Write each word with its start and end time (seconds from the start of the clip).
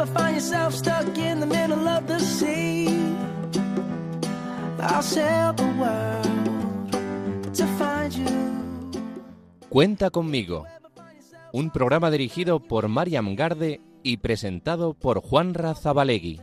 ever 0.00 0.06
find 0.06 0.34
yourself 0.34 0.74
stuck 0.74 1.18
in 1.18 1.40
the 1.40 1.46
middle 1.46 1.88
of 1.88 2.06
the 2.06 2.20
sea, 2.20 2.88
I'll 4.80 5.02
sail 5.02 5.52
the 5.54 5.64
world 5.78 6.92
to 7.54 7.66
find 7.78 8.12
you. 8.12 8.26
Cuenta 9.68 10.10
conmigo. 10.10 10.66
Un 11.52 11.70
programa 11.70 12.10
dirigido 12.10 12.60
por 12.60 12.88
Mariam 12.88 13.34
Garde 13.34 13.80
y 14.02 14.18
presentado 14.18 14.94
por 14.94 15.20
Juan 15.20 15.54
Razabalegui. 15.54 16.40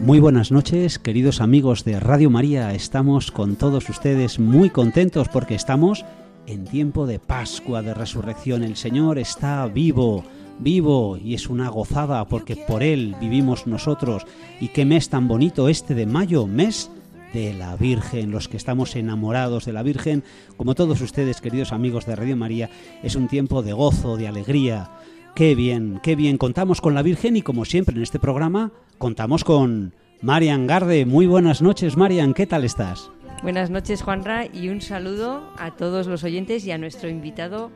Muy 0.00 0.20
buenas 0.20 0.50
noches, 0.52 0.98
queridos 0.98 1.40
amigos 1.40 1.84
de 1.84 1.98
Radio 1.98 2.28
María. 2.28 2.74
Estamos 2.74 3.30
con 3.30 3.56
todos 3.56 3.88
ustedes 3.88 4.38
muy 4.38 4.68
contentos 4.68 5.28
porque 5.28 5.54
estamos 5.54 6.04
en 6.46 6.64
tiempo 6.64 7.06
de 7.06 7.18
Pascua, 7.18 7.80
de 7.80 7.94
resurrección. 7.94 8.62
El 8.62 8.76
Señor 8.76 9.18
está 9.18 9.66
vivo, 9.66 10.24
vivo 10.58 11.16
y 11.16 11.34
es 11.34 11.48
una 11.48 11.68
gozada 11.68 12.24
porque 12.26 12.56
por 12.56 12.82
Él 12.82 13.16
vivimos 13.20 13.66
nosotros. 13.66 14.26
Y 14.60 14.68
qué 14.68 14.84
mes 14.84 15.08
tan 15.08 15.28
bonito 15.28 15.68
este 15.68 15.94
de 15.94 16.06
mayo, 16.06 16.46
mes 16.46 16.90
de 17.32 17.52
la 17.52 17.76
Virgen, 17.76 18.30
los 18.30 18.48
que 18.48 18.56
estamos 18.56 18.94
enamorados 18.94 19.64
de 19.64 19.72
la 19.72 19.82
Virgen, 19.82 20.22
como 20.56 20.74
todos 20.74 21.00
ustedes, 21.00 21.40
queridos 21.40 21.72
amigos 21.72 22.06
de 22.06 22.14
Radio 22.14 22.36
María, 22.36 22.70
es 23.02 23.16
un 23.16 23.26
tiempo 23.28 23.62
de 23.62 23.72
gozo, 23.72 24.16
de 24.16 24.28
alegría. 24.28 24.90
Qué 25.34 25.56
bien, 25.56 26.00
qué 26.02 26.14
bien, 26.14 26.38
contamos 26.38 26.80
con 26.80 26.94
la 26.94 27.02
Virgen 27.02 27.36
y 27.36 27.42
como 27.42 27.64
siempre 27.64 27.96
en 27.96 28.02
este 28.02 28.20
programa, 28.20 28.70
contamos 28.98 29.42
con 29.42 29.94
Marian 30.22 30.68
Garde. 30.68 31.06
Muy 31.06 31.26
buenas 31.26 31.60
noches, 31.60 31.96
Marian, 31.96 32.34
¿qué 32.34 32.46
tal 32.46 32.64
estás? 32.64 33.10
Buenas 33.42 33.68
noches, 33.68 34.02
Juanra, 34.02 34.46
y 34.46 34.68
un 34.68 34.80
saludo 34.80 35.42
a 35.58 35.72
todos 35.72 36.06
los 36.06 36.24
oyentes 36.24 36.64
y 36.66 36.70
a 36.70 36.78
nuestro 36.78 37.10
invitado, 37.10 37.72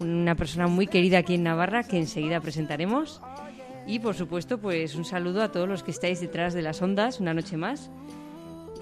una 0.00 0.34
persona 0.34 0.66
muy 0.66 0.86
querida 0.86 1.18
aquí 1.18 1.34
en 1.34 1.42
Navarra 1.42 1.82
que 1.82 1.98
enseguida 1.98 2.40
presentaremos. 2.40 3.20
Y 3.86 4.00
por 4.00 4.14
supuesto, 4.14 4.58
pues 4.58 4.94
un 4.94 5.04
saludo 5.04 5.42
a 5.42 5.50
todos 5.50 5.68
los 5.68 5.82
que 5.82 5.90
estáis 5.90 6.20
detrás 6.20 6.54
de 6.54 6.62
las 6.62 6.82
ondas 6.82 7.20
una 7.20 7.34
noche 7.34 7.56
más 7.56 7.90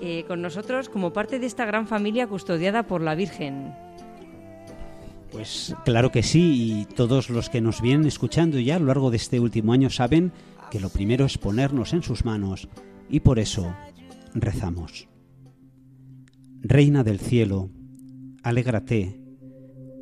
eh, 0.01 0.25
con 0.29 0.43
nosotros 0.43 0.91
como 0.91 1.13
parte 1.13 1.39
de 1.39 1.47
esta 1.47 1.65
gran 1.65 1.87
familia 1.87 2.27
custodiada 2.27 2.87
por 2.87 3.01
la 3.01 3.15
Virgen. 3.15 3.73
Pues 5.33 5.75
claro 5.85 6.13
que 6.13 6.23
sí, 6.23 6.81
y 6.81 6.85
todos 6.85 7.31
los 7.31 7.49
que 7.49 7.61
nos 7.61 7.81
vienen 7.81 8.07
escuchando 8.07 8.59
ya 8.59 8.77
a 8.77 8.79
lo 8.79 8.87
largo 8.87 9.11
de 9.11 9.17
este 9.17 9.41
último 9.41 9.73
año 9.73 9.89
saben 9.89 10.33
que 10.71 10.81
lo 10.81 10.91
primero 10.91 11.25
es 11.25 11.39
ponernos 11.39 11.93
en 11.95 12.03
sus 12.03 12.25
manos 12.25 12.69
y 13.09 13.21
por 13.21 13.39
eso 13.39 13.75
rezamos. 14.35 15.09
Reina 16.61 17.03
del 17.05 17.19
cielo, 17.19 17.71
alégrate, 18.43 19.26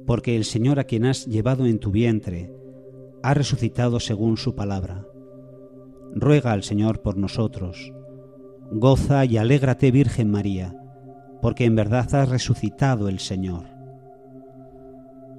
porque 0.06 0.36
el 0.36 0.44
Señor 0.44 0.78
a 0.78 0.84
quien 0.84 1.06
has 1.06 1.26
llevado 1.26 1.66
en 1.66 1.78
tu 1.78 1.90
vientre 1.90 2.52
ha 3.22 3.34
resucitado 3.34 4.00
según 4.00 4.36
su 4.36 4.54
palabra. 4.54 5.06
Ruega 6.14 6.52
al 6.52 6.62
Señor 6.62 7.00
por 7.00 7.16
nosotros. 7.16 7.92
Goza 8.70 9.24
y 9.24 9.36
alégrate, 9.36 9.90
Virgen 9.90 10.30
María, 10.30 10.76
porque 11.40 11.64
en 11.64 11.74
verdad 11.74 12.14
has 12.14 12.28
resucitado 12.28 13.08
el 13.08 13.18
Señor. 13.18 13.64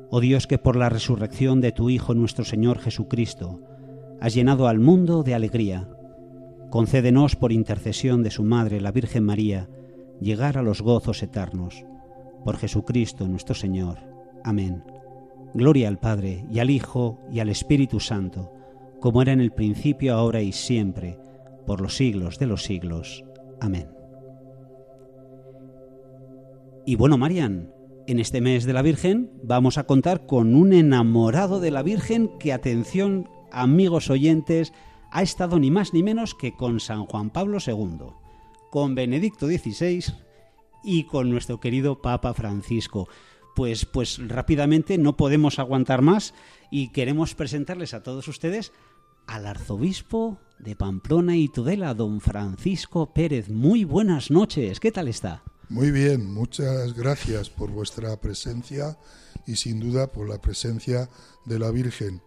Oh 0.10 0.20
Dios, 0.20 0.48
que 0.48 0.58
por 0.58 0.76
la 0.76 0.90
resurrección 0.90 1.62
de 1.62 1.72
tu 1.72 1.90
Hijo 1.90 2.14
nuestro 2.14 2.46
Señor 2.46 2.80
Jesucristo 2.80 3.62
has 4.20 4.34
llenado 4.34 4.68
al 4.68 4.80
mundo 4.80 5.24
de 5.24 5.36
alegría, 5.36 5.90
concédenos 6.70 7.36
por 7.36 7.52
intercesión 7.52 8.24
de 8.24 8.32
su 8.32 8.44
Madre, 8.44 8.82
la 8.82 8.92
Virgen 8.92 9.24
María, 9.24 9.70
llegar 10.20 10.58
a 10.58 10.64
los 10.64 10.82
gozos 10.82 11.22
eternos. 11.22 11.86
Por 12.44 12.58
Jesucristo 12.58 13.28
nuestro 13.28 13.56
Señor. 13.56 14.15
Amén. 14.46 14.84
Gloria 15.56 15.88
al 15.88 15.98
Padre, 15.98 16.46
y 16.52 16.60
al 16.60 16.70
Hijo, 16.70 17.20
y 17.32 17.40
al 17.40 17.50
Espíritu 17.50 18.00
Santo, 18.00 18.52
como 19.00 19.24
era 19.24 19.34
en 19.34 19.42
el 19.42 19.52
principio, 19.52 20.14
ahora 20.14 20.44
y 20.44 20.52
siempre, 20.52 21.18
por 21.66 21.82
los 21.82 21.96
siglos 21.96 22.38
de 22.38 22.46
los 22.46 22.64
siglos. 22.64 23.26
Amén. 23.60 23.90
Y 26.86 26.96
bueno, 26.96 27.18
Marian, 27.18 27.72
en 28.06 28.20
este 28.20 28.40
mes 28.40 28.66
de 28.66 28.74
la 28.74 28.84
Virgen 28.84 29.32
vamos 29.42 29.80
a 29.80 29.86
contar 29.86 30.28
con 30.28 30.54
un 30.54 30.74
enamorado 30.74 31.60
de 31.60 31.72
la 31.72 31.82
Virgen 31.82 32.30
que, 32.38 32.54
atención, 32.54 33.28
amigos 33.52 34.12
oyentes, 34.12 34.74
ha 35.10 35.24
estado 35.24 35.58
ni 35.58 35.72
más 35.72 35.92
ni 35.92 36.04
menos 36.04 36.36
que 36.36 36.56
con 36.56 36.80
San 36.80 37.08
Juan 37.08 37.32
Pablo 37.32 37.58
II, 37.66 38.12
con 38.70 38.94
Benedicto 38.94 39.48
XVI 39.48 40.04
y 40.84 41.06
con 41.06 41.32
nuestro 41.32 41.60
querido 41.60 42.00
Papa 42.00 42.36
Francisco. 42.36 43.08
Pues, 43.56 43.86
pues 43.86 44.20
rápidamente 44.28 44.98
no 44.98 45.16
podemos 45.16 45.60
aguantar 45.60 46.02
más 46.02 46.34
y 46.70 46.90
queremos 46.90 47.36
presentarles 47.36 47.94
a 47.94 48.04
todos 48.04 48.28
ustedes 48.28 48.74
al 49.28 49.46
arzobispo 49.46 50.38
de 50.60 50.76
Pamplona 50.76 51.38
y 51.38 51.48
Tudela, 51.48 51.94
don 51.94 52.20
Francisco 52.20 53.14
Pérez. 53.14 53.50
Muy 53.50 53.86
buenas 53.86 54.30
noches, 54.30 54.80
¿qué 54.80 54.92
tal 54.92 55.08
está? 55.08 55.42
Muy 55.70 55.92
bien, 55.92 56.32
muchas 56.32 56.94
gracias 56.94 57.50
por 57.50 57.72
vuestra 57.72 58.20
presencia 58.20 58.98
y 59.48 59.56
sin 59.56 59.80
duda 59.80 60.12
por 60.12 60.30
la 60.30 60.40
presencia 60.40 61.10
de 61.46 61.58
la 61.58 61.72
Virgen, 61.72 62.22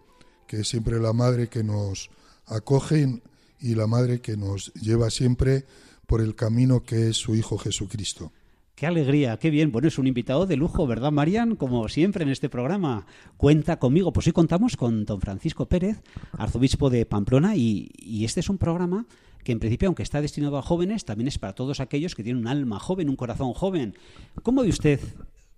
que 0.47 0.61
es 0.61 0.67
siempre 0.67 0.99
la 0.99 1.13
madre 1.13 1.47
que 1.47 1.63
nos 1.63 2.09
acoge 2.47 3.21
y 3.59 3.75
la 3.75 3.87
madre 3.87 4.19
que 4.19 4.35
nos 4.35 4.73
lleva 4.73 5.09
siempre 5.09 5.65
por 6.07 6.21
el 6.21 6.35
camino 6.35 6.83
que 6.83 7.09
es 7.09 7.17
su 7.17 7.35
Hijo 7.35 7.57
Jesucristo. 7.59 8.31
Qué 8.79 8.87
alegría, 8.87 9.35
qué 9.35 9.49
bien. 9.49 9.73
Bueno, 9.73 9.89
es 9.89 9.97
un 9.97 10.07
invitado 10.07 10.45
de 10.45 10.55
lujo, 10.55 10.87
¿verdad, 10.87 11.11
Marian? 11.11 11.57
Como 11.57 11.89
siempre 11.89 12.23
en 12.23 12.29
este 12.29 12.47
programa. 12.47 13.05
Cuenta 13.35 13.77
conmigo. 13.77 14.13
Pues 14.13 14.27
hoy 14.27 14.31
contamos 14.31 14.77
con 14.77 15.03
don 15.03 15.19
Francisco 15.19 15.67
Pérez, 15.67 16.01
arzobispo 16.37 16.89
de 16.89 17.05
Pamplona, 17.05 17.57
y, 17.57 17.91
y 17.97 18.23
este 18.23 18.39
es 18.39 18.47
un 18.47 18.57
programa 18.57 19.05
que 19.43 19.51
en 19.51 19.59
principio, 19.59 19.89
aunque 19.89 20.03
está 20.03 20.21
destinado 20.21 20.57
a 20.57 20.61
jóvenes, 20.61 21.03
también 21.03 21.27
es 21.27 21.37
para 21.37 21.55
todos 21.55 21.81
aquellos 21.81 22.15
que 22.15 22.23
tienen 22.23 22.43
un 22.43 22.47
alma 22.47 22.79
joven, 22.79 23.09
un 23.09 23.17
corazón 23.17 23.51
joven. 23.51 23.97
¿Cómo 24.43 24.61
ve 24.61 24.69
usted, 24.69 25.01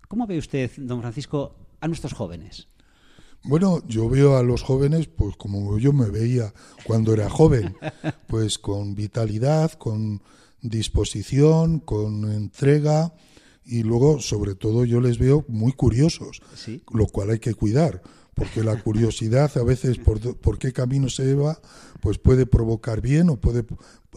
cómo 0.08 0.26
ve 0.26 0.40
usted, 0.40 0.72
don 0.78 1.02
Francisco, 1.02 1.54
a 1.80 1.88
nuestros 1.88 2.14
jóvenes? 2.14 2.70
Bueno, 3.44 3.84
yo 3.88 4.10
veo 4.10 4.36
a 4.36 4.42
los 4.42 4.64
jóvenes 4.64 5.06
pues 5.06 5.36
como 5.36 5.78
yo 5.78 5.94
me 5.94 6.10
veía 6.10 6.56
cuando 6.86 7.14
era 7.14 7.30
joven, 7.30 7.76
pues 8.28 8.58
con 8.58 8.96
vitalidad, 8.96 9.74
con 9.74 10.24
disposición, 10.62 11.80
con 11.80 12.32
entrega 12.32 13.14
y 13.64 13.84
luego 13.84 14.20
sobre 14.20 14.56
todo 14.56 14.86
yo 14.86 15.00
les 15.02 15.18
veo 15.20 15.46
muy 15.48 15.72
curiosos, 15.74 16.42
Sí. 16.56 16.82
lo 16.94 17.08
cual 17.08 17.30
hay 17.32 17.40
que 17.40 17.54
cuidar, 17.54 18.02
porque 18.34 18.64
la 18.64 18.76
curiosidad 18.84 19.52
a 19.58 19.64
veces 19.64 19.98
por, 19.98 20.20
por 20.38 20.58
qué 20.60 20.74
camino 20.74 21.10
se 21.10 21.36
va, 21.36 21.60
pues 22.02 22.18
puede 22.18 22.46
provocar 22.46 23.02
bien 23.02 23.30
o 23.30 23.40
puede 23.40 23.66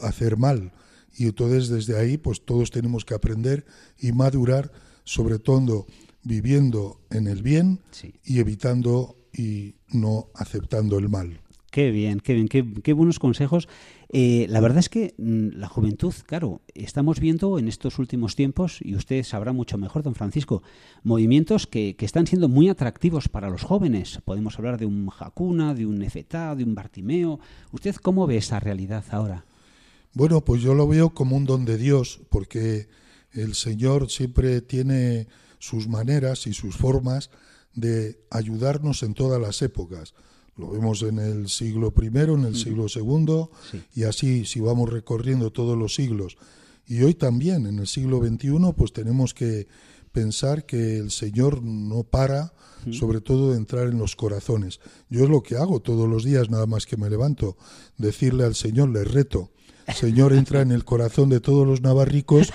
hacer 0.03 0.37
mal. 0.37 0.73
Y 1.17 1.27
entonces 1.27 1.69
desde 1.69 1.97
ahí 1.99 2.17
pues 2.19 2.45
todos 2.45 2.71
tenemos 2.71 3.05
que 3.05 3.15
aprender 3.15 3.65
y 3.99 4.13
madurar, 4.13 4.73
sobre 5.05 5.39
todo 5.39 5.87
viviendo 6.23 7.01
en 7.11 7.27
el 7.27 7.43
bien 7.43 7.81
Sí. 7.91 8.15
y 8.25 8.39
evitando 8.41 9.17
y 9.33 9.77
no 9.89 10.29
aceptando 10.35 10.99
el 10.99 11.09
mal. 11.09 11.41
Qué 11.75 11.91
bien, 11.91 12.21
qué 12.21 12.35
bien, 12.35 12.47
qué, 12.47 12.93
buenos 12.93 13.19
consejos. 13.19 13.67
Eh, 14.09 14.47
la 14.49 14.61
verdad 14.61 14.79
es 14.79 14.89
que 14.89 15.13
mm, 15.19 15.57
la 15.57 15.67
juventud, 15.67 16.15
claro, 16.25 16.61
estamos 16.73 17.19
viendo 17.19 17.59
en 17.59 17.67
estos 17.67 17.99
últimos 17.99 18.37
tiempos, 18.37 18.79
y 18.81 18.95
usted 18.95 19.25
sabrá 19.25 19.53
mucho 19.53 19.77
mejor, 19.77 20.05
don 20.05 20.15
Francisco, 20.15 20.63
movimientos 21.03 21.67
que, 21.67 21.97
que 21.97 22.07
están 22.07 22.29
siendo 22.29 22.49
muy 22.49 22.69
atractivos 22.69 23.29
para 23.29 23.51
los 23.51 23.65
jóvenes. 23.65 24.21
Podemos 24.25 24.57
hablar 24.57 24.79
de 24.79 24.87
un 24.87 25.11
Hakuna, 25.19 25.75
de 25.75 25.85
un 25.85 26.01
Efetá, 26.03 26.55
de 26.55 26.63
un 26.63 26.77
Bartimeo. 26.77 27.41
¿Usted 27.73 27.97
cómo 27.97 28.29
ve 28.29 28.37
esa 28.37 28.61
realidad 28.61 29.03
ahora? 29.11 29.45
Bueno, 30.13 30.45
pues 30.45 30.63
yo 30.63 30.75
lo 30.75 30.87
veo 30.87 31.11
como 31.11 31.37
un 31.37 31.45
don 31.45 31.65
de 31.65 31.77
Dios, 31.77 32.21
porque 32.31 32.87
el 33.33 33.57
Señor 33.57 34.13
siempre 34.13 34.61
tiene 34.61 35.27
sus 35.59 35.89
maneras 35.89 36.47
y 36.47 36.53
sus 36.53 36.77
formas 36.77 37.31
de 37.75 38.21
ayudarnos 38.31 39.03
en 39.03 39.15
todas 39.15 39.41
las 39.41 39.61
épocas. 39.61 40.15
Lo 40.57 40.71
vemos 40.71 41.03
en 41.03 41.19
el 41.19 41.49
siglo 41.49 41.93
I, 42.01 42.07
en 42.07 42.45
el 42.45 42.55
siglo 42.57 42.87
II, 42.95 43.49
Sí. 43.71 43.83
y 43.95 44.05
así 44.05 44.45
si 44.45 44.61
vamos 44.61 44.91
recorriendo 44.93 45.51
todos 45.51 45.77
los 45.77 45.95
siglos. 45.95 46.37
Y 46.87 47.03
hoy 47.03 47.15
también, 47.15 47.67
en 47.67 47.79
el 47.79 47.87
siglo 47.87 48.19
XXI, 48.25 48.73
pues 48.77 48.93
tenemos 48.93 49.35
que 49.35 49.67
pensar 50.13 50.65
que 50.65 50.99
el 50.99 51.11
Señor 51.11 51.63
no 51.63 52.05
para, 52.05 52.53
sobre 52.93 53.21
todo 53.23 53.51
de 53.53 53.57
entrar 53.57 53.89
en 53.89 53.99
los 53.99 54.15
corazones. 54.15 54.79
Yo 55.09 55.25
es 55.25 55.31
lo 55.31 55.43
que 55.43 55.57
hago 55.57 55.81
todos 55.81 56.09
los 56.09 56.23
días, 56.23 56.51
nada 56.51 56.67
más 56.67 56.85
que 56.87 56.97
me 56.99 57.09
levanto, 57.11 57.57
decirle 57.97 58.45
al 58.45 58.55
Señor, 58.55 58.91
le 58.91 59.05
reto, 59.05 59.51
Señor, 59.95 60.33
entra 60.35 60.61
en 60.61 60.71
el 60.71 60.85
corazón 60.85 61.31
de 61.31 61.41
todos 61.41 61.67
los 61.67 61.81
navarricos 61.81 62.53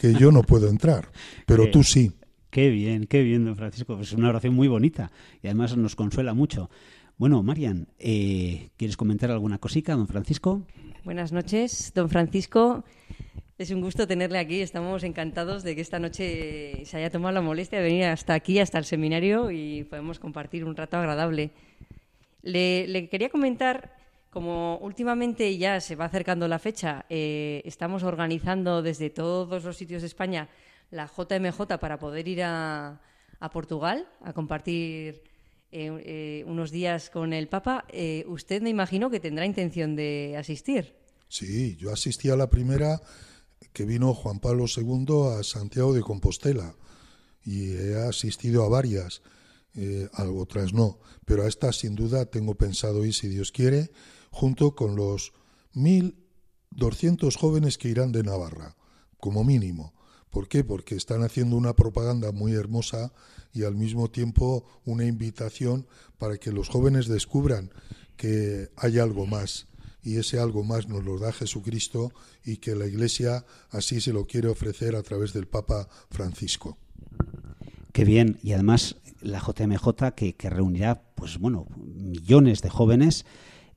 que 0.00 0.14
yo 0.14 0.32
no 0.32 0.42
puedo 0.42 0.68
entrar, 0.68 1.10
pero 1.46 1.70
tú 1.70 1.82
sí. 1.82 2.12
Qué 2.50 2.70
bien, 2.70 3.06
qué 3.06 3.22
bien, 3.22 3.44
don 3.44 3.56
Francisco. 3.56 3.98
Es 4.00 4.12
una 4.12 4.28
oración 4.28 4.54
muy 4.54 4.68
bonita 4.68 5.10
y 5.42 5.46
además 5.48 5.76
nos 5.76 5.96
consuela 5.96 6.34
mucho. 6.34 6.70
Bueno, 7.18 7.42
Marian, 7.42 7.88
eh, 7.98 8.70
¿quieres 8.76 8.96
comentar 8.96 9.30
alguna 9.30 9.58
cosica, 9.58 9.94
don 9.94 10.08
Francisco? 10.08 10.62
Buenas 11.04 11.30
noches, 11.30 11.92
don 11.94 12.08
Francisco. 12.08 12.84
Es 13.58 13.70
un 13.70 13.80
gusto 13.80 14.08
tenerle 14.08 14.38
aquí. 14.38 14.60
Estamos 14.60 15.04
encantados 15.04 15.62
de 15.62 15.76
que 15.76 15.82
esta 15.82 15.98
noche 15.98 16.84
se 16.84 16.96
haya 16.96 17.10
tomado 17.10 17.32
la 17.32 17.42
molestia 17.42 17.78
de 17.78 17.84
venir 17.84 18.04
hasta 18.06 18.34
aquí, 18.34 18.58
hasta 18.58 18.78
el 18.78 18.84
seminario, 18.84 19.50
y 19.50 19.84
podemos 19.84 20.18
compartir 20.18 20.64
un 20.64 20.74
rato 20.74 20.96
agradable. 20.96 21.50
Le, 22.42 23.08
quería 23.08 23.28
comentar, 23.28 23.94
como 24.30 24.78
últimamente 24.78 25.56
ya 25.58 25.80
se 25.80 25.94
va 25.94 26.06
acercando 26.06 26.48
la 26.48 26.58
fecha, 26.58 27.04
eh, 27.08 27.62
estamos 27.64 28.02
organizando 28.02 28.82
desde 28.82 29.10
todos 29.10 29.62
los 29.62 29.76
sitios 29.76 30.02
de 30.02 30.08
España 30.08 30.48
la 30.90 31.06
JMJ 31.06 31.78
para 31.78 31.98
poder 31.98 32.26
ir 32.26 32.42
a 32.42 32.98
Portugal 33.52 34.08
a 34.22 34.32
compartir 34.32 35.31
eh, 35.72 35.90
eh, 36.04 36.44
unos 36.46 36.70
días 36.70 37.08
con 37.08 37.32
el 37.32 37.48
Papa. 37.48 37.86
Eh, 37.88 38.26
usted 38.28 38.60
me 38.60 38.68
imagino 38.68 39.08
que 39.08 39.20
tendrá 39.20 39.46
intención 39.46 39.96
de 39.96 40.36
asistir. 40.38 40.94
Sí, 41.28 41.76
yo 41.76 41.90
asistí 41.90 42.28
a 42.28 42.36
la 42.36 42.50
primera 42.50 43.00
que 43.72 43.86
vino 43.86 44.12
Juan 44.12 44.38
Pablo 44.38 44.66
II 44.66 45.38
a 45.38 45.42
Santiago 45.42 45.94
de 45.94 46.02
Compostela 46.02 46.74
y 47.42 47.72
he 47.72 47.96
asistido 47.96 48.64
a 48.64 48.68
varias, 48.68 49.22
a 50.12 50.24
otras 50.24 50.74
no, 50.74 51.00
pero 51.24 51.44
a 51.44 51.48
esta 51.48 51.72
sin 51.72 51.94
duda 51.94 52.26
tengo 52.26 52.54
pensado 52.54 53.06
ir, 53.06 53.14
si 53.14 53.28
Dios 53.28 53.50
quiere, 53.50 53.90
junto 54.30 54.74
con 54.74 54.94
los 54.94 55.32
1.200 55.74 57.34
jóvenes 57.34 57.78
que 57.78 57.88
irán 57.88 58.12
de 58.12 58.22
Navarra, 58.22 58.76
como 59.16 59.42
mínimo. 59.42 59.94
¿Por 60.28 60.48
qué? 60.48 60.64
Porque 60.64 60.96
están 60.96 61.22
haciendo 61.22 61.56
una 61.56 61.74
propaganda 61.74 62.30
muy 62.30 62.52
hermosa 62.52 63.12
y 63.52 63.64
al 63.64 63.74
mismo 63.74 64.10
tiempo 64.10 64.64
una 64.84 65.04
invitación 65.04 65.86
para 66.18 66.38
que 66.38 66.52
los 66.52 66.68
jóvenes 66.68 67.08
descubran 67.08 67.70
que 68.16 68.70
hay 68.76 68.98
algo 68.98 69.26
más 69.26 69.66
y 70.02 70.16
ese 70.16 70.38
algo 70.38 70.64
más 70.64 70.88
nos 70.88 71.04
lo 71.04 71.18
da 71.18 71.32
Jesucristo 71.32 72.12
y 72.44 72.56
que 72.56 72.74
la 72.74 72.86
Iglesia 72.86 73.44
así 73.70 74.00
se 74.00 74.12
lo 74.12 74.26
quiere 74.26 74.48
ofrecer 74.48 74.96
a 74.96 75.02
través 75.02 75.32
del 75.32 75.46
Papa 75.46 75.88
Francisco. 76.10 76.76
Qué 77.92 78.04
bien. 78.04 78.38
Y 78.42 78.52
además 78.52 78.96
la 79.20 79.38
JMJ 79.38 80.14
que, 80.16 80.34
que 80.34 80.50
reunirá, 80.50 81.02
pues 81.14 81.38
bueno, 81.38 81.66
millones 81.76 82.62
de 82.62 82.70
jóvenes, 82.70 83.24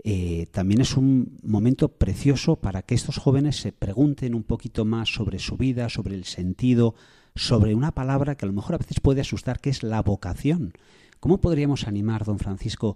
eh, 0.03 0.47
también 0.51 0.81
es 0.81 0.97
un 0.97 1.39
momento 1.43 1.89
precioso 1.89 2.57
para 2.57 2.83
que 2.83 2.93
estos 2.95 3.17
jóvenes 3.17 3.57
se 3.57 3.71
pregunten 3.71 4.35
un 4.35 4.43
poquito 4.43 4.85
más 4.85 5.09
sobre 5.09 5.39
su 5.39 5.57
vida, 5.57 5.89
sobre 5.89 6.13
el 6.13 6.25
sentido, 6.25 6.93
sobre 7.35 7.75
una 7.75 7.91
palabra 7.91 8.35
que 8.35 8.45
a 8.45 8.47
lo 8.47 8.53
mejor 8.53 8.75
a 8.75 8.79
veces 8.79 8.99
puede 8.99 9.21
asustar, 9.21 9.59
que 9.59 9.69
es 9.69 9.83
la 9.83 10.01
vocación. 10.01 10.73
¿Cómo 11.19 11.41
podríamos 11.41 11.87
animar, 11.87 12.23
don 12.23 12.39
Francisco, 12.39 12.95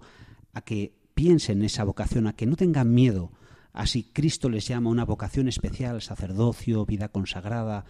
a 0.52 0.62
que 0.62 0.94
piensen 1.14 1.58
en 1.58 1.64
esa 1.66 1.84
vocación, 1.84 2.26
a 2.26 2.34
que 2.34 2.46
no 2.46 2.56
tengan 2.56 2.92
miedo, 2.92 3.32
a 3.72 3.86
si 3.86 4.04
Cristo 4.04 4.48
les 4.48 4.66
llama 4.66 4.90
una 4.90 5.04
vocación 5.04 5.48
especial, 5.48 6.00
sacerdocio, 6.00 6.86
vida 6.86 7.08
consagrada, 7.08 7.84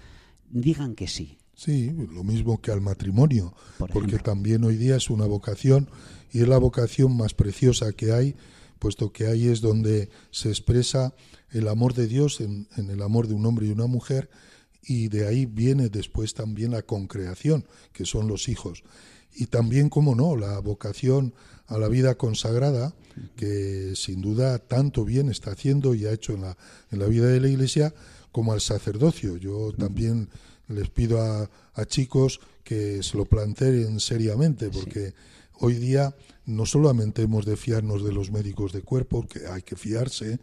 digan 0.51 0.95
que 0.95 1.07
sí. 1.07 1.39
Sí, 1.55 1.91
lo 1.91 2.25
mismo 2.25 2.61
que 2.61 2.73
al 2.73 2.81
matrimonio, 2.81 3.55
Por 3.79 3.91
porque 3.91 4.19
también 4.19 4.65
hoy 4.65 4.77
día 4.77 4.97
es 4.97 5.11
una 5.11 5.27
vocación 5.27 5.91
y 6.33 6.41
es 6.41 6.49
la 6.49 6.59
vocación 6.59 7.17
más 7.17 7.35
preciosa 7.35 7.93
que 7.93 8.13
hay, 8.13 8.35
puesto 8.79 9.13
que 9.13 9.27
ahí 9.27 9.47
es 9.47 9.61
donde 9.61 10.09
se 10.31 10.49
expresa 10.49 11.15
el 11.51 11.69
amor 11.69 11.95
de 11.95 12.07
Dios 12.07 12.41
en, 12.41 12.67
en 12.77 12.91
el 12.91 13.03
amor 13.03 13.29
de 13.29 13.35
un 13.35 13.45
hombre 13.45 13.67
y 13.67 13.71
una 13.71 13.87
mujer 13.87 14.31
y 14.83 15.09
de 15.09 15.27
ahí 15.27 15.47
viene 15.47 15.89
después 15.89 16.35
también 16.35 16.73
la 16.73 16.83
concreación, 16.83 17.67
que 17.93 18.05
son 18.05 18.29
los 18.29 18.49
hijos. 18.49 18.83
Y 19.35 19.47
también, 19.47 19.89
como 19.89 20.15
no, 20.15 20.37
la 20.37 20.59
vocación 20.59 21.35
a 21.67 21.79
la 21.79 21.89
vida 21.89 22.17
consagrada, 22.17 22.95
que 23.37 23.93
sin 23.95 24.21
duda 24.21 24.59
tanto 24.59 25.05
bien 25.05 25.29
está 25.29 25.53
haciendo 25.53 25.95
y 25.95 26.07
ha 26.07 26.13
hecho 26.13 26.33
en 26.33 26.43
la, 26.43 26.57
en 26.91 26.99
la 26.99 27.07
vida 27.07 27.29
de 27.29 27.41
la 27.41 27.49
Iglesia, 27.49 27.95
como 28.33 28.53
al 28.53 28.61
sacerdocio. 28.61 29.37
Yo 29.37 29.73
también 29.73 30.29
les 30.69 30.89
pido 30.89 31.21
a, 31.21 31.51
a 31.75 31.85
chicos 31.85 32.41
que 32.65 33.03
se 33.03 33.17
lo 33.17 33.25
planteen 33.25 34.01
seriamente, 34.01 34.71
porque 34.71 35.15
hoy 35.61 35.75
día 35.75 36.17
no 36.47 36.67
solamente 36.67 37.23
hemos 37.23 37.45
de 37.45 37.57
fiarnos 37.57 38.03
de 38.05 38.13
los 38.13 38.31
médicos 38.31 38.73
de 38.73 38.83
cuerpo, 38.83 39.27
que 39.27 39.47
hay 39.47 39.63
que 39.63 39.77
fiarse, 39.77 40.41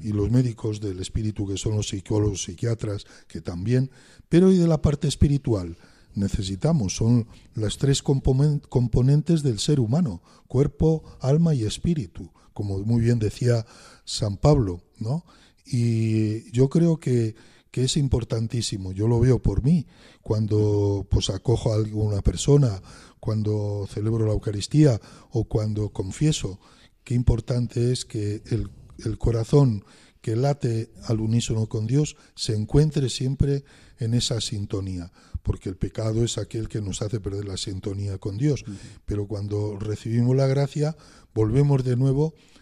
y 0.00 0.12
los 0.12 0.30
médicos 0.30 0.80
del 0.80 1.00
espíritu, 1.00 1.46
que 1.46 1.56
son 1.56 1.76
los 1.76 1.88
psicólogos, 1.88 2.42
psiquiatras, 2.42 3.06
que 3.26 3.40
también, 3.40 3.90
pero 4.28 4.52
y 4.52 4.58
de 4.58 4.66
la 4.66 4.82
parte 4.82 5.08
espiritual 5.08 5.78
necesitamos, 6.14 6.96
son 6.96 7.26
las 7.54 7.78
tres 7.78 8.02
componen- 8.02 8.60
componentes 8.68 9.42
del 9.42 9.58
ser 9.58 9.80
humano, 9.80 10.22
cuerpo, 10.46 11.04
alma 11.20 11.54
y 11.54 11.64
espíritu, 11.64 12.32
como 12.52 12.78
muy 12.80 13.02
bien 13.02 13.18
decía 13.18 13.66
San 14.04 14.36
Pablo, 14.36 14.82
¿no? 14.98 15.24
Y 15.64 16.50
yo 16.52 16.68
creo 16.68 16.98
que, 16.98 17.34
que 17.76 17.84
es 17.84 17.98
importantísimo, 17.98 18.92
yo 18.92 19.06
lo 19.06 19.20
veo 19.20 19.38
por 19.38 19.62
mí, 19.62 19.86
cuando 20.22 21.06
pues 21.10 21.28
acojo 21.28 21.74
a 21.74 21.76
alguna 21.76 22.22
persona, 22.22 22.80
cuando 23.20 23.86
celebro 23.86 24.24
la 24.24 24.32
Eucaristía 24.32 24.98
o 25.30 25.44
cuando 25.44 25.90
confieso, 25.90 26.58
qué 27.04 27.12
importante 27.12 27.92
es 27.92 28.06
que 28.06 28.40
el, 28.46 28.70
el 29.04 29.18
corazón 29.18 29.84
que 30.22 30.36
late 30.36 30.90
al 31.04 31.20
unísono 31.20 31.66
con 31.66 31.86
Dios 31.86 32.16
se 32.34 32.56
encuentre 32.56 33.10
siempre 33.10 33.62
en 33.98 34.14
esa 34.14 34.40
sintonía, 34.40 35.12
porque 35.42 35.68
el 35.68 35.76
pecado 35.76 36.24
es 36.24 36.38
aquel 36.38 36.70
que 36.70 36.80
nos 36.80 37.02
hace 37.02 37.20
perder 37.20 37.44
la 37.44 37.58
sintonía 37.58 38.16
con 38.16 38.38
Dios, 38.38 38.64
pero 39.04 39.28
cuando 39.28 39.78
recibimos 39.78 40.34
la 40.34 40.46
gracia 40.46 40.96
volvemos 41.34 41.84
de 41.84 41.96
nuevo 41.96 42.32
a 42.32 42.55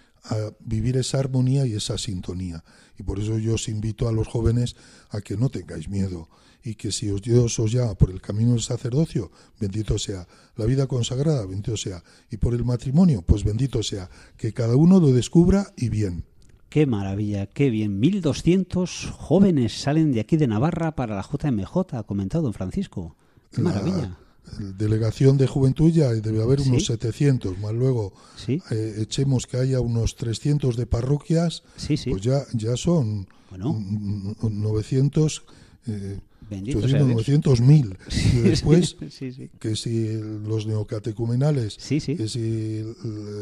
vivir 0.60 0.96
esa 0.96 1.18
armonía 1.18 1.66
y 1.66 1.74
esa 1.74 1.98
sintonía. 1.98 2.64
Y 2.98 3.02
por 3.02 3.18
eso 3.18 3.38
yo 3.38 3.54
os 3.54 3.68
invito 3.68 4.08
a 4.08 4.12
los 4.12 4.28
jóvenes 4.28 4.76
a 5.10 5.20
que 5.20 5.36
no 5.36 5.48
tengáis 5.48 5.88
miedo 5.88 6.28
y 6.62 6.76
que 6.76 6.90
si 6.90 7.10
os 7.10 7.20
Dios 7.20 7.58
os 7.58 7.70
llama 7.70 7.94
por 7.94 8.10
el 8.10 8.22
camino 8.22 8.52
del 8.52 8.62
sacerdocio, 8.62 9.30
bendito 9.60 9.98
sea. 9.98 10.26
La 10.56 10.64
vida 10.64 10.86
consagrada, 10.86 11.44
bendito 11.44 11.76
sea. 11.76 12.02
Y 12.30 12.38
por 12.38 12.54
el 12.54 12.64
matrimonio, 12.64 13.20
pues 13.20 13.44
bendito 13.44 13.82
sea. 13.82 14.08
Que 14.38 14.54
cada 14.54 14.74
uno 14.74 14.98
lo 14.98 15.12
descubra 15.12 15.72
y 15.76 15.90
bien. 15.90 16.24
Qué 16.70 16.86
maravilla, 16.86 17.46
qué 17.46 17.68
bien. 17.68 18.00
1.200 18.00 19.10
jóvenes 19.10 19.78
salen 19.78 20.12
de 20.12 20.20
aquí 20.20 20.38
de 20.38 20.46
Navarra 20.46 20.96
para 20.96 21.14
la 21.14 21.22
JMJ, 21.22 21.94
ha 21.96 22.02
comentado 22.04 22.44
don 22.44 22.54
Francisco. 22.54 23.14
Qué 23.52 23.60
La 23.60 23.68
maravilla. 23.68 24.18
Delegación 24.58 25.36
de 25.36 25.46
juventud 25.46 25.90
ya 25.92 26.10
debe 26.12 26.42
haber 26.42 26.60
Sí. 26.60 26.70
unos 26.70 26.86
700, 26.86 27.58
más 27.58 27.72
luego 27.74 28.12
Sí, 28.36 28.60
eh, 28.70 28.94
echemos 28.98 29.46
que 29.46 29.56
haya 29.58 29.80
unos 29.80 30.16
300 30.16 30.76
de 30.76 30.86
parroquias, 30.86 31.62
sí, 31.76 31.96
sí. 31.96 32.10
pues 32.10 32.22
ya, 32.22 32.44
ya 32.52 32.76
son 32.76 33.26
Bueno. 33.50 33.72
mm, 33.74 34.34
mm, 34.40 34.62
900, 34.62 35.44
eh, 35.86 36.18
Bendito 36.50 36.76
800, 36.78 36.90
sea 36.90 36.98
Dios. 37.06 37.10
900 37.14 37.60
mil. 37.62 37.96
Y 38.34 38.38
después, 38.40 38.96
sí, 39.10 39.32
sí. 39.32 39.48
que 39.58 39.76
si 39.76 40.12
los 40.46 40.66
neocatecumenales, 40.66 41.74
Sí, 41.78 42.00
sí. 42.00 42.16
que 42.16 42.28
si 42.28 42.84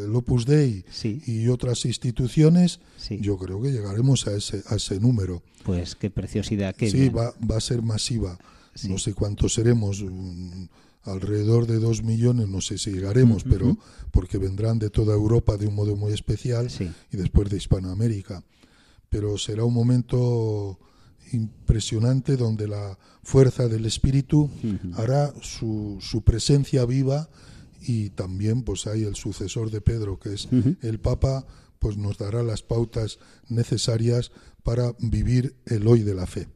el 0.06 0.14
Opus 0.14 0.46
Dei 0.46 0.84
Sí. 0.90 1.20
y 1.26 1.48
otras 1.48 1.84
instituciones, 1.84 2.78
Sí. 2.98 3.18
yo 3.20 3.36
creo 3.38 3.60
que 3.60 3.72
llegaremos 3.72 4.28
a 4.28 4.36
ese, 4.36 4.62
a 4.68 4.76
ese 4.76 5.00
número. 5.00 5.42
Pues 5.64 5.96
qué 5.96 6.10
preciosidad, 6.10 6.76
qué 6.76 6.90
sí, 6.90 7.08
va, 7.08 7.34
va 7.50 7.56
a 7.56 7.60
ser 7.60 7.82
masiva. 7.82 8.38
Sí. 8.74 8.88
No 8.88 8.98
sé 8.98 9.14
cuántos 9.14 9.54
seremos, 9.54 10.02
alrededor 11.04 11.66
de 11.66 11.78
dos 11.78 12.02
millones, 12.02 12.48
no 12.48 12.60
sé 12.60 12.78
si 12.78 12.92
llegaremos, 12.92 13.44
pero 13.44 13.76
porque 14.10 14.38
vendrán 14.38 14.78
de 14.78 14.90
toda 14.90 15.14
Europa 15.14 15.56
de 15.56 15.66
un 15.66 15.74
modo 15.74 15.96
muy 15.96 16.12
especial 16.12 16.70
Sí. 16.70 16.90
y 17.12 17.16
después 17.16 17.50
de 17.50 17.56
Hispanoamérica. 17.56 18.44
Pero 19.08 19.36
será 19.38 19.64
un 19.64 19.74
momento 19.74 20.78
impresionante 21.32 22.36
donde 22.36 22.68
la 22.68 22.98
fuerza 23.22 23.68
del 23.68 23.86
espíritu 23.86 24.50
hará 24.94 25.32
su, 25.42 25.98
su 26.00 26.22
presencia 26.22 26.84
viva 26.84 27.28
y 27.80 28.10
también 28.10 28.62
pues 28.62 28.86
hay 28.86 29.04
el 29.04 29.14
sucesor 29.16 29.70
de 29.70 29.80
Pedro 29.80 30.18
que 30.18 30.34
es 30.34 30.48
el 30.82 31.00
Papa 31.00 31.46
pues 31.78 31.96
nos 31.96 32.16
dará 32.18 32.42
las 32.42 32.62
pautas 32.62 33.18
necesarias 33.48 34.30
para 34.62 34.92
vivir 35.00 35.56
el 35.66 35.86
hoy 35.88 36.02
de 36.02 36.14
la 36.14 36.26
fe. 36.26 36.46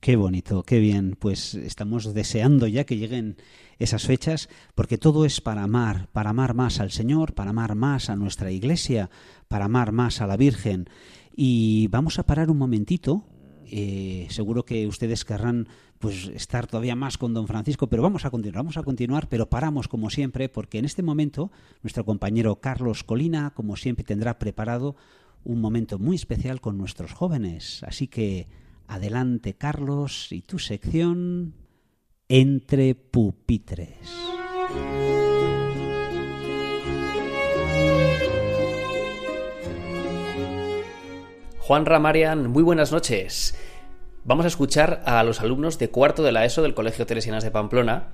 Qué 0.00 0.16
bonito, 0.16 0.62
qué 0.64 0.78
bien. 0.78 1.16
Pues 1.18 1.54
estamos 1.54 2.12
deseando 2.12 2.66
ya 2.66 2.84
que 2.84 2.98
lleguen 2.98 3.36
esas 3.78 4.06
fechas, 4.06 4.48
porque 4.74 4.98
todo 4.98 5.24
es 5.24 5.40
para 5.40 5.62
amar, 5.62 6.08
para 6.12 6.30
amar 6.30 6.54
más 6.54 6.80
al 6.80 6.90
Señor, 6.90 7.34
para 7.34 7.50
amar 7.50 7.74
más 7.74 8.08
a 8.10 8.16
nuestra 8.16 8.50
iglesia, 8.50 9.10
para 9.48 9.66
amar 9.66 9.92
más 9.92 10.20
a 10.20 10.26
la 10.26 10.36
Virgen. 10.36 10.88
Y 11.34 11.88
vamos 11.88 12.18
a 12.18 12.24
parar 12.24 12.50
un 12.50 12.58
momentito. 12.58 13.24
eh, 13.68 14.28
seguro 14.30 14.64
que 14.64 14.86
ustedes 14.86 15.24
querrán 15.24 15.66
pues 15.98 16.28
estar 16.28 16.66
todavía 16.66 16.94
más 16.94 17.18
con 17.18 17.34
don 17.34 17.46
Francisco, 17.46 17.88
pero 17.88 18.02
vamos 18.02 18.24
a 18.24 18.30
continuar, 18.30 18.62
vamos 18.62 18.76
a 18.76 18.82
continuar, 18.82 19.28
pero 19.28 19.48
paramos 19.48 19.88
como 19.88 20.10
siempre, 20.10 20.48
porque 20.48 20.78
en 20.78 20.84
este 20.84 21.02
momento 21.02 21.50
nuestro 21.82 22.04
compañero 22.04 22.60
Carlos 22.60 23.02
Colina, 23.02 23.52
como 23.54 23.76
siempre, 23.76 24.04
tendrá 24.04 24.38
preparado 24.38 24.94
un 25.42 25.60
momento 25.60 25.98
muy 25.98 26.16
especial 26.16 26.60
con 26.60 26.76
nuestros 26.78 27.12
jóvenes. 27.12 27.82
Así 27.84 28.08
que 28.08 28.46
adelante, 28.86 29.54
Carlos, 29.54 30.30
y 30.32 30.42
tu 30.42 30.58
sección 30.58 31.54
Entre 32.28 32.96
Pupitres. 32.96 33.92
Juan 41.60 41.86
Ramarian, 41.86 42.50
muy 42.50 42.64
buenas 42.64 42.90
noches. 42.90 43.56
Vamos 44.24 44.44
a 44.44 44.48
escuchar 44.48 45.04
a 45.06 45.22
los 45.22 45.40
alumnos 45.40 45.78
de 45.78 45.90
cuarto 45.90 46.24
de 46.24 46.32
la 46.32 46.44
ESO 46.44 46.62
del 46.62 46.74
Colegio 46.74 47.06
Teresianas 47.06 47.44
de 47.44 47.52
Pamplona, 47.52 48.08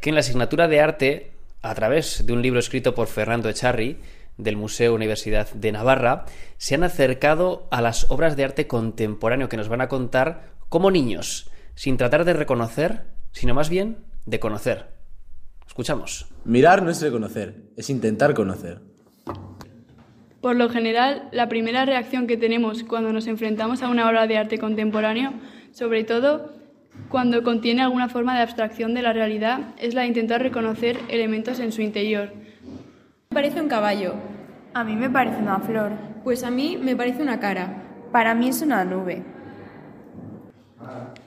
que 0.00 0.08
en 0.08 0.14
la 0.14 0.20
asignatura 0.20 0.66
de 0.66 0.80
arte, 0.80 1.32
a 1.60 1.74
través 1.74 2.24
de 2.24 2.32
un 2.32 2.40
libro 2.40 2.60
escrito 2.60 2.94
por 2.94 3.08
Fernando 3.08 3.50
Echarri, 3.50 3.98
del 4.38 4.56
Museo 4.56 4.94
Universidad 4.94 5.52
de 5.52 5.70
Navarra, 5.70 6.24
se 6.56 6.76
han 6.76 6.82
acercado 6.82 7.68
a 7.70 7.82
las 7.82 8.10
obras 8.10 8.38
de 8.38 8.44
arte 8.44 8.66
contemporáneo 8.66 9.50
que 9.50 9.58
nos 9.58 9.68
van 9.68 9.82
a 9.82 9.88
contar 9.88 10.54
como 10.70 10.90
niños, 10.90 11.50
sin 11.74 11.98
tratar 11.98 12.24
de 12.24 12.32
reconocer, 12.32 13.19
sino 13.32 13.54
más 13.54 13.70
bien 13.70 13.98
de 14.26 14.40
conocer. 14.40 14.86
Escuchamos. 15.66 16.26
Mirar 16.44 16.82
no 16.82 16.90
es 16.90 17.00
reconocer, 17.00 17.54
es 17.76 17.90
intentar 17.90 18.34
conocer. 18.34 18.80
Por 20.40 20.56
lo 20.56 20.70
general, 20.70 21.28
la 21.32 21.48
primera 21.48 21.84
reacción 21.84 22.26
que 22.26 22.36
tenemos 22.36 22.82
cuando 22.82 23.12
nos 23.12 23.26
enfrentamos 23.26 23.82
a 23.82 23.88
una 23.88 24.08
obra 24.08 24.26
de 24.26 24.38
arte 24.38 24.58
contemporáneo, 24.58 25.34
sobre 25.72 26.02
todo 26.02 26.52
cuando 27.08 27.42
contiene 27.42 27.82
alguna 27.82 28.08
forma 28.08 28.34
de 28.34 28.42
abstracción 28.42 28.94
de 28.94 29.02
la 29.02 29.12
realidad, 29.12 29.74
es 29.78 29.94
la 29.94 30.02
de 30.02 30.08
intentar 30.08 30.42
reconocer 30.42 30.98
elementos 31.08 31.60
en 31.60 31.72
su 31.72 31.82
interior. 31.82 32.32
Me 33.30 33.34
parece 33.34 33.60
un 33.60 33.68
caballo. 33.68 34.14
A 34.74 34.82
mí 34.84 34.96
me 34.96 35.10
parece 35.10 35.38
una 35.38 35.60
flor. 35.60 35.92
Pues 36.24 36.42
a 36.42 36.50
mí 36.50 36.78
me 36.80 36.96
parece 36.96 37.22
una 37.22 37.38
cara. 37.38 37.82
Para 38.10 38.34
mí 38.34 38.48
es 38.48 38.62
una 38.62 38.84
nube. 38.84 39.22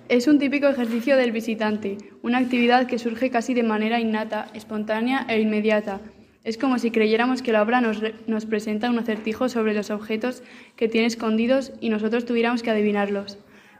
Es 0.09 0.27
un 0.27 0.37
típico 0.37 0.67
ejercicio 0.67 1.15
del 1.15 1.31
visitante, 1.31 1.97
una 2.21 2.37
actividad 2.39 2.87
que 2.87 2.99
surge 2.99 3.29
casi 3.29 3.53
de 3.53 3.63
manera 3.63 4.01
innata, 4.01 4.47
espontánea 4.53 5.25
e 5.29 5.39
inmediata. 5.39 6.01
Es 6.43 6.57
como 6.57 6.77
si 6.77 6.91
creyéramos 6.91 7.41
que 7.41 7.53
la 7.53 7.61
obra 7.61 7.79
nos, 7.79 8.01
nos, 8.27 8.45
presenta 8.45 8.89
un 8.89 8.99
acertijo 8.99 9.47
sobre 9.47 9.73
los 9.73 9.91
objetos 9.91 10.43
que 10.75 10.89
tiene 10.89 11.07
escondidos 11.07 11.71
y 11.79 11.87
nosotros 11.87 12.25
tuviéramos 12.25 12.63
que 12.63 12.69
adivinarlos. 12.69 13.37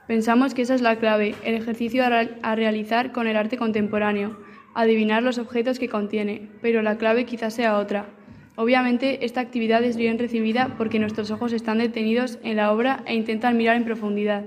Pensamos 0.08 0.54
que 0.54 0.62
esa 0.62 0.74
es 0.74 0.80
la 0.80 0.96
clave, 0.96 1.34
el 1.44 1.56
ejercicio 1.56 2.02
a, 2.02 2.26
a 2.42 2.56
realizar 2.56 3.12
con 3.12 3.26
el 3.26 3.36
arte 3.36 3.58
contemporáneo, 3.58 4.38
adivinar 4.74 5.22
los 5.22 5.36
objetos 5.36 5.78
que 5.78 5.90
contiene, 5.90 6.48
pero 6.62 6.80
la 6.80 6.96
clave 6.96 7.26
quizás 7.26 7.52
sea 7.52 7.76
otra. 7.76 8.06
Obviamente, 8.56 9.26
esta 9.26 9.40
actividad 9.40 9.84
es 9.84 9.98
bien 9.98 10.18
recibida 10.18 10.74
porque 10.78 10.98
nuestros 10.98 11.30
ojos 11.30 11.52
están 11.52 11.78
detenidos 11.78 12.38
en 12.42 12.56
la 12.56 12.72
obra 12.72 13.02
e 13.04 13.14
intentan 13.14 13.58
mirar 13.58 13.76
en 13.76 13.84
profundidad. 13.84 14.44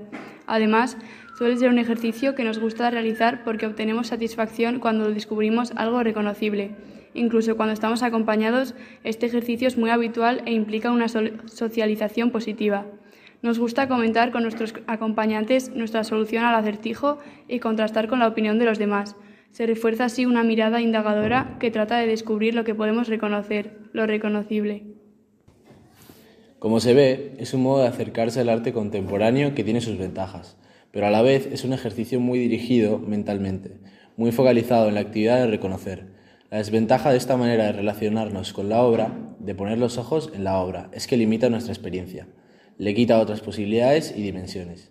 Además, 0.48 0.96
Suele 1.38 1.56
ser 1.56 1.68
un 1.68 1.78
ejercicio 1.78 2.34
que 2.34 2.42
nos 2.42 2.58
gusta 2.58 2.90
realizar 2.90 3.44
porque 3.44 3.64
obtenemos 3.64 4.08
satisfacción 4.08 4.80
cuando 4.80 5.08
descubrimos 5.14 5.70
algo 5.76 6.02
reconocible. 6.02 6.72
Incluso 7.14 7.56
cuando 7.56 7.74
estamos 7.74 8.02
acompañados, 8.02 8.74
este 9.04 9.26
ejercicio 9.26 9.68
es 9.68 9.78
muy 9.78 9.90
habitual 9.90 10.42
e 10.46 10.52
implica 10.52 10.90
una 10.90 11.06
socialización 11.06 12.32
positiva. 12.32 12.86
Nos 13.40 13.60
gusta 13.60 13.86
comentar 13.86 14.32
con 14.32 14.42
nuestros 14.42 14.74
acompañantes 14.88 15.70
nuestra 15.70 16.02
solución 16.02 16.42
al 16.42 16.56
acertijo 16.56 17.18
y 17.46 17.60
contrastar 17.60 18.08
con 18.08 18.18
la 18.18 18.26
opinión 18.26 18.58
de 18.58 18.64
los 18.64 18.80
demás. 18.80 19.14
Se 19.52 19.64
refuerza 19.64 20.06
así 20.06 20.26
una 20.26 20.42
mirada 20.42 20.80
indagadora 20.80 21.56
que 21.60 21.70
trata 21.70 21.98
de 21.98 22.08
descubrir 22.08 22.56
lo 22.56 22.64
que 22.64 22.74
podemos 22.74 23.06
reconocer, 23.06 23.78
lo 23.92 24.08
reconocible. 24.08 24.86
Como 26.58 26.80
se 26.80 26.94
ve, 26.94 27.36
es 27.38 27.54
un 27.54 27.62
modo 27.62 27.82
de 27.82 27.86
acercarse 27.86 28.40
al 28.40 28.48
arte 28.48 28.72
contemporáneo 28.72 29.54
que 29.54 29.62
tiene 29.62 29.80
sus 29.80 29.98
ventajas 29.98 30.57
pero 30.92 31.06
a 31.06 31.10
la 31.10 31.22
vez 31.22 31.48
es 31.52 31.64
un 31.64 31.72
ejercicio 31.72 32.20
muy 32.20 32.38
dirigido 32.38 32.98
mentalmente, 32.98 33.72
muy 34.16 34.32
focalizado 34.32 34.88
en 34.88 34.94
la 34.94 35.00
actividad 35.00 35.38
de 35.38 35.46
reconocer. 35.46 36.06
La 36.50 36.58
desventaja 36.58 37.10
de 37.10 37.18
esta 37.18 37.36
manera 37.36 37.64
de 37.64 37.72
relacionarnos 37.72 38.52
con 38.52 38.68
la 38.68 38.82
obra, 38.82 39.12
de 39.38 39.54
poner 39.54 39.78
los 39.78 39.98
ojos 39.98 40.30
en 40.34 40.44
la 40.44 40.58
obra, 40.58 40.88
es 40.92 41.06
que 41.06 41.16
limita 41.16 41.50
nuestra 41.50 41.72
experiencia, 41.72 42.26
le 42.78 42.94
quita 42.94 43.20
otras 43.20 43.40
posibilidades 43.40 44.14
y 44.16 44.22
dimensiones. 44.22 44.90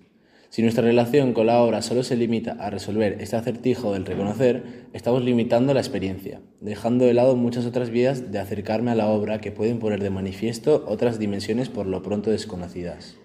Si 0.50 0.62
nuestra 0.62 0.84
relación 0.84 1.34
con 1.34 1.48
la 1.48 1.60
obra 1.60 1.82
solo 1.82 2.04
se 2.04 2.16
limita 2.16 2.54
a 2.54 2.70
resolver 2.70 3.18
este 3.20 3.36
acertijo 3.36 3.94
del 3.94 4.06
reconocer, 4.06 4.88
estamos 4.94 5.24
limitando 5.24 5.74
la 5.74 5.82
experiencia, 5.82 6.40
dejando 6.62 7.06
de 7.06 7.14
lado 7.14 7.36
muchas 7.36 7.66
otras 7.66 7.90
vías 7.90 8.32
de 8.32 8.40
acercarme 8.40 8.92
a 8.92 8.96
la 8.96 9.08
obra 9.08 9.42
que 9.42 9.52
pueden 9.52 9.80
poner 9.80 10.02
de 10.02 10.10
manifiesto 10.10 10.86
otras 10.88 11.20
dimensiones 11.20 11.68
por 11.68 11.86
lo 11.86 12.02
pronto 12.02 12.32
desconocidas. 12.32 13.18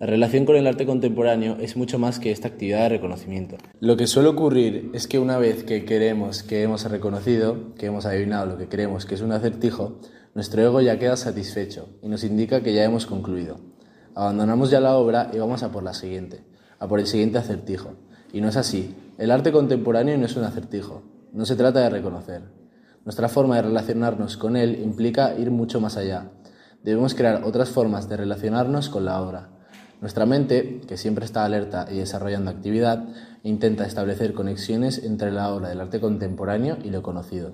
La 0.00 0.06
relación 0.06 0.46
con 0.46 0.56
el 0.56 0.66
arte 0.66 0.86
contemporáneo 0.86 1.58
es 1.60 1.76
mucho 1.76 1.98
más 1.98 2.18
que 2.18 2.32
esta 2.32 2.48
actividad 2.48 2.84
de 2.84 2.88
reconocimiento. 2.88 3.58
Lo 3.80 3.98
que 3.98 4.06
suele 4.06 4.30
ocurrir 4.30 4.90
es 4.94 5.06
que 5.06 5.18
una 5.18 5.36
vez 5.36 5.62
que 5.62 5.84
queremos 5.84 6.42
que 6.42 6.62
hemos 6.62 6.90
reconocido, 6.90 7.74
que 7.74 7.84
hemos 7.84 8.06
adivinado 8.06 8.46
lo 8.46 8.56
que 8.56 8.66
creemos 8.66 9.04
que 9.04 9.16
es 9.16 9.20
un 9.20 9.32
acertijo, 9.32 9.98
nuestro 10.34 10.62
ego 10.62 10.80
ya 10.80 10.98
queda 10.98 11.18
satisfecho 11.18 11.90
y 12.00 12.08
nos 12.08 12.24
indica 12.24 12.62
que 12.62 12.72
ya 12.72 12.82
hemos 12.82 13.04
concluido. 13.04 13.58
Abandonamos 14.14 14.70
ya 14.70 14.80
la 14.80 14.96
obra 14.96 15.30
y 15.34 15.38
vamos 15.38 15.62
a 15.62 15.70
por 15.70 15.82
la 15.82 15.92
siguiente, 15.92 16.44
a 16.78 16.88
por 16.88 16.98
el 16.98 17.06
siguiente 17.06 17.36
acertijo. 17.36 17.92
Y 18.32 18.40
no 18.40 18.48
es 18.48 18.56
así. 18.56 18.94
El 19.18 19.30
arte 19.30 19.52
contemporáneo 19.52 20.16
no 20.16 20.24
es 20.24 20.34
un 20.34 20.44
acertijo. 20.44 21.02
No 21.34 21.44
se 21.44 21.56
trata 21.56 21.80
de 21.80 21.90
reconocer. 21.90 22.40
Nuestra 23.04 23.28
forma 23.28 23.56
de 23.56 23.62
relacionarnos 23.62 24.38
con 24.38 24.56
él 24.56 24.80
implica 24.82 25.34
ir 25.34 25.50
mucho 25.50 25.78
más 25.78 25.98
allá. 25.98 26.30
Debemos 26.82 27.14
crear 27.14 27.44
otras 27.44 27.68
formas 27.68 28.08
de 28.08 28.16
relacionarnos 28.16 28.88
con 28.88 29.04
la 29.04 29.20
obra 29.20 29.59
nuestra 30.00 30.24
mente, 30.24 30.80
que 30.88 30.96
siempre 30.96 31.26
está 31.26 31.44
alerta 31.44 31.86
y 31.90 31.98
desarrollando 31.98 32.50
actividad, 32.50 33.06
intenta 33.42 33.84
establecer 33.84 34.32
conexiones 34.32 35.04
entre 35.04 35.30
la 35.30 35.52
obra 35.52 35.68
del 35.68 35.80
arte 35.80 36.00
contemporáneo 36.00 36.78
y 36.82 36.88
lo 36.88 37.02
conocido. 37.02 37.52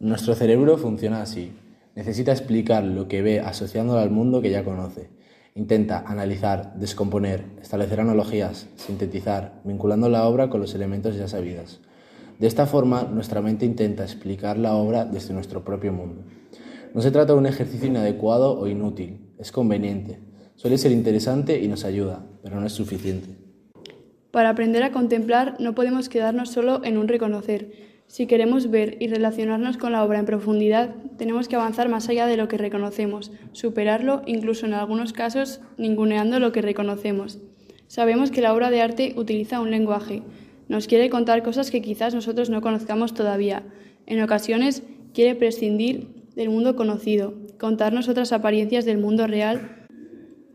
Nuestro 0.00 0.34
cerebro 0.34 0.78
funciona 0.78 1.22
así. 1.22 1.52
Necesita 1.94 2.32
explicar 2.32 2.82
lo 2.84 3.06
que 3.06 3.22
ve 3.22 3.40
asociándolo 3.40 4.00
al 4.00 4.10
mundo 4.10 4.42
que 4.42 4.50
ya 4.50 4.64
conoce. 4.64 5.10
Intenta 5.54 6.00
analizar, 6.06 6.74
descomponer, 6.76 7.44
establecer 7.60 8.00
analogías, 8.00 8.66
sintetizar, 8.76 9.60
vinculando 9.64 10.08
la 10.08 10.24
obra 10.24 10.50
con 10.50 10.60
los 10.60 10.74
elementos 10.74 11.16
ya 11.16 11.28
sabidos. 11.28 11.80
De 12.38 12.46
esta 12.46 12.66
forma, 12.66 13.04
nuestra 13.04 13.42
mente 13.42 13.64
intenta 13.64 14.04
explicar 14.04 14.58
la 14.58 14.74
obra 14.74 15.04
desde 15.04 15.34
nuestro 15.34 15.64
propio 15.64 15.92
mundo. 15.92 16.22
No 16.94 17.00
se 17.00 17.10
trata 17.10 17.32
de 17.32 17.38
un 17.38 17.46
ejercicio 17.46 17.88
inadecuado 17.88 18.58
o 18.58 18.68
inútil, 18.68 19.34
es 19.38 19.50
conveniente, 19.50 20.20
Suele 20.58 20.76
ser 20.76 20.90
interesante 20.90 21.62
y 21.62 21.68
nos 21.68 21.84
ayuda, 21.84 22.26
pero 22.42 22.60
no 22.60 22.66
es 22.66 22.72
suficiente. 22.72 23.28
Para 24.32 24.50
aprender 24.50 24.82
a 24.82 24.90
contemplar 24.90 25.54
no 25.60 25.76
podemos 25.76 26.08
quedarnos 26.08 26.50
solo 26.50 26.80
en 26.82 26.98
un 26.98 27.06
reconocer. 27.06 27.70
Si 28.08 28.26
queremos 28.26 28.68
ver 28.68 28.96
y 28.98 29.06
relacionarnos 29.06 29.76
con 29.76 29.92
la 29.92 30.02
obra 30.02 30.18
en 30.18 30.26
profundidad, 30.26 30.96
tenemos 31.16 31.46
que 31.46 31.54
avanzar 31.54 31.88
más 31.88 32.08
allá 32.08 32.26
de 32.26 32.36
lo 32.36 32.48
que 32.48 32.58
reconocemos, 32.58 33.30
superarlo, 33.52 34.22
incluso 34.26 34.66
en 34.66 34.74
algunos 34.74 35.12
casos, 35.12 35.60
ninguneando 35.76 36.40
lo 36.40 36.50
que 36.50 36.60
reconocemos. 36.60 37.38
Sabemos 37.86 38.32
que 38.32 38.40
la 38.40 38.52
obra 38.52 38.70
de 38.70 38.82
arte 38.82 39.14
utiliza 39.16 39.60
un 39.60 39.70
lenguaje, 39.70 40.24
nos 40.66 40.88
quiere 40.88 41.08
contar 41.08 41.44
cosas 41.44 41.70
que 41.70 41.82
quizás 41.82 42.16
nosotros 42.16 42.50
no 42.50 42.62
conozcamos 42.62 43.14
todavía. 43.14 43.62
En 44.06 44.20
ocasiones 44.20 44.82
quiere 45.14 45.36
prescindir 45.36 46.08
del 46.34 46.50
mundo 46.50 46.74
conocido, 46.74 47.34
contarnos 47.60 48.08
otras 48.08 48.32
apariencias 48.32 48.84
del 48.84 48.98
mundo 48.98 49.28
real 49.28 49.77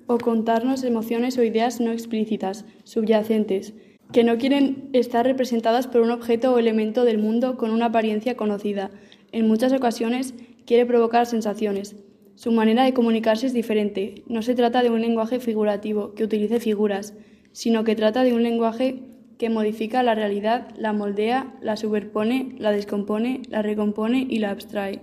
o 0.07 0.17
contarnos 0.17 0.83
emociones 0.83 1.37
o 1.37 1.43
ideas 1.43 1.79
no 1.79 1.91
explícitas, 1.91 2.65
subyacentes, 2.83 3.73
que 4.11 4.23
no 4.23 4.37
quieren 4.37 4.89
estar 4.93 5.25
representadas 5.25 5.87
por 5.87 6.01
un 6.01 6.11
objeto 6.11 6.53
o 6.53 6.59
elemento 6.59 7.03
del 7.03 7.17
mundo 7.17 7.57
con 7.57 7.71
una 7.71 7.87
apariencia 7.87 8.37
conocida. 8.37 8.91
En 9.31 9.47
muchas 9.47 9.73
ocasiones 9.73 10.35
quiere 10.65 10.85
provocar 10.85 11.25
sensaciones. 11.25 11.95
Su 12.35 12.51
manera 12.51 12.83
de 12.83 12.93
comunicarse 12.93 13.47
es 13.47 13.53
diferente. 13.53 14.23
No 14.27 14.41
se 14.41 14.55
trata 14.55 14.83
de 14.83 14.89
un 14.89 15.01
lenguaje 15.01 15.39
figurativo 15.39 16.13
que 16.13 16.23
utilice 16.23 16.59
figuras, 16.59 17.13
sino 17.51 17.83
que 17.83 17.95
trata 17.95 18.23
de 18.23 18.33
un 18.33 18.43
lenguaje 18.43 19.03
que 19.37 19.49
modifica 19.49 20.03
la 20.03 20.15
realidad, 20.15 20.69
la 20.77 20.93
moldea, 20.93 21.53
la 21.61 21.75
superpone, 21.75 22.55
la 22.57 22.71
descompone, 22.71 23.41
la 23.49 23.61
recompone 23.61 24.25
y 24.29 24.39
la 24.39 24.51
abstrae. 24.51 25.01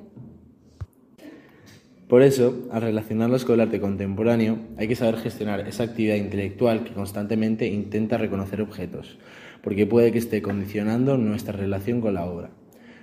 Por 2.11 2.23
eso, 2.23 2.67
al 2.73 2.83
relacionarlos 2.83 3.45
con 3.45 3.55
el 3.55 3.61
arte 3.61 3.81
contemporáneo, 3.81 4.59
hay 4.77 4.89
que 4.89 4.97
saber 4.97 5.17
gestionar 5.19 5.61
esa 5.61 5.85
actividad 5.85 6.17
intelectual 6.17 6.83
que 6.83 6.93
constantemente 6.93 7.69
intenta 7.69 8.19
reconocer 8.19 8.61
objetos, 8.61 9.17
porque 9.63 9.87
puede 9.87 10.11
que 10.11 10.19
esté 10.19 10.43
condicionando 10.43 11.17
nuestra 11.17 11.53
relación 11.53 12.01
con 12.01 12.15
la 12.15 12.25
obra, 12.25 12.51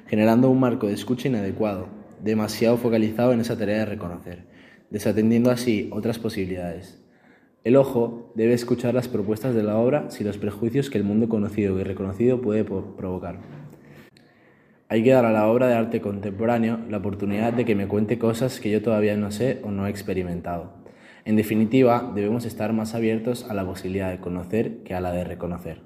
generando 0.07 0.49
un 0.49 0.59
marco 0.59 0.87
de 0.87 0.93
escucha 0.93 1.29
inadecuado, 1.29 1.87
demasiado 2.21 2.75
focalizado 2.75 3.31
en 3.31 3.39
esa 3.39 3.57
tarea 3.57 3.77
de 3.77 3.85
reconocer, 3.85 4.43
desatendiendo 4.89 5.51
así 5.51 5.89
otras 5.93 6.19
posibilidades. 6.19 7.01
El 7.63 7.77
ojo 7.77 8.33
debe 8.35 8.55
escuchar 8.55 8.93
las 8.93 9.07
propuestas 9.07 9.55
de 9.55 9.63
la 9.63 9.77
obra 9.77 10.11
sin 10.11 10.27
los 10.27 10.37
prejuicios 10.37 10.89
que 10.89 10.97
el 10.97 11.05
mundo 11.05 11.29
conocido 11.29 11.79
y 11.79 11.83
reconocido 11.83 12.41
puede 12.41 12.65
provocar. 12.65 13.39
Hay 14.89 15.03
que 15.03 15.11
dar 15.11 15.25
a 15.25 15.31
la 15.31 15.47
obra 15.47 15.67
de 15.67 15.73
arte 15.73 15.99
contemporáneo 15.99 16.79
la 16.89 16.97
oportunidad 16.97 17.51
de 17.51 17.65
que 17.65 17.75
me 17.75 17.89
cuente 17.89 18.17
cosas 18.17 18.61
que 18.61 18.71
yo 18.71 18.81
todavía 18.81 19.17
no 19.17 19.31
sé 19.31 19.59
o 19.63 19.71
no 19.71 19.85
he 19.85 19.89
experimentado. 19.89 20.71
En 21.25 21.35
definitiva, 21.35 22.09
debemos 22.15 22.45
estar 22.45 22.71
más 22.71 22.95
abiertos 22.95 23.45
a 23.49 23.53
la 23.53 23.65
posibilidad 23.65 24.09
de 24.09 24.21
conocer 24.21 24.83
que 24.83 24.93
a 24.93 25.01
la 25.01 25.11
de 25.11 25.25
reconocer. 25.25 25.81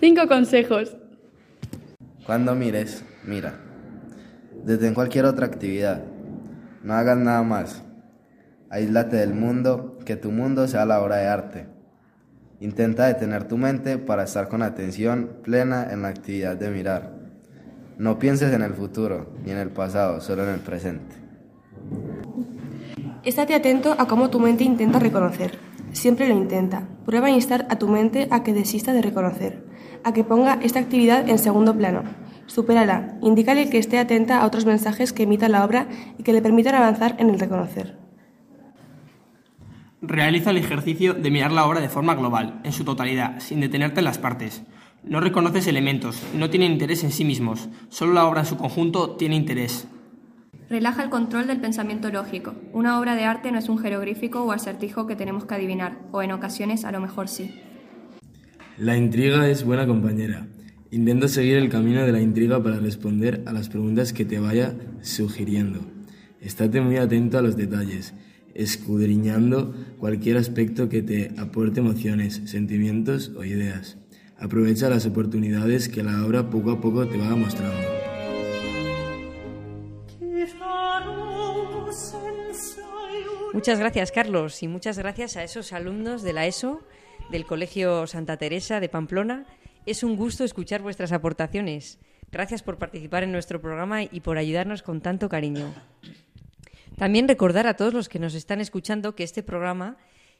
Cinco 0.00 0.26
consejos. 0.26 0.96
Cuando 2.24 2.54
mires, 2.54 3.04
mira. 3.26 3.60
Desde 4.64 4.94
cualquier 4.94 5.26
otra 5.26 5.44
actividad. 5.44 6.02
No 6.82 6.94
hagas 6.94 7.18
nada 7.18 7.42
más. 7.42 7.84
Aíslate 8.70 9.16
del 9.16 9.34
mundo, 9.34 9.98
que 10.06 10.16
tu 10.16 10.32
mundo 10.32 10.66
sea 10.66 10.86
la 10.86 11.02
obra 11.02 11.16
de 11.16 11.26
arte. 11.26 11.66
Intenta 12.58 13.06
detener 13.06 13.44
tu 13.44 13.58
mente 13.58 13.98
para 13.98 14.24
estar 14.24 14.48
con 14.48 14.62
atención 14.62 15.40
plena 15.42 15.88
en 15.92 16.00
la 16.00 16.08
actividad 16.08 16.56
de 16.56 16.70
mirar. 16.70 17.15
No 17.98 18.18
pienses 18.18 18.52
en 18.52 18.62
el 18.62 18.74
futuro 18.74 19.32
ni 19.44 19.52
en 19.52 19.58
el 19.58 19.70
pasado, 19.70 20.20
solo 20.20 20.44
en 20.44 20.50
el 20.50 20.60
presente. 20.60 21.16
Estate 23.24 23.54
atento 23.54 23.94
a 23.98 24.06
cómo 24.06 24.28
tu 24.30 24.38
mente 24.38 24.64
intenta 24.64 24.98
reconocer. 24.98 25.58
Siempre 25.92 26.28
lo 26.28 26.34
intenta. 26.34 26.86
Prueba 27.06 27.28
a 27.28 27.30
instar 27.30 27.66
a 27.70 27.76
tu 27.76 27.88
mente 27.88 28.28
a 28.30 28.42
que 28.42 28.52
desista 28.52 28.92
de 28.92 29.00
reconocer, 29.00 29.64
a 30.04 30.12
que 30.12 30.24
ponga 30.24 30.58
esta 30.62 30.78
actividad 30.78 31.28
en 31.28 31.38
segundo 31.38 31.74
plano. 31.74 32.02
Supérala, 32.46 33.16
indícale 33.22 33.70
que 33.70 33.78
esté 33.78 33.98
atenta 33.98 34.40
a 34.40 34.46
otros 34.46 34.66
mensajes 34.66 35.12
que 35.12 35.22
emita 35.22 35.48
la 35.48 35.64
obra 35.64 35.88
y 36.18 36.22
que 36.22 36.32
le 36.32 36.42
permitan 36.42 36.74
avanzar 36.74 37.16
en 37.18 37.30
el 37.30 37.40
reconocer. 37.40 37.96
Realiza 40.02 40.50
el 40.50 40.58
ejercicio 40.58 41.14
de 41.14 41.30
mirar 41.30 41.50
la 41.50 41.66
obra 41.66 41.80
de 41.80 41.88
forma 41.88 42.14
global, 42.14 42.60
en 42.62 42.72
su 42.72 42.84
totalidad, 42.84 43.40
sin 43.40 43.60
detenerte 43.60 44.00
en 44.00 44.04
las 44.04 44.18
partes. 44.18 44.62
No 45.04 45.20
reconoces 45.20 45.66
elementos, 45.66 46.22
no 46.34 46.50
tiene 46.50 46.66
interés 46.66 47.04
en 47.04 47.12
sí 47.12 47.24
mismos, 47.24 47.68
solo 47.88 48.12
la 48.12 48.26
obra 48.26 48.40
en 48.40 48.46
su 48.46 48.56
conjunto 48.56 49.10
tiene 49.12 49.36
interés. 49.36 49.86
Relaja 50.68 51.04
el 51.04 51.10
control 51.10 51.46
del 51.46 51.60
pensamiento 51.60 52.10
lógico. 52.10 52.54
Una 52.72 52.98
obra 52.98 53.14
de 53.14 53.24
arte 53.24 53.52
no 53.52 53.58
es 53.58 53.68
un 53.68 53.78
jeroglífico 53.78 54.42
o 54.42 54.50
acertijo 54.50 55.06
que 55.06 55.14
tenemos 55.14 55.44
que 55.44 55.54
adivinar, 55.54 55.98
o 56.10 56.22
en 56.22 56.32
ocasiones 56.32 56.84
a 56.84 56.90
lo 56.90 57.00
mejor 57.00 57.28
sí. 57.28 57.54
La 58.76 58.96
intriga 58.96 59.48
es 59.48 59.64
buena 59.64 59.86
compañera. 59.86 60.48
Intenta 60.90 61.28
seguir 61.28 61.56
el 61.56 61.68
camino 61.68 62.04
de 62.04 62.12
la 62.12 62.20
intriga 62.20 62.62
para 62.62 62.78
responder 62.80 63.42
a 63.46 63.52
las 63.52 63.68
preguntas 63.68 64.12
que 64.12 64.24
te 64.24 64.40
vaya 64.40 64.74
sugiriendo. 65.02 65.80
Estate 66.40 66.80
muy 66.80 66.96
atento 66.96 67.38
a 67.38 67.42
los 67.42 67.56
detalles, 67.56 68.14
escudriñando 68.54 69.74
cualquier 69.98 70.36
aspecto 70.36 70.88
que 70.88 71.02
te 71.02 71.32
aporte 71.38 71.80
emociones, 71.80 72.42
sentimientos 72.46 73.32
o 73.36 73.44
ideas. 73.44 73.98
Aprovecha 74.38 74.90
las 74.90 75.06
oportunidades 75.06 75.88
que 75.88 76.02
la 76.02 76.24
obra 76.24 76.48
poco 76.50 76.72
a 76.72 76.80
poco 76.80 77.06
te 77.08 77.16
va 77.16 77.34
mostrando. 77.34 77.96
Muchas 83.54 83.78
gracias, 83.78 84.12
Carlos, 84.12 84.62
y 84.62 84.68
muchas 84.68 84.98
gracias 84.98 85.36
a 85.36 85.42
esos 85.42 85.72
alumnos 85.72 86.22
de 86.22 86.34
la 86.34 86.46
ESO 86.46 86.82
del 87.30 87.46
Colegio 87.46 88.06
Santa 88.06 88.36
Teresa 88.36 88.80
de 88.80 88.90
Pamplona. 88.90 89.46
Es 89.86 90.02
un 90.02 90.16
gusto 90.16 90.44
escuchar 90.44 90.82
vuestras 90.82 91.12
aportaciones. 91.12 91.98
Gracias 92.30 92.62
por 92.62 92.76
participar 92.76 93.22
en 93.22 93.32
nuestro 93.32 93.60
programa 93.60 94.02
y 94.02 94.20
por 94.20 94.36
ayudarnos 94.36 94.82
con 94.82 95.00
tanto 95.00 95.30
cariño. 95.30 95.72
También 96.98 97.28
recordar 97.28 97.66
a 97.66 97.74
todos 97.74 97.94
los 97.94 98.08
que 98.10 98.18
nos 98.18 98.34
están 98.34 98.60
escuchando 98.60 99.14
que 99.14 99.24
este 99.24 99.42
programa 99.42 99.96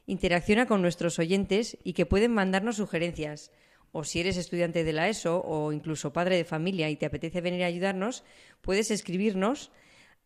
interacciona 0.07 0.67
con 0.67 0.83
nuestros 0.83 1.19
oyentes 1.19 1.79
y 1.85 1.95
que 1.95 2.07
pueden 2.07 2.35
mandarnos 2.35 2.77
sugerencias. 2.77 3.51
O 3.93 4.05
si 4.05 4.21
eres 4.21 4.37
estudiante 4.37 4.85
de 4.85 4.93
la 4.93 5.09
ESO 5.09 5.43
o 5.45 5.73
incluso 5.73 6.13
padre 6.13 6.37
de 6.37 6.45
familia 6.45 6.91
y 6.91 6.97
te 6.97 7.07
apetece 7.07 7.41
venir 7.41 7.63
a 7.65 7.67
ayudarnos, 7.67 8.25
puedes 8.61 8.91
escribirnos 8.91 9.71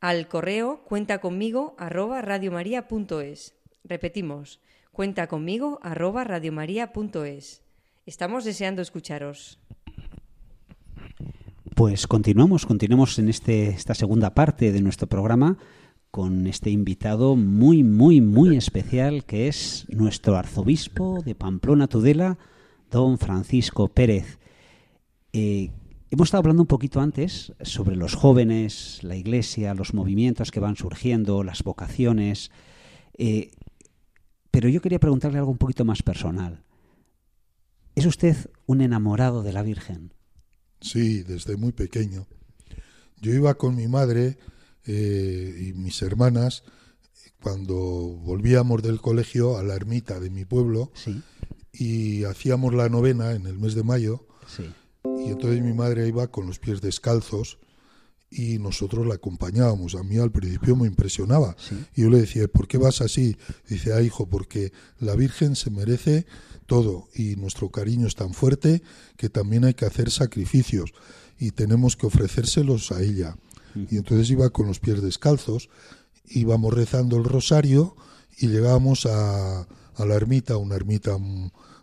al 0.00 0.29
correo 0.29 0.83
cuenta 0.85 1.21
conmigo 1.21 1.75
arroba. 1.79 2.23
Repetimos, 3.85 4.61
cuenta 4.93 5.26
conmigo 5.29 5.79
arroba. 5.83 6.26
Estamos 8.07 8.45
deseando 8.45 8.83
escucharos. 8.83 9.61
Pues 11.75 12.07
continuamos, 12.07 12.67
continuamos 12.67 13.19
en 13.19 13.29
este, 13.29 13.69
esta 13.69 13.95
segunda 13.95 14.35
parte 14.35 14.73
de 14.73 14.83
nuestro 14.83 15.07
programa 15.07 15.57
con 16.11 16.47
este 16.47 16.71
invitado 16.71 17.37
muy, 17.37 17.85
muy, 17.85 18.21
muy 18.21 18.57
especial 18.57 19.25
que 19.25 19.49
es 19.49 19.87
nuestro 19.88 20.37
arzobispo 20.37 21.23
de 21.25 21.35
Pamplona 21.35 21.87
Tudela, 21.87 22.38
don 22.90 23.18
Francisco 23.18 23.88
Pérez. 23.88 24.38
Eh, 25.32 25.70
hemos 26.11 26.28
estado 26.28 26.40
hablando 26.40 26.62
un 26.62 26.66
poquito 26.66 27.00
antes 27.00 27.52
sobre 27.62 27.97
los 27.97 28.14
jóvenes, 28.14 28.99
la 29.02 29.16
iglesia, 29.16 29.75
los 29.75 29.94
movimientos 29.94 30.50
que 30.50 30.61
van 30.61 30.76
surgiendo, 30.76 31.44
las 31.44 31.62
vocaciones, 31.62 32.50
eh, 33.16 33.50
pero 34.50 34.68
yo 34.68 34.81
quería 34.81 34.98
preguntarle 34.98 35.38
algo 35.38 35.53
un 35.53 35.59
poquito 35.59 35.85
más 35.85 36.03
personal. 36.03 36.64
¿Es 37.94 38.07
usted 38.07 38.37
un 38.66 38.81
enamorado 38.81 39.42
de 39.42 39.53
la 39.53 39.62
Virgen? 39.62 40.12
Sí, 40.81 41.22
desde 41.22 41.57
muy 41.57 41.72
pequeño. 41.72 42.26
Yo 43.20 43.33
iba 43.33 43.55
con 43.55 43.76
mi 43.76 43.87
madre 43.87 44.38
eh, 44.87 45.68
y 45.68 45.72
mis 45.74 46.00
hermanas 46.03 46.64
cuando 47.42 47.74
volvíamos 47.74 48.83
del 48.83 49.00
colegio 49.00 49.57
a 49.57 49.62
la 49.62 49.74
ermita 49.74 50.20
de 50.20 50.31
mi 50.31 50.44
pueblo 50.44 50.92
y 51.72 52.24
hacíamos 52.24 52.74
la 52.74 52.88
novena 52.88 53.33
en 53.33 53.46
el 53.46 53.59
mes 53.59 53.74
de 53.74 53.83
mayo 53.83 54.26
y 55.04 55.30
entonces 55.30 55.62
mi 55.62 55.72
madre 55.72 56.09
iba 56.09 56.26
con 56.28 56.46
los 56.46 56.59
pies 56.59 56.80
descalzos 56.80 57.59
y 58.30 58.59
nosotros 58.59 59.06
la 59.06 59.14
acompañábamos. 59.14 59.94
A 59.94 60.02
mí 60.02 60.18
al 60.18 60.30
principio 60.30 60.76
me 60.76 60.87
impresionaba. 60.87 61.56
Y 61.94 62.02
yo 62.02 62.11
le 62.11 62.20
decía, 62.20 62.46
¿por 62.48 62.68
qué 62.68 62.78
vas 62.78 63.00
así? 63.00 63.37
Dice, 63.68 63.92
ah, 63.92 64.02
hijo, 64.02 64.28
porque 64.28 64.72
la 64.98 65.16
Virgen 65.16 65.56
se 65.56 65.70
merece 65.70 66.26
todo 66.66 67.09
y 67.14 67.37
nuestro 67.37 67.70
cariño 67.70 68.06
es 68.06 68.14
tan 68.14 68.33
fuerte 68.33 68.83
que 69.16 69.28
también 69.28 69.64
hay 69.64 69.74
que 69.74 69.87
hacer 69.87 70.11
sacrificios 70.11 70.92
y 71.38 71.50
tenemos 71.50 71.96
que 71.96 72.06
ofrecérselos 72.06 72.92
a 72.92 73.02
ella. 73.02 73.37
Y 73.74 73.96
entonces 73.96 74.30
iba 74.30 74.50
con 74.50 74.66
los 74.66 74.80
pies 74.80 75.00
descalzos, 75.00 75.68
íbamos 76.26 76.74
rezando 76.74 77.16
el 77.16 77.24
rosario 77.24 77.96
y 78.37 78.48
llegábamos 78.48 79.06
a, 79.06 79.66
a 79.96 80.05
la 80.05 80.14
ermita, 80.14 80.57
una 80.57 80.76
ermita 80.76 81.16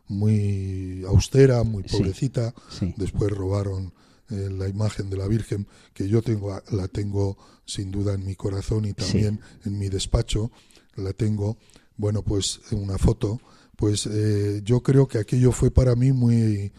muy 0.08 1.04
austera, 1.08 1.64
muy 1.64 1.84
pobrecita. 1.84 2.54
Después 2.96 3.32
robaron 3.32 3.94
eh, 4.30 4.50
la 4.52 4.68
imagen 4.68 5.10
de 5.10 5.18
la 5.18 5.28
Virgen, 5.28 5.68
que 5.94 6.08
yo 6.08 6.22
tengo, 6.22 6.62
la 6.72 6.88
tengo 6.88 7.38
sin 7.66 7.92
duda 7.92 8.14
en 8.14 8.26
mi 8.26 8.36
corazón 8.36 8.86
y 8.86 8.94
también 8.94 9.40
en 9.66 9.78
mi 9.78 9.90
despacho, 9.90 10.52
la 10.96 11.14
tengo, 11.14 11.58
bueno, 11.98 12.24
pues 12.24 12.62
en 12.72 12.82
una 12.82 12.98
foto, 12.98 13.40
pues 13.76 14.08
eh, 14.08 14.62
yo 14.64 14.82
creo 14.82 15.08
que 15.08 15.20
aquello 15.20 15.52
fue 15.52 15.72
para 15.72 15.96
mí 15.96 16.12
muy... 16.12 16.72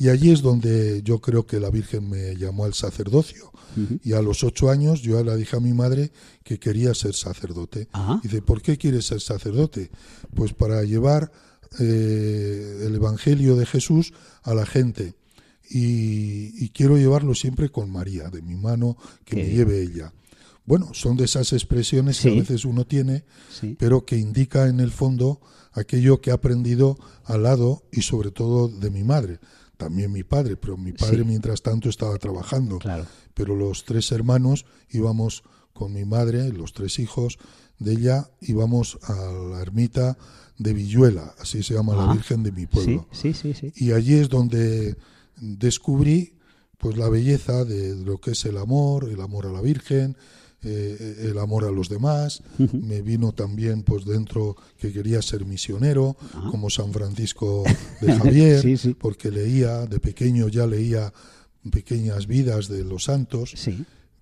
Y 0.00 0.08
allí 0.08 0.30
es 0.30 0.40
donde 0.40 1.02
yo 1.04 1.20
creo 1.20 1.44
que 1.44 1.60
la 1.60 1.68
Virgen 1.68 2.08
me 2.08 2.34
llamó 2.34 2.64
al 2.64 2.72
sacerdocio. 2.72 3.52
Y 4.02 4.14
a 4.14 4.22
los 4.22 4.42
ocho 4.42 4.70
años 4.70 5.02
yo 5.02 5.22
le 5.22 5.36
dije 5.36 5.58
a 5.58 5.60
mi 5.60 5.74
madre 5.74 6.10
que 6.42 6.58
quería 6.58 6.94
ser 6.94 7.14
sacerdote. 7.14 7.86
Y 8.24 8.28
dice, 8.28 8.40
¿por 8.40 8.62
qué 8.62 8.78
quieres 8.78 9.04
ser 9.04 9.20
sacerdote? 9.20 9.90
Pues 10.34 10.54
para 10.54 10.82
llevar 10.84 11.30
eh, 11.78 12.84
el 12.86 12.94
Evangelio 12.94 13.56
de 13.56 13.66
Jesús 13.66 14.14
a 14.42 14.54
la 14.54 14.64
gente. 14.64 15.16
Y, 15.68 16.70
quiero 16.70 16.96
llevarlo 16.96 17.34
siempre 17.34 17.68
con 17.68 17.90
María, 17.90 18.30
de 18.30 18.40
mi 18.40 18.56
mano, 18.56 18.96
que 19.26 19.36
me 19.36 19.50
lleve 19.50 19.82
ella. 19.82 20.14
Bueno, 20.64 20.94
son 20.94 21.18
de 21.18 21.26
esas 21.26 21.52
expresiones 21.52 22.20
que 22.20 22.30
a 22.30 22.34
veces 22.36 22.64
uno 22.64 22.86
tiene, 22.86 23.24
pero 23.78 24.06
que 24.06 24.16
indica 24.16 24.66
en 24.66 24.80
el 24.80 24.92
fondo 24.92 25.42
aquello 25.72 26.22
que 26.22 26.30
ha 26.30 26.34
aprendido 26.34 26.98
al 27.24 27.42
lado 27.42 27.82
y 27.92 28.00
sobre 28.00 28.30
todo 28.30 28.68
de 28.68 28.90
mi 28.90 29.04
madre. 29.04 29.40
También 29.80 30.12
mi 30.12 30.24
padre, 30.24 30.58
pero 30.58 30.76
mi 30.76 30.92
padre 30.92 31.24
mientras 31.24 31.62
tanto 31.62 31.88
estaba 31.88 32.18
trabajando. 32.18 32.78
Pero 33.32 33.56
los 33.56 33.86
tres 33.86 34.12
hermanos 34.12 34.66
íbamos 34.90 35.42
con 35.72 35.94
mi 35.94 36.04
madre, 36.04 36.52
los 36.52 36.74
tres 36.74 36.98
hijos 36.98 37.38
de 37.78 37.92
ella, 37.92 38.30
íbamos 38.42 38.98
a 39.04 39.14
la 39.14 39.62
ermita 39.62 40.18
de 40.58 40.74
Villuela, 40.74 41.34
así 41.38 41.62
se 41.62 41.72
llama 41.72 41.96
la 41.96 42.12
Virgen 42.12 42.42
de 42.42 42.52
mi 42.52 42.66
pueblo. 42.66 43.08
Sí, 43.10 43.32
sí, 43.32 43.54
sí, 43.54 43.72
Y 43.74 43.92
allí 43.92 44.16
es 44.16 44.28
donde 44.28 44.98
descubrí 45.40 46.34
pues 46.76 46.98
la 46.98 47.08
belleza 47.08 47.64
de 47.64 47.96
lo 47.96 48.18
que 48.18 48.32
es 48.32 48.44
el 48.44 48.58
amor, 48.58 49.08
el 49.08 49.22
amor 49.22 49.46
a 49.46 49.50
la 49.50 49.62
Virgen, 49.62 50.14
eh, 50.62 51.28
el 51.30 51.38
amor 51.38 51.64
a 51.64 51.70
los 51.70 51.88
demás. 51.88 52.42
Me 52.72 53.02
vino 53.02 53.32
también 53.32 53.82
pues 53.82 54.04
dentro 54.04 54.56
que 54.78 54.92
quería 54.92 55.22
ser 55.22 55.44
misionero, 55.44 56.16
como 56.50 56.70
San 56.70 56.92
Francisco 56.92 57.64
de 58.00 58.12
Javier, 58.14 58.96
porque 58.98 59.30
leía, 59.30 59.86
de 59.86 60.00
pequeño 60.00 60.48
ya 60.48 60.66
leía 60.66 61.12
pequeñas 61.70 62.26
vidas 62.26 62.68
de 62.68 62.84
los 62.84 63.04
santos. 63.04 63.54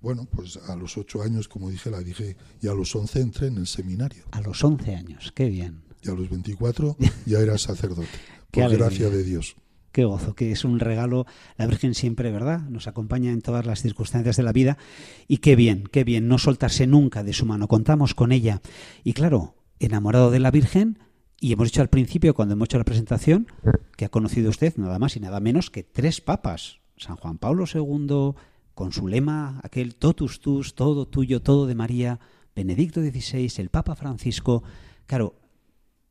Bueno, 0.01 0.29
pues 0.31 0.59
a 0.69 0.77
los 0.77 0.97
ocho 0.97 1.23
años, 1.23 1.49
como 1.49 1.71
dije, 1.71 1.91
la 1.91 2.01
dije, 2.01 2.37
y 2.63 2.69
a 2.69 2.75
los 2.75 2.95
once 2.95 3.21
entré 3.21 3.49
en 3.49 3.57
el 3.57 3.67
seminario. 3.67 4.25
A 4.31 4.41
los 4.41 4.63
once 4.63 4.95
años, 4.95 5.33
qué 5.35 5.49
bien 5.49 5.89
y 6.03 6.09
a 6.09 6.15
los 6.15 6.29
24 6.29 6.97
ya 7.27 7.39
era 7.39 7.59
sacerdote, 7.59 8.09
por 8.51 8.71
gracia 8.71 9.11
de 9.11 9.23
Dios. 9.23 9.57
Qué 9.99 10.05
gozo, 10.05 10.37
que 10.37 10.53
es 10.53 10.65
un 10.65 10.79
regalo. 10.79 11.27
La 11.57 11.67
Virgen 11.67 11.93
siempre, 11.93 12.31
¿verdad? 12.31 12.61
Nos 12.69 12.87
acompaña 12.87 13.33
en 13.33 13.43
todas 13.43 13.67
las 13.67 13.83
circunstancias 13.83 14.37
de 14.37 14.45
la 14.45 14.53
vida. 14.53 14.79
Y 15.27 15.39
qué 15.39 15.57
bien, 15.57 15.89
qué 15.91 16.05
bien, 16.05 16.29
no 16.29 16.39
soltarse 16.39 16.87
nunca 16.87 17.25
de 17.25 17.33
su 17.33 17.47
mano. 17.47 17.67
Contamos 17.67 18.15
con 18.15 18.31
ella. 18.31 18.61
Y 19.03 19.13
claro, 19.13 19.57
enamorado 19.81 20.31
de 20.31 20.39
la 20.39 20.53
Virgen, 20.53 21.01
y 21.41 21.53
hemos 21.53 21.67
dicho 21.67 21.83
al 21.83 21.89
principio, 21.89 22.33
cuando 22.33 22.53
hemos 22.53 22.67
hecho 22.67 22.79
la 22.79 22.85
presentación, 22.85 23.49
que 23.97 24.05
ha 24.05 24.09
conocido 24.09 24.51
usted 24.51 24.77
nada 24.77 25.01
más 25.01 25.17
y 25.17 25.19
nada 25.19 25.41
menos 25.41 25.69
que 25.69 25.83
tres 25.83 26.21
papas. 26.21 26.79
San 26.97 27.17
Juan 27.17 27.39
Pablo 27.39 27.65
II, 27.67 28.35
con 28.77 28.93
su 28.93 29.09
lema, 29.09 29.59
aquel 29.65 29.97
totus 29.97 30.39
tus, 30.39 30.77
todo 30.77 31.09
tuyo, 31.09 31.43
todo 31.43 31.67
de 31.67 31.75
María, 31.75 32.21
Benedicto 32.55 33.01
XVI, 33.01 33.51
el 33.57 33.71
Papa 33.71 33.97
Francisco. 33.97 34.63
Claro, 35.07 35.35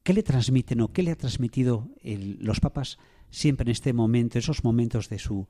¿Qué 0.07 0.13
le 0.13 0.23
transmiten 0.23 0.79
o 0.79 0.93
qué 0.93 1.03
le 1.03 1.11
ha 1.11 1.17
transmitido 1.17 1.89
los 2.01 2.61
papas 2.61 2.97
siempre 3.29 3.65
en 3.65 3.71
este 3.71 3.93
momento, 3.93 4.39
esos 4.39 4.63
momentos 4.63 5.09
de 5.09 5.19
su, 5.19 5.47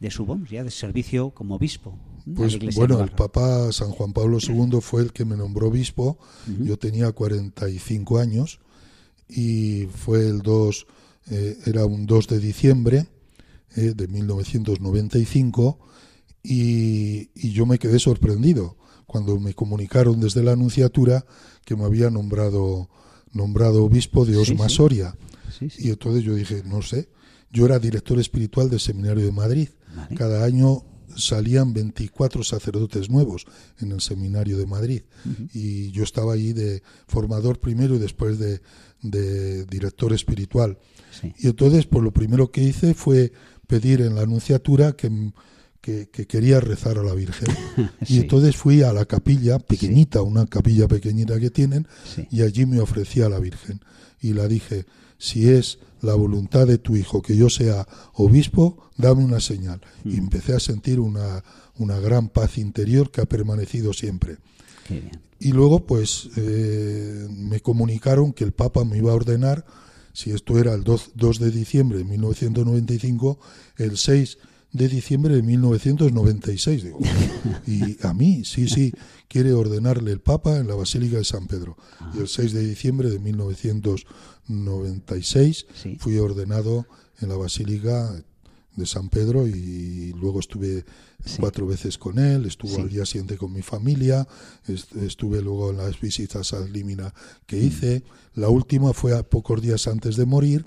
de 0.00 0.10
su 0.10 0.26
ya 0.50 0.64
de 0.64 0.70
servicio 0.70 1.30
como 1.30 1.56
obispo. 1.56 1.98
Pues 2.34 2.58
bueno, 2.74 3.00
el. 3.00 3.10
Papa 3.10 3.70
San 3.72 3.90
Juan 3.90 4.12
Pablo 4.12 4.38
II 4.40 4.78
fue 4.80 5.02
el 5.02 5.12
que 5.12 5.24
me 5.24 5.36
nombró 5.36 5.68
obispo. 5.68 6.18
Yo 6.60 6.78
tenía 6.78 7.12
45 7.12 8.18
años 8.18 8.60
y 9.28 9.86
fue 9.86 10.26
el 10.26 10.40
2, 10.40 10.86
eh, 11.30 11.58
era 11.66 11.84
un 11.86 12.06
2 12.06 12.28
de 12.28 12.38
diciembre 12.38 13.06
eh, 13.76 13.92
de 13.94 14.08
1995 14.08 15.78
y, 16.42 17.30
y 17.34 17.52
yo 17.52 17.66
me 17.66 17.78
quedé 17.78 17.98
sorprendido 17.98 18.76
cuando 19.06 19.38
me 19.38 19.54
comunicaron 19.54 20.20
desde 20.20 20.42
la 20.42 20.52
Anunciatura 20.52 21.24
que 21.64 21.76
me 21.76 21.84
había 21.84 22.10
nombrado 22.10 22.88
nombrado 23.34 23.84
obispo 23.84 24.24
de 24.24 24.36
Osma 24.36 24.68
sí. 24.68 24.76
Soria. 24.76 25.16
Sí. 25.58 25.68
Y 25.78 25.90
entonces 25.90 26.22
yo 26.22 26.34
dije, 26.34 26.62
no 26.64 26.82
sé, 26.82 27.08
yo 27.54 27.64
era 27.64 27.78
director 27.78 28.18
espiritual 28.20 28.68
del 28.68 28.80
Seminario 28.80 29.24
de 29.24 29.32
Madrid. 29.32 29.68
Cada 30.16 30.44
año 30.44 30.84
salían 31.16 31.72
24 31.72 32.42
sacerdotes 32.42 33.08
nuevos 33.08 33.46
en 33.80 33.92
el 33.92 34.00
Seminario 34.00 34.58
de 34.58 34.66
Madrid. 34.66 35.02
Y 35.54 35.90
yo 35.92 36.02
estaba 36.02 36.34
ahí 36.34 36.52
de 36.52 36.82
formador 37.06 37.60
primero 37.60 37.94
y 37.94 37.98
después 37.98 38.38
de, 38.38 38.60
de 39.02 39.64
director 39.66 40.12
espiritual. 40.12 40.78
Y 41.38 41.46
entonces, 41.46 41.86
pues 41.86 42.02
lo 42.02 42.12
primero 42.12 42.50
que 42.50 42.62
hice 42.64 42.92
fue 42.94 43.32
pedir 43.68 44.00
en 44.00 44.16
la 44.16 44.22
Anunciatura 44.22 44.92
que, 44.92 45.32
que, 45.80 46.08
que 46.10 46.26
quería 46.26 46.58
rezar 46.58 46.98
a 46.98 47.02
la 47.04 47.14
Virgen. 47.14 47.48
Sí. 48.04 48.16
Y 48.16 48.18
entonces 48.20 48.56
fui 48.56 48.82
a 48.82 48.92
la 48.92 49.04
capilla 49.04 49.58
pequeñita, 49.60 50.22
una 50.22 50.46
capilla 50.46 50.88
pequeñita 50.88 51.38
que 51.40 51.50
tienen, 51.50 51.86
Sí. 52.14 52.26
y 52.30 52.42
allí 52.42 52.66
me 52.66 52.80
ofrecí 52.80 53.22
a 53.22 53.28
la 53.28 53.38
Virgen. 53.38 53.80
Y 54.20 54.32
la 54.32 54.48
dije, 54.48 54.86
si 55.18 55.48
es 55.48 55.78
la 56.00 56.14
voluntad 56.14 56.66
de 56.66 56.78
tu 56.78 56.96
hijo 56.96 57.22
que 57.22 57.36
yo 57.36 57.48
sea 57.48 57.86
obispo, 58.12 58.90
dame 58.96 59.24
una 59.24 59.40
señal. 59.40 59.80
Y 60.04 60.16
empecé 60.16 60.54
a 60.54 60.60
sentir 60.60 61.00
una, 61.00 61.42
una 61.78 61.98
gran 61.98 62.28
paz 62.28 62.58
interior 62.58 63.10
que 63.10 63.20
ha 63.22 63.26
permanecido 63.26 63.92
siempre. 63.92 64.36
Qué 64.86 65.00
bien. 65.00 65.24
Y 65.40 65.52
luego, 65.52 65.84
pues, 65.84 66.30
eh, 66.36 67.26
me 67.30 67.60
comunicaron 67.60 68.32
que 68.32 68.44
el 68.44 68.52
Papa 68.52 68.84
me 68.84 68.98
iba 68.98 69.12
a 69.12 69.14
ordenar, 69.14 69.66
si 70.12 70.30
esto 70.30 70.58
era 70.58 70.72
el 70.74 70.84
2, 70.84 71.12
2 71.16 71.38
de 71.38 71.50
diciembre 71.50 71.98
de 71.98 72.04
1995, 72.04 73.38
el 73.76 73.98
6 73.98 74.38
de 74.74 74.88
diciembre 74.88 75.34
de 75.36 75.42
1996. 75.42 76.84
Digo, 76.84 76.98
y 77.66 77.96
a 78.06 78.12
mí, 78.12 78.44
sí, 78.44 78.68
sí, 78.68 78.92
quiere 79.28 79.54
ordenarle 79.54 80.12
el 80.12 80.20
Papa 80.20 80.58
en 80.58 80.68
la 80.68 80.74
Basílica 80.74 81.16
de 81.16 81.24
San 81.24 81.46
Pedro. 81.46 81.78
Y 82.14 82.18
el 82.18 82.28
6 82.28 82.52
de 82.52 82.66
diciembre 82.66 83.08
de 83.08 83.18
1996 83.18 85.66
Sí. 85.82 85.96
fui 85.98 86.18
ordenado 86.18 86.86
en 87.20 87.30
la 87.30 87.36
Basílica 87.36 88.22
de 88.76 88.86
San 88.86 89.08
Pedro 89.08 89.46
y 89.46 90.12
luego 90.20 90.40
estuve 90.40 90.84
cuatro 91.38 91.66
veces 91.66 91.96
con 91.96 92.18
él, 92.18 92.44
estuvo 92.46 92.74
Sí. 92.74 92.80
al 92.80 92.88
día 92.88 93.06
siguiente 93.06 93.36
con 93.36 93.52
mi 93.52 93.62
familia, 93.62 94.26
est- 94.66 94.94
estuve 94.96 95.40
luego 95.42 95.70
en 95.70 95.78
las 95.78 96.00
visitas 96.00 96.52
al 96.52 96.72
Límina 96.72 97.14
que 97.46 97.56
Mm. 97.56 97.64
hice. 97.66 98.02
La 98.34 98.48
última 98.48 98.92
fue 98.92 99.16
a 99.16 99.22
pocos 99.22 99.62
días 99.62 99.86
antes 99.86 100.16
de 100.16 100.26
morir, 100.26 100.66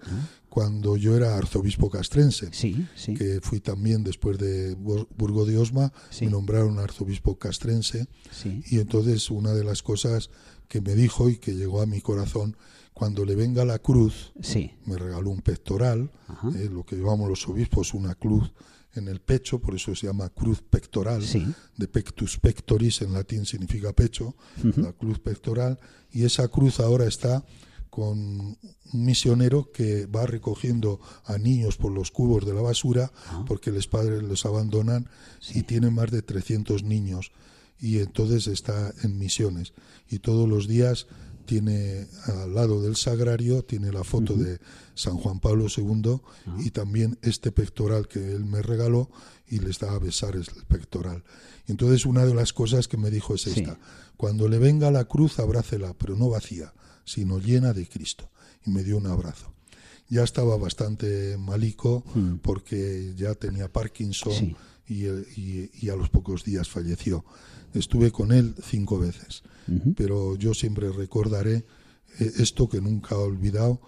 cuando 0.50 0.98
yo 0.98 1.16
era 1.16 1.38
arzobispo 1.38 1.90
castrense, 1.92 2.50
Sí, 2.52 2.88
sí. 2.96 3.14
que 3.14 3.42
fui 3.42 3.60
también 3.60 4.04
después 4.04 4.40
de 4.40 4.76
Bur- 4.76 5.08
Burgo 5.16 5.46
de 5.46 5.58
Osma, 5.58 5.94
me 6.22 6.28
nombraron 6.28 6.80
arzobispo 6.80 7.38
castrense 7.38 8.08
Sí. 8.32 8.64
y 8.72 8.80
entonces 8.80 9.30
una 9.30 9.54
de 9.54 9.64
las 9.64 9.84
cosas 9.84 10.30
que 10.68 10.82
me 10.82 10.96
dijo 10.96 11.30
y 11.30 11.38
que 11.38 11.54
llegó 11.56 11.82
a 11.82 11.86
mi 11.86 12.02
corazón, 12.02 12.58
cuando 12.98 13.24
le 13.26 13.36
venga 13.36 13.64
la 13.64 13.78
cruz, 13.78 14.32
Sí. 14.42 14.72
me 14.88 14.98
regaló 14.98 15.30
un 15.30 15.42
pectoral, 15.44 16.10
eh, 16.56 16.68
lo 16.72 16.84
que 16.84 16.96
llevamos 16.96 17.30
los 17.30 17.48
obispos, 17.48 17.94
una 17.94 18.16
cruz 18.16 18.52
en 18.96 19.08
el 19.08 19.20
pecho, 19.22 19.60
por 19.60 19.76
eso 19.76 19.94
se 19.94 20.08
llama 20.08 20.30
cruz 20.30 20.64
pectoral, 20.68 21.22
Sí. 21.22 21.46
de 21.78 21.88
pectus 21.88 22.40
pectoris 22.40 23.04
en 23.04 23.14
latín 23.14 23.46
significa 23.46 23.94
pecho, 23.94 24.36
la 24.78 24.94
cruz 24.94 25.20
pectoral, 25.20 25.78
y 26.12 26.24
esa 26.24 26.48
cruz 26.48 26.80
ahora 26.80 27.06
está 27.06 27.46
con 27.92 28.18
un 28.18 28.58
misionero 28.94 29.72
que 29.72 30.08
va 30.08 30.26
recogiendo 30.26 31.00
a 31.26 31.38
niños 31.38 31.78
por 31.78 31.92
los 31.92 32.10
cubos 32.10 32.48
de 32.48 32.54
la 32.56 32.62
basura 32.62 33.12
Ah. 33.28 33.46
porque 33.48 33.72
los 33.72 33.88
padres 33.88 34.24
los 34.24 34.44
abandonan 34.48 35.08
y 35.54 35.62
tiene 35.64 35.92
más 35.92 36.10
de 36.10 36.24
300 36.24 36.82
niños. 36.82 37.32
Y 37.80 38.00
entonces 38.00 38.48
está 38.48 38.92
en 39.04 39.20
misiones. 39.20 39.74
Y 40.10 40.18
todos 40.18 40.50
los 40.50 40.68
días 40.68 41.06
tiene 41.48 42.08
al 42.26 42.54
lado 42.54 42.82
del 42.84 42.96
sagrario 42.96 43.64
tiene 43.64 43.92
la 43.92 44.04
foto 44.04 44.36
de 44.36 44.60
San 44.94 45.18
Juan 45.18 45.40
Pablo 45.40 45.66
II 45.76 46.20
y 46.60 46.70
también 46.70 47.18
este 47.24 47.52
pectoral 47.52 48.08
que 48.08 48.20
él 48.34 48.46
me 48.46 48.62
regaló 48.62 49.10
y 49.48 49.58
les 49.60 49.80
da 49.80 49.94
a 49.94 50.00
besar 50.00 50.36
el 50.36 50.46
pectoral. 50.68 51.24
Y 51.68 51.72
entonces 51.72 52.06
una 52.06 52.26
de 52.26 52.36
las 52.36 52.54
cosas 52.54 52.88
que 52.88 52.98
me 52.98 53.10
dijo 53.10 53.34
es 53.34 53.42
Sí. 53.42 53.52
esta, 53.62 53.80
cuando 54.18 54.48
le 54.48 54.60
venga 54.60 54.92
la 54.92 55.06
cruz 55.06 55.40
abrácela, 55.40 55.94
pero 55.98 56.16
no 56.16 56.30
vacía, 56.30 56.74
sino 57.06 57.40
llena 57.40 57.74
de 57.74 57.88
Cristo. 57.88 58.30
Y 58.66 58.70
me 58.70 58.84
dio 58.84 58.98
un 58.98 59.08
abrazo. 59.08 59.54
Ya 60.10 60.24
estaba 60.24 60.58
bastante 60.58 61.38
malico 61.38 62.04
Mm. 62.16 62.36
porque 62.42 63.14
ya 63.18 63.34
tenía 63.36 63.72
Parkinson 63.72 64.34
Sí. 64.34 64.56
Y, 64.88 65.06
y- 65.40 65.70
y 65.82 65.90
a 65.90 65.96
los 65.96 66.10
pocos 66.10 66.44
días 66.44 66.70
falleció. 66.70 67.26
Estuve 67.74 68.12
con 68.12 68.32
él 68.32 68.56
cinco 68.64 68.98
veces, 69.00 69.44
pero 69.96 70.36
yo 70.36 70.54
siempre 70.54 70.90
recordaré 70.92 71.66
eh, 72.20 72.32
esto 72.40 72.68
que 72.70 72.82
nunca 72.82 73.16
he 73.16 73.18
olvidado. 73.20 73.82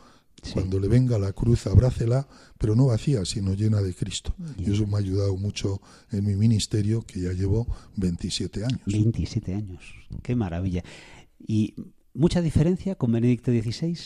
Cuando 0.53 0.79
le 0.79 0.87
venga 0.87 1.19
la 1.19 1.33
cruz, 1.33 1.67
abrácela, 1.67 2.25
pero 2.57 2.73
no 2.73 2.85
vacía, 2.85 3.25
sino 3.25 3.53
llena 3.55 3.81
de 3.81 3.93
Cristo. 3.93 4.33
Y 4.57 4.71
eso 4.71 4.87
me 4.87 4.95
ha 4.95 4.99
ayudado 4.99 5.35
mucho 5.35 5.81
en 6.11 6.25
mi 6.25 6.35
ministerio, 6.35 7.01
que 7.01 7.19
ya 7.19 7.33
llevo 7.33 7.67
27 7.97 8.63
años. 8.63 8.79
27 8.85 9.53
años. 9.53 9.81
Qué 10.23 10.35
maravilla. 10.35 10.81
¿Y 11.45 11.73
mucha 12.13 12.41
diferencia 12.41 12.95
con 12.95 13.11
Benedicto 13.11 13.51
XVI? 13.51 13.97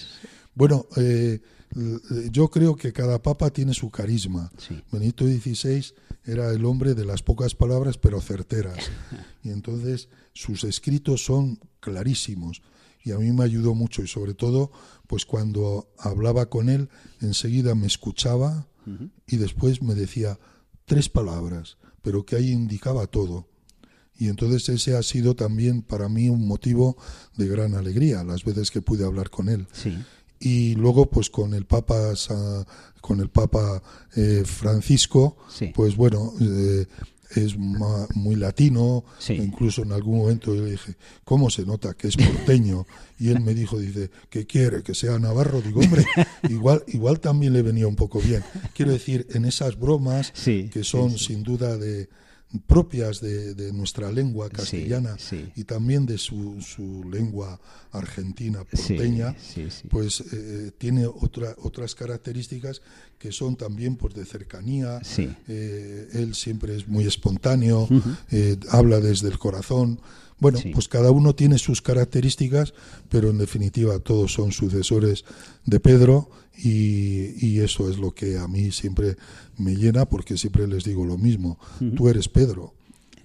Bueno, 0.55 0.85
eh, 0.97 1.41
l- 1.75 1.99
yo 2.31 2.49
creo 2.49 2.75
que 2.75 2.93
cada 2.93 3.21
papa 3.21 3.49
tiene 3.51 3.73
su 3.73 3.89
carisma. 3.89 4.51
Sí. 4.57 4.81
Benedicto 4.91 5.25
XVI 5.25 5.93
era 6.25 6.51
el 6.51 6.63
hombre 6.65 6.93
de 6.93 7.05
las 7.05 7.21
pocas 7.23 7.55
palabras, 7.55 7.97
pero 7.97 8.21
certeras. 8.21 8.77
Y 9.43 9.49
entonces 9.49 10.07
sus 10.33 10.63
escritos 10.63 11.25
son 11.25 11.59
clarísimos. 11.81 12.61
Y 13.03 13.11
a 13.11 13.17
mí 13.17 13.29
me 13.33 13.43
ayudó 13.43 13.75
mucho. 13.75 14.01
Y 14.01 14.07
sobre 14.07 14.33
todo, 14.33 14.71
pues 15.07 15.25
cuando 15.25 15.89
hablaba 15.97 16.45
con 16.49 16.69
él, 16.69 16.87
enseguida 17.19 17.75
me 17.75 17.87
escuchaba 17.87 18.67
y 19.27 19.35
después 19.37 19.81
me 19.81 19.95
decía 19.95 20.39
tres 20.85 21.09
palabras, 21.09 21.77
pero 22.01 22.25
que 22.25 22.35
ahí 22.37 22.51
indicaba 22.51 23.07
todo. 23.07 23.47
Y 24.23 24.29
entonces 24.29 24.69
ese 24.69 24.95
ha 24.95 25.03
sido 25.03 25.35
también 25.35 25.81
para 25.81 26.07
mí 26.07 26.29
un 26.29 26.47
motivo 26.47 26.95
de 27.35 27.47
gran 27.47 27.73
alegría, 27.75 28.23
las 28.23 28.45
veces 28.45 28.71
que 28.71 28.81
pude 28.81 29.03
hablar 29.03 29.29
con 29.29 29.49
él. 29.49 29.67
Sí. 29.73 29.97
Y 30.39 30.75
luego, 30.75 31.09
pues 31.09 31.29
con 31.29 31.53
el 31.53 31.65
Papa, 31.65 32.13
con 33.01 33.19
el 33.19 33.29
Papa 33.29 33.83
eh, 34.15 34.43
Francisco, 34.45 35.35
Sí. 35.49 35.71
pues 35.75 35.95
bueno, 35.97 36.33
eh, 36.39 36.85
es 37.35 37.57
muy 37.57 38.35
latino. 38.35 39.03
Sí. 39.19 39.33
Incluso 39.33 39.81
en 39.83 39.91
algún 39.91 40.19
momento 40.19 40.53
yo 40.55 40.63
le 40.63 40.71
dije, 40.71 40.95
¿cómo 41.25 41.49
se 41.49 41.65
nota 41.65 41.93
que 41.95 42.07
es 42.07 42.15
porteño? 42.15 42.85
Y 43.19 43.29
él 43.29 43.39
me 43.41 43.53
dijo, 43.53 43.77
dice, 43.79 44.09
¿qué 44.29 44.45
quiere? 44.45 44.83
¿Que 44.83 44.93
sea 44.93 45.17
navarro? 45.19 45.61
Digo, 45.61 45.81
hombre, 45.81 46.05
igual, 46.49 46.83
igual 46.87 47.19
también 47.19 47.53
le 47.53 47.61
venía 47.61 47.87
un 47.87 47.95
poco 47.95 48.19
bien. 48.21 48.43
Quiero 48.75 48.91
decir, 48.91 49.27
en 49.31 49.45
esas 49.45 49.77
bromas 49.79 50.31
Sí, 50.33 50.69
que 50.71 50.83
son 50.83 51.11
sí. 51.17 51.25
sin 51.25 51.43
duda 51.43 51.75
de 51.77 52.07
propias 52.67 53.19
de, 53.19 53.55
de 53.55 53.73
nuestra 53.73 54.11
lengua 54.11 54.49
castellana 54.49 55.17
sí. 55.17 55.51
y 55.55 55.63
también 55.63 56.05
de 56.05 56.17
su, 56.17 56.61
su 56.61 57.03
lengua 57.09 57.59
argentina 57.91 58.63
porteña, 58.63 59.35
sí, 59.39 59.67
pues 59.89 60.23
eh, 60.31 60.71
tiene 60.77 61.05
otra, 61.05 61.55
otras 61.59 61.95
características 61.95 62.81
que 63.17 63.31
son 63.31 63.55
también 63.55 63.95
pues, 63.95 64.13
de 64.13 64.25
cercanía. 64.25 64.99
Sí. 65.03 65.33
Eh, 65.47 66.09
él 66.13 66.35
siempre 66.35 66.75
es 66.75 66.87
muy 66.87 67.05
espontáneo, 67.05 67.87
eh, 68.31 68.57
habla 68.69 68.99
desde 68.99 69.29
el 69.29 69.39
corazón. 69.39 69.99
Bueno, 70.43 70.59
Sí. 70.59 70.69
pues 70.73 70.87
cada 70.87 71.09
uno 71.09 71.33
tiene 71.33 71.57
sus 71.57 71.81
características, 71.81 72.73
pero 73.09 73.31
en 73.31 73.39
definitiva 73.39 73.97
todos 73.99 74.31
son 74.33 74.51
sucesores 74.51 75.25
de 75.65 75.79
Pedro 75.79 76.29
y, 76.55 77.33
y 77.43 77.59
eso 77.61 77.89
es 77.89 77.97
lo 77.97 78.13
que 78.13 78.37
a 78.37 78.47
mí 78.47 78.71
siempre 78.71 79.17
me 79.57 79.75
llena 79.75 80.05
porque 80.05 80.37
siempre 80.37 80.67
les 80.67 80.83
digo 80.83 81.03
lo 81.05 81.17
mismo. 81.17 81.57
Tú 81.95 82.09
eres 82.09 82.29
Pedro, 82.29 82.75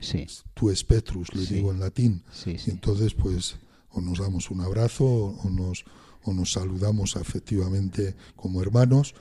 Sí. 0.01 0.27
tú 0.55 0.71
es 0.71 0.83
Petrus, 0.85 1.35
le 1.35 1.45
Sí. 1.45 1.55
digo 1.57 1.71
en 1.73 1.81
latín. 1.81 2.23
Sí, 2.33 2.57
Y 2.67 2.71
entonces, 2.71 3.13
pues, 3.15 3.57
o 3.91 4.01
nos 4.01 4.19
damos 4.19 4.51
un 4.51 4.61
abrazo 4.63 5.05
o 5.05 5.51
nos, 5.51 5.85
o 6.25 6.33
nos 6.33 6.53
saludamos 6.53 7.17
afectivamente 7.17 8.15
como 8.37 8.63
hermanos. 8.63 9.15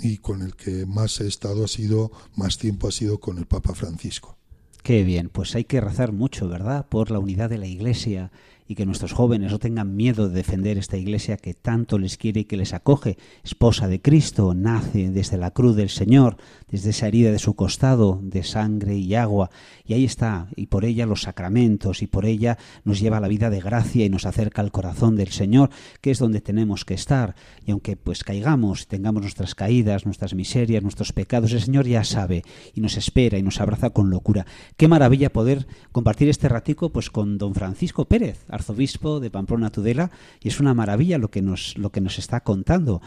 Y 0.00 0.18
con 0.18 0.40
el 0.40 0.54
que 0.56 0.86
más 0.86 1.20
he 1.20 1.26
estado 1.28 1.64
ha 1.64 1.68
sido, 1.68 2.12
más 2.34 2.56
tiempo 2.56 2.88
ha 2.88 2.92
sido 2.92 3.20
con 3.20 3.36
el 3.36 3.44
Papa 3.46 3.74
Francisco. 3.74 4.38
Qué 4.82 5.04
bien, 5.04 5.28
pues 5.28 5.54
hay 5.54 5.62
que 5.62 5.80
rezar 5.80 6.10
mucho, 6.10 6.48
¿verdad? 6.48 6.86
Por 6.88 7.12
la 7.12 7.20
unidad 7.20 7.48
de 7.48 7.58
la 7.58 7.68
Iglesia 7.68 8.32
y 8.66 8.74
que 8.74 8.86
nuestros 8.86 9.12
jóvenes 9.12 9.52
no 9.52 9.58
tengan 9.60 9.94
miedo 9.94 10.28
de 10.28 10.34
defender 10.34 10.78
esta 10.78 10.96
iglesia 10.96 11.36
que 11.36 11.54
tanto 11.54 11.98
les 11.98 12.16
quiere 12.16 12.40
y 12.40 12.44
que 12.44 12.56
les 12.56 12.72
acoge. 12.72 13.18
Esposa 13.44 13.86
de 13.86 14.00
Cristo, 14.00 14.54
nace 14.54 15.10
desde 15.10 15.36
la 15.36 15.50
cruz 15.50 15.76
del 15.76 15.88
Señor, 15.88 16.36
desde 16.72 16.90
esa 16.90 17.06
herida 17.06 17.30
de 17.30 17.38
su 17.38 17.54
costado, 17.54 18.18
de 18.22 18.42
sangre 18.42 18.96
y 18.96 19.14
agua, 19.14 19.50
y 19.84 19.92
ahí 19.92 20.04
está, 20.04 20.48
y 20.56 20.66
por 20.66 20.84
ella 20.84 21.06
los 21.06 21.22
sacramentos, 21.22 22.02
y 22.02 22.06
por 22.06 22.24
ella 22.24 22.58
nos 22.84 22.98
lleva 22.98 23.18
a 23.18 23.20
la 23.20 23.28
vida 23.28 23.50
de 23.50 23.60
gracia 23.60 24.04
y 24.04 24.08
nos 24.08 24.26
acerca 24.26 24.62
al 24.62 24.72
corazón 24.72 25.14
del 25.14 25.28
Señor, 25.28 25.70
que 26.00 26.10
es 26.10 26.18
donde 26.18 26.40
tenemos 26.40 26.84
que 26.84 26.94
estar. 26.94 27.36
Y 27.66 27.70
aunque 27.70 27.96
pues 27.96 28.24
caigamos, 28.24 28.88
tengamos 28.88 29.22
nuestras 29.22 29.54
caídas, 29.54 30.06
nuestras 30.06 30.34
miserias, 30.34 30.82
nuestros 30.82 31.12
pecados, 31.12 31.52
el 31.52 31.60
Señor 31.60 31.86
ya 31.86 32.04
sabe 32.04 32.42
y 32.74 32.80
nos 32.80 32.96
espera 32.96 33.38
y 33.38 33.42
nos 33.42 33.60
abraza 33.60 33.90
con 33.90 34.10
locura. 34.10 34.46
Qué 34.76 34.88
maravilla 34.88 35.30
poder 35.30 35.66
compartir 35.92 36.28
este 36.30 36.48
ratico 36.48 36.90
pues 36.90 37.10
con 37.10 37.36
don 37.36 37.54
Francisco 37.54 38.06
Pérez, 38.06 38.44
arzobispo 38.48 39.20
de 39.20 39.30
Pamplona 39.30 39.70
Tudela, 39.70 40.10
y 40.40 40.48
es 40.48 40.58
una 40.58 40.72
maravilla 40.72 41.18
lo 41.18 41.30
que 41.30 41.42
nos, 41.42 41.76
lo 41.76 41.92
que 41.92 42.00
nos 42.00 42.18
está 42.18 42.40
contando. 42.40 43.02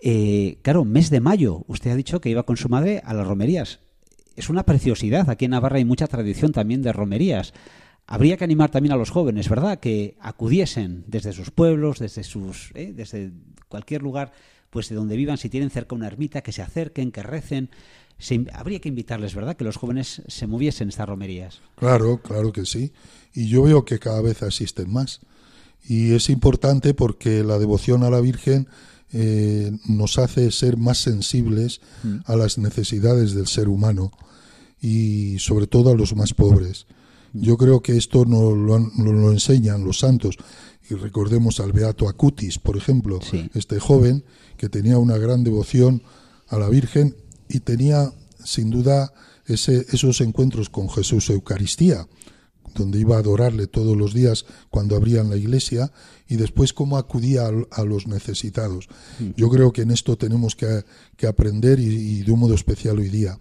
Eh, 0.00 0.58
claro, 0.62 0.84
mes 0.84 1.10
de 1.10 1.20
mayo, 1.20 1.64
usted 1.66 1.90
ha 1.90 1.96
dicho 1.96 2.20
que 2.20 2.30
iba 2.30 2.44
con 2.44 2.56
su 2.56 2.68
madre 2.68 3.02
a 3.04 3.14
las 3.14 3.26
romerías. 3.26 3.80
Es 4.36 4.48
una 4.48 4.64
preciosidad. 4.64 5.28
Aquí 5.30 5.46
en 5.46 5.52
Navarra 5.52 5.78
hay 5.78 5.84
mucha 5.84 6.06
tradición 6.06 6.52
también 6.52 6.82
de 6.82 6.92
romerías. 6.92 7.52
Habría 8.06 8.36
que 8.36 8.44
animar 8.44 8.70
también 8.70 8.92
a 8.92 8.96
los 8.96 9.10
jóvenes, 9.10 9.48
¿verdad? 9.48 9.80
Que 9.80 10.16
acudiesen 10.20 11.04
desde 11.08 11.32
sus 11.32 11.50
pueblos, 11.50 11.98
desde 11.98 12.22
sus, 12.22 12.70
eh, 12.74 12.92
desde 12.94 13.32
cualquier 13.68 14.02
lugar, 14.02 14.32
pues 14.70 14.88
de 14.88 14.94
donde 14.94 15.16
vivan, 15.16 15.38
si 15.38 15.48
tienen 15.48 15.70
cerca 15.70 15.94
una 15.94 16.06
ermita, 16.06 16.42
que 16.42 16.52
se 16.52 16.62
acerquen, 16.62 17.10
que 17.10 17.22
recen. 17.22 17.70
Se, 18.18 18.46
habría 18.52 18.80
que 18.80 18.88
invitarles, 18.88 19.34
¿verdad? 19.34 19.56
Que 19.56 19.64
los 19.64 19.76
jóvenes 19.76 20.22
se 20.26 20.46
moviesen 20.46 20.86
en 20.86 20.90
estas 20.90 21.08
romerías. 21.08 21.60
Claro, 21.76 22.22
claro 22.22 22.52
que 22.52 22.64
sí. 22.64 22.92
Y 23.34 23.48
yo 23.48 23.64
veo 23.64 23.84
que 23.84 23.98
cada 23.98 24.22
vez 24.22 24.42
asisten 24.42 24.92
más. 24.92 25.20
Y 25.84 26.12
es 26.14 26.30
importante 26.30 26.94
porque 26.94 27.42
la 27.42 27.58
devoción 27.58 28.04
a 28.04 28.10
la 28.10 28.20
Virgen 28.20 28.68
eh, 29.12 29.72
nos 29.86 30.18
hace 30.18 30.50
ser 30.50 30.76
más 30.76 30.98
sensibles 30.98 31.80
Mm. 32.02 32.18
a 32.26 32.36
las 32.36 32.58
necesidades 32.58 33.34
del 33.34 33.46
ser 33.46 33.68
humano 33.68 34.12
y 34.80 35.38
sobre 35.38 35.66
todo 35.66 35.90
a 35.90 35.94
los 35.96 36.14
más 36.14 36.34
pobres. 36.34 36.86
Yo 37.32 37.56
creo 37.56 37.80
que 37.80 37.96
esto 37.96 38.24
nos 38.24 38.56
lo, 38.56 38.78
nos 38.78 39.14
lo 39.14 39.32
enseñan 39.32 39.84
los 39.84 39.98
santos. 39.98 40.36
Y 40.90 40.94
recordemos 40.94 41.60
al 41.60 41.72
Beato 41.72 42.08
Acutis, 42.08 42.58
por 42.58 42.76
ejemplo, 42.76 43.20
este 43.54 43.78
joven 43.78 44.24
que 44.56 44.68
tenía 44.68 44.98
una 44.98 45.18
gran 45.18 45.44
devoción 45.44 46.02
a 46.48 46.58
la 46.58 46.68
Virgen 46.68 47.14
y 47.48 47.60
tenía 47.60 48.12
sin 48.42 48.70
duda 48.70 49.12
ese, 49.46 49.84
esos 49.92 50.20
encuentros 50.20 50.70
con 50.70 50.88
Jesús 50.88 51.28
Eucaristía, 51.28 52.06
donde 52.74 52.98
iba 52.98 53.16
a 53.16 53.20
adorarle 53.20 53.66
todos 53.66 53.96
los 53.96 54.14
días 54.14 54.44
cuando 54.70 54.96
abrían 54.96 55.30
la 55.30 55.36
iglesia 55.36 55.92
y 56.28 56.36
después 56.36 56.72
cómo 56.72 56.98
acudía 56.98 57.48
a, 57.70 57.84
los 57.84 58.06
necesitados. 58.06 58.88
Yo 59.36 59.48
creo 59.48 59.72
que 59.72 59.82
en 59.82 59.90
esto 59.90 60.16
tenemos 60.16 60.54
que, 60.54 60.84
que 61.16 61.26
aprender 61.26 61.80
y, 61.80 61.86
y 61.86 62.22
de 62.22 62.32
un 62.32 62.40
modo 62.40 62.54
especial 62.54 62.98
hoy 62.98 63.08
día. 63.08 63.38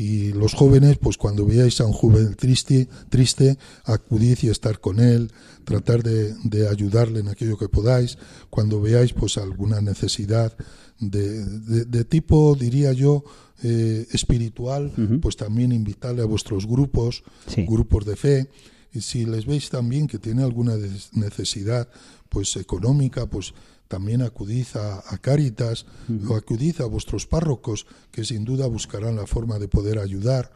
Y 0.00 0.32
los 0.32 0.54
jóvenes, 0.54 0.96
pues 0.98 1.16
cuando 1.18 1.44
veáis 1.44 1.80
a 1.80 1.86
un 1.86 1.92
joven 1.92 2.34
triste, 2.34 2.88
triste 3.10 3.58
acudid 3.84 4.38
y 4.42 4.48
estar 4.48 4.80
con 4.80 4.98
él, 4.98 5.30
tratar 5.64 6.02
de, 6.02 6.34
de 6.44 6.68
ayudarle 6.68 7.20
en 7.20 7.28
aquello 7.28 7.58
que 7.58 7.68
podáis. 7.68 8.16
Cuando 8.48 8.80
veáis 8.80 9.12
pues 9.12 9.36
alguna 9.36 9.80
necesidad 9.80 10.56
de, 10.98 11.44
de- 11.44 11.84
de 11.84 12.04
tipo, 12.04 12.56
diría 12.58 12.92
yo, 12.92 13.24
eh, 13.62 14.06
espiritual, 14.12 14.90
pues 15.20 15.36
también 15.36 15.70
invitarle 15.72 16.22
a 16.22 16.26
vuestros 16.26 16.66
grupos, 16.66 17.22
grupos 17.66 18.06
de 18.06 18.16
fe. 18.16 18.50
Y 18.94 19.02
si 19.02 19.26
les 19.26 19.44
veis 19.44 19.68
también 19.68 20.06
que 20.06 20.18
tiene 20.18 20.42
alguna 20.42 20.76
necesidad 21.12 21.88
pues 22.28 22.56
económica, 22.56 23.26
pues 23.26 23.52
también 23.90 24.22
acudid 24.22 24.68
a, 24.76 25.02
a 25.04 25.18
Cáritas 25.18 25.84
o 26.28 26.36
acudid 26.36 26.80
a 26.80 26.86
vuestros 26.86 27.26
párrocos, 27.26 27.86
que 28.12 28.24
sin 28.24 28.44
duda 28.44 28.68
buscarán 28.68 29.16
la 29.16 29.26
forma 29.26 29.58
de 29.58 29.66
poder 29.66 29.98
ayudar. 29.98 30.52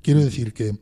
Quiero 0.00 0.24
decir 0.24 0.54
que 0.54 0.78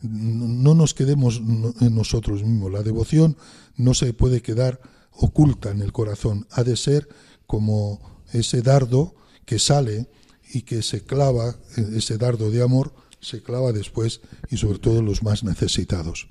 no 0.00 0.74
nos 0.74 0.94
quedemos 0.94 1.36
en 1.36 1.94
nosotros 1.94 2.42
mismos. 2.42 2.72
La 2.72 2.82
devoción 2.82 3.36
no 3.76 3.92
se 3.92 4.14
puede 4.14 4.40
quedar 4.40 4.80
oculta 5.12 5.70
en 5.70 5.82
el 5.82 5.92
corazón. 5.92 6.46
Ha 6.50 6.64
de 6.64 6.78
ser 6.78 7.10
como 7.46 8.00
ese 8.32 8.62
dardo 8.62 9.14
que 9.44 9.58
sale 9.58 10.08
y 10.54 10.62
que 10.62 10.80
se 10.80 11.04
clava, 11.04 11.56
ese 11.76 12.16
dardo 12.16 12.50
de 12.50 12.62
amor, 12.62 12.94
se 13.20 13.42
clava 13.42 13.72
después 13.72 14.22
y 14.48 14.56
sobre 14.56 14.78
todo 14.78 15.02
los 15.02 15.22
más 15.22 15.44
necesitados. 15.44 16.26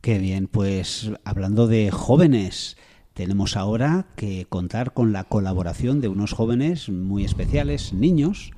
Qué 0.00 0.18
bien, 0.18 0.48
pues 0.48 1.12
hablando 1.22 1.68
de 1.68 1.92
jóvenes, 1.92 2.76
tenemos 3.18 3.56
ahora 3.56 4.06
que 4.14 4.46
contar 4.48 4.92
con 4.92 5.12
la 5.12 5.24
colaboración 5.24 6.00
de 6.00 6.06
unos 6.06 6.32
jóvenes 6.32 6.88
muy 6.88 7.24
especiales, 7.24 7.92
niños, 7.92 8.52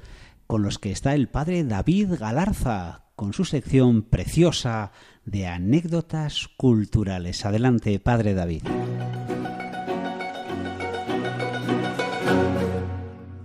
con 0.46 0.62
los 0.62 0.78
que 0.78 0.92
está 0.92 1.14
el 1.14 1.28
padre 1.28 1.64
David 1.64 2.16
Galarza, 2.20 3.06
con 3.16 3.32
su 3.32 3.46
sección 3.46 4.02
preciosa 4.02 4.92
de 5.24 5.46
anécdotas 5.46 6.48
culturales. 6.58 7.46
Adelante, 7.46 7.98
padre 8.00 8.34
David. 8.34 8.64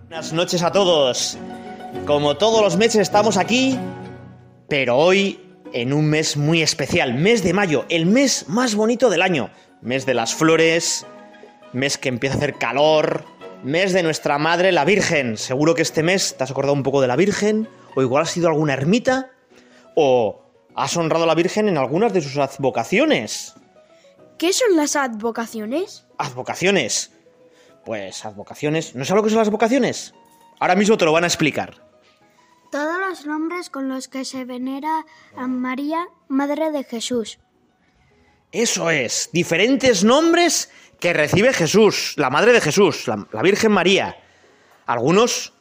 Buenas 0.09 0.33
noches 0.33 0.63
a 0.63 0.73
todos. 0.73 1.37
Como 2.05 2.35
todos 2.35 2.61
los 2.61 2.75
meses 2.75 2.99
estamos 2.99 3.37
aquí, 3.37 3.79
pero 4.67 4.97
hoy 4.97 5.39
en 5.71 5.93
un 5.93 6.07
mes 6.07 6.35
muy 6.35 6.61
especial, 6.61 7.13
mes 7.13 7.41
de 7.41 7.53
mayo, 7.53 7.85
el 7.87 8.05
mes 8.05 8.49
más 8.49 8.75
bonito 8.75 9.09
del 9.09 9.21
año, 9.21 9.49
mes 9.85 10.05
de 10.05 10.15
las 10.15 10.33
flores, 10.33 11.05
mes 11.71 11.97
que 11.97 12.09
empieza 12.09 12.35
a 12.35 12.37
hacer 12.39 12.55
calor, 12.55 13.23
mes 13.63 13.93
de 13.93 14.01
nuestra 14.03 14.37
madre 14.39 14.71
la 14.71 14.83
Virgen. 14.83 15.37
Seguro 15.37 15.75
que 15.75 15.83
este 15.83 16.03
mes 16.03 16.35
te 16.35 16.43
has 16.43 16.51
acordado 16.51 16.73
un 16.73 16.83
poco 16.83 17.01
de 17.01 17.07
la 17.07 17.15
Virgen, 17.15 17.69
o 17.95 18.01
igual 18.01 18.23
has 18.23 18.35
ido 18.35 18.47
a 18.47 18.51
alguna 18.51 18.73
ermita, 18.73 19.31
o 19.95 20.43
has 20.75 20.97
honrado 20.97 21.23
a 21.23 21.27
la 21.27 21.35
Virgen 21.35 21.69
en 21.69 21.77
algunas 21.77 22.13
de 22.13 22.21
sus 22.21 22.35
advocaciones. 22.37 23.53
¿Qué 24.39 24.51
son 24.53 24.75
las 24.75 24.95
advocaciones? 24.95 26.07
Advocaciones. 26.17 27.11
Pues 27.85 28.25
advocaciones. 28.25 28.95
¿No 28.95 29.05
sabes 29.05 29.19
lo 29.19 29.23
que 29.23 29.29
son 29.29 29.39
las 29.39 29.51
vocaciones? 29.51 30.15
Ahora 30.59 30.75
mismo 30.75 30.97
te 30.97 31.05
lo 31.05 31.11
van 31.11 31.23
a 31.25 31.27
explicar. 31.27 31.85
Todos 32.71 32.97
los 33.07 33.25
nombres 33.27 33.69
con 33.69 33.87
los 33.87 34.07
que 34.07 34.25
se 34.25 34.45
venera 34.45 35.05
a 35.37 35.47
María, 35.47 36.07
Madre 36.27 36.71
de 36.71 36.83
Jesús. 36.83 37.39
Eso 38.55 38.89
es, 38.89 39.29
diferentes 39.33 40.05
nombres 40.05 40.71
que 41.01 41.11
recibe 41.11 41.51
Jesús, 41.51 42.13
la 42.15 42.29
Madre 42.29 42.53
de 42.53 42.61
Jesús, 42.61 43.05
la, 43.05 43.27
la 43.33 43.41
Virgen 43.41 43.69
María. 43.69 44.15
Algunos, 44.85 45.51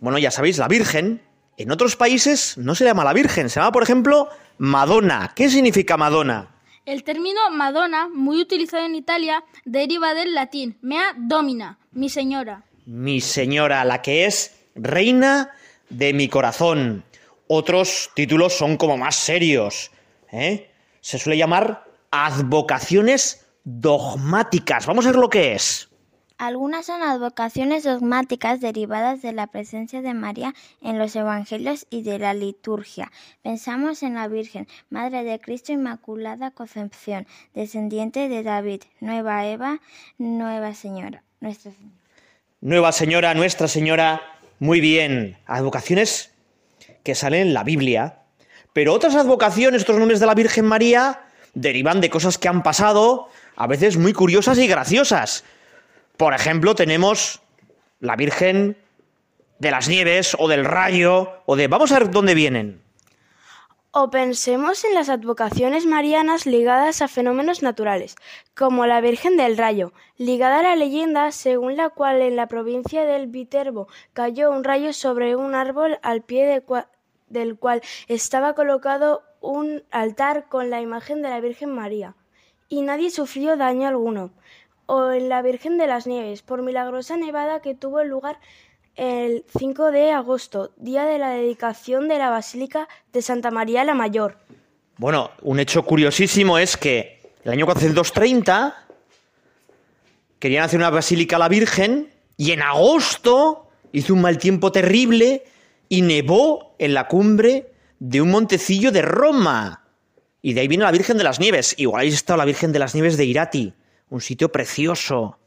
bueno, 0.00 0.18
ya 0.18 0.32
sabéis, 0.32 0.58
la 0.58 0.66
Virgen. 0.66 1.22
En 1.56 1.70
otros 1.70 1.94
países 1.94 2.58
no 2.58 2.74
se 2.74 2.84
llama 2.84 3.04
la 3.04 3.12
Virgen, 3.12 3.48
se 3.48 3.60
llama, 3.60 3.70
por 3.70 3.84
ejemplo, 3.84 4.28
Madonna. 4.58 5.34
¿Qué 5.36 5.48
significa 5.48 5.96
Madonna? 5.96 6.50
El 6.84 7.04
término 7.04 7.48
Madonna, 7.52 8.08
muy 8.08 8.40
utilizado 8.40 8.84
en 8.84 8.96
Italia, 8.96 9.44
deriva 9.64 10.12
del 10.14 10.34
latín 10.34 10.78
mea 10.82 11.14
domina, 11.16 11.78
mi 11.92 12.08
señora. 12.08 12.64
Mi 12.86 13.20
señora, 13.20 13.84
la 13.84 14.02
que 14.02 14.26
es 14.26 14.52
reina 14.74 15.52
de 15.90 16.12
mi 16.12 16.26
corazón. 16.26 17.04
Otros 17.46 18.10
títulos 18.16 18.52
son 18.52 18.76
como 18.78 18.96
más 18.96 19.14
serios. 19.14 19.92
¿eh? 20.32 20.72
Se 21.00 21.20
suele 21.20 21.38
llamar 21.38 21.85
advocaciones 22.10 23.46
dogmáticas. 23.64 24.86
Vamos 24.86 25.06
a 25.06 25.10
ver 25.10 25.18
lo 25.18 25.28
que 25.28 25.54
es. 25.54 25.88
Algunas 26.38 26.84
son 26.84 27.02
advocaciones 27.02 27.84
dogmáticas 27.84 28.60
derivadas 28.60 29.22
de 29.22 29.32
la 29.32 29.46
presencia 29.46 30.02
de 30.02 30.12
María 30.12 30.54
en 30.82 30.98
los 30.98 31.16
Evangelios 31.16 31.86
y 31.88 32.02
de 32.02 32.18
la 32.18 32.34
liturgia. 32.34 33.10
Pensamos 33.42 34.02
en 34.02 34.14
la 34.14 34.28
Virgen, 34.28 34.68
Madre 34.90 35.24
de 35.24 35.40
Cristo 35.40 35.72
Inmaculada 35.72 36.50
Concepción, 36.50 37.26
descendiente 37.54 38.28
de 38.28 38.42
David, 38.42 38.82
Nueva 39.00 39.46
Eva, 39.46 39.80
Nueva 40.18 40.74
Señora, 40.74 41.22
Nuestra 41.40 41.72
Señora. 41.72 41.96
Nueva 42.60 42.92
Señora, 42.92 43.32
Nuestra 43.32 43.66
Señora, 43.66 44.20
muy 44.58 44.82
bien. 44.82 45.38
Advocaciones 45.46 46.34
que 47.02 47.14
salen 47.14 47.48
en 47.48 47.54
la 47.54 47.64
Biblia. 47.64 48.18
Pero 48.74 48.92
otras 48.92 49.14
advocaciones, 49.14 49.82
otros 49.82 49.98
nombres 49.98 50.20
de 50.20 50.26
la 50.26 50.34
Virgen 50.34 50.66
María, 50.66 51.25
derivan 51.56 52.02
de 52.02 52.10
cosas 52.10 52.36
que 52.38 52.48
han 52.48 52.62
pasado, 52.62 53.28
a 53.56 53.66
veces 53.66 53.96
muy 53.96 54.12
curiosas 54.12 54.58
y 54.58 54.68
graciosas. 54.68 55.42
Por 56.16 56.34
ejemplo, 56.34 56.74
tenemos 56.74 57.40
la 57.98 58.14
Virgen 58.14 58.76
de 59.58 59.70
las 59.70 59.88
Nieves 59.88 60.36
o 60.38 60.48
del 60.48 60.66
Rayo 60.66 61.32
o 61.46 61.56
de... 61.56 61.66
Vamos 61.66 61.90
a 61.90 61.98
ver 61.98 62.10
dónde 62.10 62.34
vienen. 62.34 62.82
O 63.90 64.10
pensemos 64.10 64.84
en 64.84 64.92
las 64.92 65.08
advocaciones 65.08 65.86
marianas 65.86 66.44
ligadas 66.44 67.00
a 67.00 67.08
fenómenos 67.08 67.62
naturales, 67.62 68.16
como 68.54 68.84
la 68.84 69.00
Virgen 69.00 69.38
del 69.38 69.56
Rayo, 69.56 69.94
ligada 70.18 70.60
a 70.60 70.62
la 70.62 70.76
leyenda 70.76 71.32
según 71.32 71.78
la 71.78 71.88
cual 71.88 72.20
en 72.20 72.36
la 72.36 72.48
provincia 72.48 73.06
del 73.06 73.28
Viterbo 73.28 73.88
cayó 74.12 74.50
un 74.50 74.62
rayo 74.62 74.92
sobre 74.92 75.34
un 75.36 75.54
árbol 75.54 75.98
al 76.02 76.20
pie 76.20 76.62
del 77.28 77.56
cual 77.56 77.80
estaba 78.08 78.52
colocado 78.52 79.22
un 79.46 79.82
altar 79.90 80.48
con 80.48 80.70
la 80.70 80.80
imagen 80.80 81.22
de 81.22 81.30
la 81.30 81.40
Virgen 81.40 81.70
María. 81.70 82.14
y 82.68 82.82
nadie 82.82 83.10
sufrió 83.10 83.56
daño 83.56 83.86
alguno. 83.86 84.32
O 84.86 85.12
en 85.12 85.28
la 85.28 85.40
Virgen 85.40 85.78
de 85.78 85.86
las 85.86 86.06
Nieves, 86.08 86.42
por 86.42 86.62
milagrosa 86.62 87.16
nevada 87.16 87.60
que 87.60 87.76
tuvo 87.76 88.02
lugar 88.02 88.40
el 88.96 89.44
5 89.56 89.92
de 89.92 90.10
agosto, 90.10 90.72
día 90.76 91.04
de 91.04 91.18
la 91.18 91.30
dedicación 91.30 92.08
de 92.08 92.18
la 92.18 92.30
Basílica 92.30 92.88
de 93.12 93.22
Santa 93.22 93.52
María 93.52 93.84
la 93.84 93.94
Mayor. 93.94 94.38
Bueno, 94.96 95.30
un 95.42 95.60
hecho 95.60 95.84
curiosísimo 95.84 96.58
es 96.58 96.76
que 96.76 97.20
el 97.44 97.52
año 97.52 97.66
430 97.66 98.74
querían 100.40 100.64
hacer 100.64 100.80
una 100.80 100.90
basílica 100.90 101.36
a 101.36 101.38
la 101.38 101.48
Virgen 101.48 102.10
y 102.36 102.52
en 102.52 102.62
agosto 102.62 103.68
hizo 103.92 104.14
un 104.14 104.22
mal 104.22 104.38
tiempo 104.38 104.72
terrible 104.72 105.44
y 105.88 106.02
nevó 106.02 106.74
en 106.78 106.94
la 106.94 107.06
cumbre 107.06 107.75
de 107.98 108.20
un 108.20 108.30
montecillo 108.30 108.92
de 108.92 109.02
Roma. 109.02 109.82
Y 110.42 110.54
de 110.54 110.60
ahí 110.60 110.68
viene 110.68 110.84
la 110.84 110.92
Virgen 110.92 111.18
de 111.18 111.24
las 111.24 111.40
Nieves. 111.40 111.74
Igual 111.78 112.06
está 112.06 112.36
la 112.36 112.44
Virgen 112.44 112.72
de 112.72 112.78
las 112.78 112.94
Nieves 112.94 113.16
de 113.16 113.24
Irati, 113.24 113.74
un 114.10 114.20
sitio 114.20 114.52
precioso. 114.52 115.38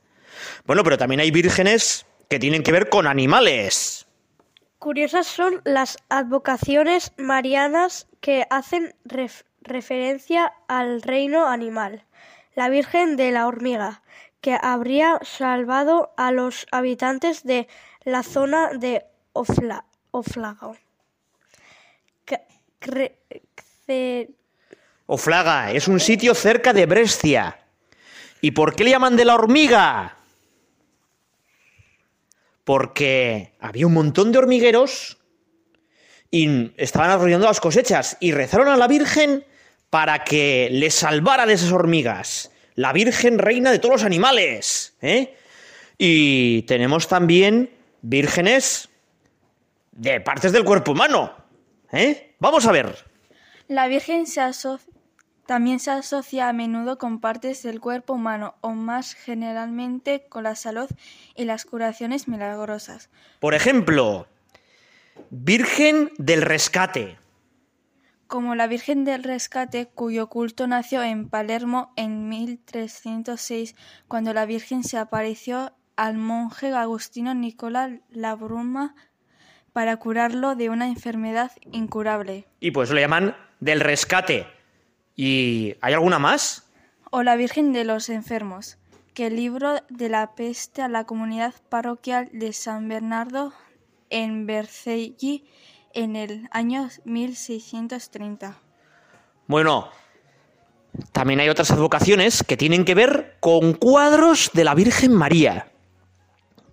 Bueno, 0.66 0.84
pero 0.84 0.98
también 0.98 1.22
hay 1.22 1.32
vírgenes 1.32 2.06
que 2.30 2.40
tienen 2.40 2.64
que 2.64 2.72
ver 2.72 2.90
con 2.90 3.08
animales. 3.08 4.08
Curiosas 4.78 5.28
son 5.28 5.62
las 5.66 5.98
advocaciones 6.10 7.12
marianas 7.18 8.08
que 8.22 8.46
hacen 8.50 8.96
ref- 9.06 9.44
referencia 9.62 10.54
al 10.68 11.02
reino 11.02 11.48
animal. 11.48 12.06
La 12.56 12.70
Virgen 12.70 13.16
de 13.18 13.32
la 13.32 13.48
Hormiga, 13.48 14.02
que 14.42 14.58
habría 14.62 15.20
salvado 15.22 16.14
a 16.18 16.32
los 16.32 16.66
habitantes 16.72 17.44
de 17.44 17.68
la 18.04 18.24
zona 18.24 18.70
de 18.74 19.06
Ofla- 19.34 19.86
Oflago. 20.12 20.76
Oflaga 25.06 25.72
es 25.72 25.88
un 25.88 26.00
sitio 26.00 26.36
cerca 26.36 26.74
de 26.74 26.86
Brescia. 26.86 27.60
¿Y 28.42 28.52
por 28.52 28.76
qué 28.76 28.84
le 28.84 28.92
llaman 28.92 29.16
de 29.16 29.26
la 29.26 29.36
hormiga? 29.36 30.18
Porque 32.64 33.54
había 33.60 33.88
un 33.88 33.94
montón 33.94 34.32
de 34.32 34.38
hormigueros 34.38 35.18
y 36.32 36.72
estaban 36.78 37.10
arrollando 37.10 37.48
las 37.48 37.60
cosechas 37.60 38.18
y 38.20 38.32
rezaron 38.32 38.68
a 38.68 38.78
la 38.78 38.88
Virgen 38.88 39.44
para 39.90 40.24
que 40.24 40.70
les 40.72 40.94
salvara 40.94 41.46
de 41.46 41.54
esas 41.54 41.72
hormigas. 41.72 42.52
La 42.76 42.94
Virgen 42.94 43.40
reina 43.40 43.72
de 43.72 43.80
todos 43.80 43.96
los 43.96 44.04
animales. 44.04 44.94
¿eh? 45.02 45.36
Y 45.98 46.62
tenemos 46.64 47.08
también 47.08 47.72
vírgenes 48.02 48.90
de 49.92 50.22
partes 50.22 50.52
del 50.52 50.64
cuerpo 50.64 50.92
humano. 50.92 51.39
¿Eh? 51.92 52.36
Vamos 52.40 52.66
a 52.66 52.72
ver. 52.72 52.96
La 53.68 53.88
Virgen 53.88 54.26
se 54.26 54.42
también 55.50 55.80
se 55.80 55.90
asocia 55.90 56.48
a 56.48 56.54
menudo 56.54 57.00
con 57.00 57.20
partes 57.20 57.64
del 57.64 57.80
cuerpo 57.80 58.14
humano 58.14 58.54
o 58.62 58.70
más 58.72 59.16
generalmente 59.16 60.28
con 60.30 60.44
la 60.44 60.54
salud 60.56 60.88
y 61.36 61.46
las 61.46 61.66
curaciones 61.66 62.28
milagrosas. 62.28 63.10
Por 63.40 63.56
ejemplo, 63.56 64.28
Virgen 65.32 66.12
del 66.20 66.44
Rescate. 66.44 67.18
como 68.28 68.54
la 68.54 68.68
Virgen 68.68 69.06
del 69.06 69.24
Rescate, 69.24 69.88
cuyo 69.88 70.30
culto 70.30 70.68
nació 70.68 71.02
en 71.02 71.28
Palermo 71.30 71.94
en 71.96 72.30
1306, 72.30 73.76
cuando 74.08 74.36
la 74.36 74.46
Virgen 74.46 74.84
se 74.84 75.00
apareció 75.00 75.74
al 75.96 76.18
monje 76.18 76.72
agustino 76.74 77.34
Nicola 77.34 78.00
Labruma 78.10 78.94
para 79.80 79.96
curarlo 79.96 80.58
de 80.58 80.70
una 80.70 80.90
enfermedad 80.90 81.54
incurable. 81.72 82.46
Y 82.60 82.72
pues 82.72 82.90
lo 82.90 83.00
llaman 83.00 83.38
del 83.62 83.80
Rescate. 83.80 84.46
¿Y 85.16 85.78
hay 85.80 85.94
alguna 85.94 86.20
más? 86.20 86.70
O 87.12 87.24
la 87.24 87.38
Virgen 87.38 87.72
de 87.72 87.86
los 87.86 88.10
Enfermos, 88.10 88.78
que 89.14 89.30
libró 89.30 89.76
de 89.88 90.10
la 90.10 90.36
peste 90.36 90.82
a 90.82 90.90
la 90.90 91.06
comunidad 91.06 91.54
parroquial 91.70 92.28
de 92.34 92.52
San 92.52 92.90
Bernardo 92.90 93.54
en 94.10 94.46
Vercelli 94.46 95.46
en 95.94 96.18
el 96.18 96.50
año 96.52 96.90
1630. 97.06 98.58
Bueno, 99.48 99.88
también 101.14 101.40
hay 101.40 101.48
otras 101.48 101.72
advocaciones 101.72 102.44
que 102.44 102.58
tienen 102.58 102.84
que 102.84 102.96
ver 102.96 103.38
con 103.40 103.72
cuadros 103.76 104.52
de 104.54 104.66
la 104.66 104.76
Virgen 104.76 105.14
María. 105.14 105.72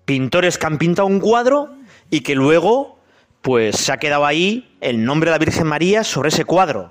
Pintores 0.06 0.58
que 0.58 0.66
han 0.66 0.78
pintado 0.78 1.06
un 1.06 1.20
cuadro 1.20 1.76
y 2.10 2.22
que 2.22 2.34
luego, 2.34 2.95
pues 3.46 3.76
se 3.76 3.92
ha 3.92 3.98
quedado 3.98 4.26
ahí 4.26 4.76
el 4.80 5.04
nombre 5.04 5.30
de 5.30 5.36
la 5.36 5.38
Virgen 5.38 5.68
María 5.68 6.02
sobre 6.02 6.30
ese 6.30 6.44
cuadro. 6.44 6.90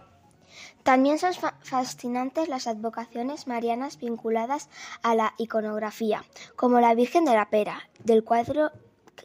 También 0.83 1.19
son 1.19 1.33
fa- 1.33 1.55
fascinantes 1.61 2.47
las 2.47 2.65
advocaciones 2.67 3.45
marianas 3.45 3.99
vinculadas 3.99 4.69
a 5.03 5.15
la 5.15 5.33
iconografía, 5.37 6.23
como 6.55 6.79
la 6.79 6.95
Virgen 6.95 7.25
de 7.25 7.33
la 7.33 7.49
Pera, 7.49 7.89
del 8.05 8.23
cuadro 8.23 8.71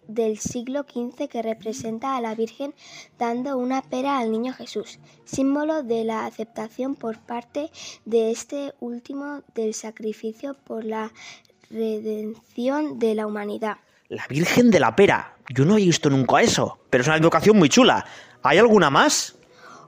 del 0.09 0.39
siglo 0.41 0.83
XV 0.83 1.29
que 1.29 1.41
representa 1.41 2.17
a 2.17 2.21
la 2.21 2.35
Virgen 2.35 2.75
dando 3.17 3.57
una 3.59 3.81
pera 3.83 4.19
al 4.19 4.33
niño 4.33 4.53
Jesús, 4.53 4.99
símbolo 5.25 5.85
de 5.85 6.03
la 6.03 6.27
aceptación 6.27 6.97
por 6.97 7.21
parte 7.21 7.71
de 8.07 8.33
este 8.33 8.75
último 8.81 9.43
del 9.55 9.73
sacrificio 9.75 10.57
por 10.65 10.85
la 10.85 11.13
redención 11.71 12.99
de 12.99 13.15
la 13.15 13.29
humanidad. 13.29 13.77
La 14.11 14.27
Virgen 14.29 14.71
de 14.71 14.81
la 14.81 14.95
Pera. 14.95 15.37
Yo 15.49 15.65
no 15.65 15.79
he 15.79 15.81
visto 15.81 16.11
nunca 16.11 16.43
eso, 16.43 16.79
pero 16.91 17.01
es 17.01 17.09
una 17.09 17.17
advocación 17.17 17.57
muy 17.57 17.71
chula. 17.71 18.05
¿Hay 18.43 18.59
alguna 18.59 18.91
más? 18.91 19.37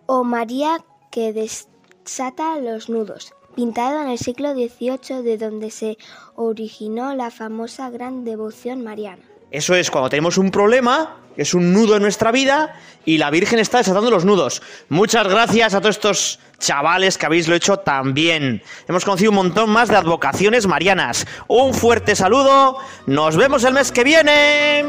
o 0.06 0.24
María 0.24 0.78
que 1.11 1.32
desata 1.32 2.58
los 2.58 2.88
nudos, 2.88 3.35
pintado 3.54 4.02
en 4.02 4.08
el 4.08 4.18
siglo 4.18 4.52
XVIII 4.52 5.22
de 5.22 5.38
donde 5.38 5.70
se 5.70 5.98
originó 6.35 7.14
la 7.14 7.30
famosa 7.30 7.90
gran 7.90 8.24
devoción 8.24 8.82
mariana. 8.82 9.22
Eso 9.50 9.74
es 9.74 9.90
cuando 9.90 10.08
tenemos 10.08 10.38
un 10.38 10.50
problema, 10.50 11.21
es 11.37 11.55
un 11.55 11.73
nudo 11.73 11.97
en 11.97 12.03
nuestra 12.03 12.31
vida 12.31 12.75
y 13.05 13.18
la 13.18 13.31
Virgen 13.31 13.59
está 13.59 13.79
desatando 13.79 14.11
los 14.11 14.25
nudos. 14.25 14.62
Muchas 14.88 15.27
gracias 15.29 15.75
a 15.75 15.81
todos 15.81 15.97
estos 15.97 16.40
chavales 16.59 17.18
que 17.18 17.27
habéis 17.27 17.49
lo 17.49 17.55
hecho 17.55 17.79
tan 17.79 18.14
bien. 18.14 18.62
Hemos 18.88 19.05
conocido 19.05 19.31
un 19.31 19.37
montón 19.37 19.71
más 19.71 19.88
de 19.88 19.97
advocaciones 19.97 20.66
marianas. 20.66 21.27
Un 21.49 21.75
fuerte 21.75 22.14
saludo. 22.14 22.79
Nos 23.07 23.37
vemos 23.37 23.64
el 23.64 23.75
mes 23.75 23.90
que 23.90 24.05
viene. 24.05 24.85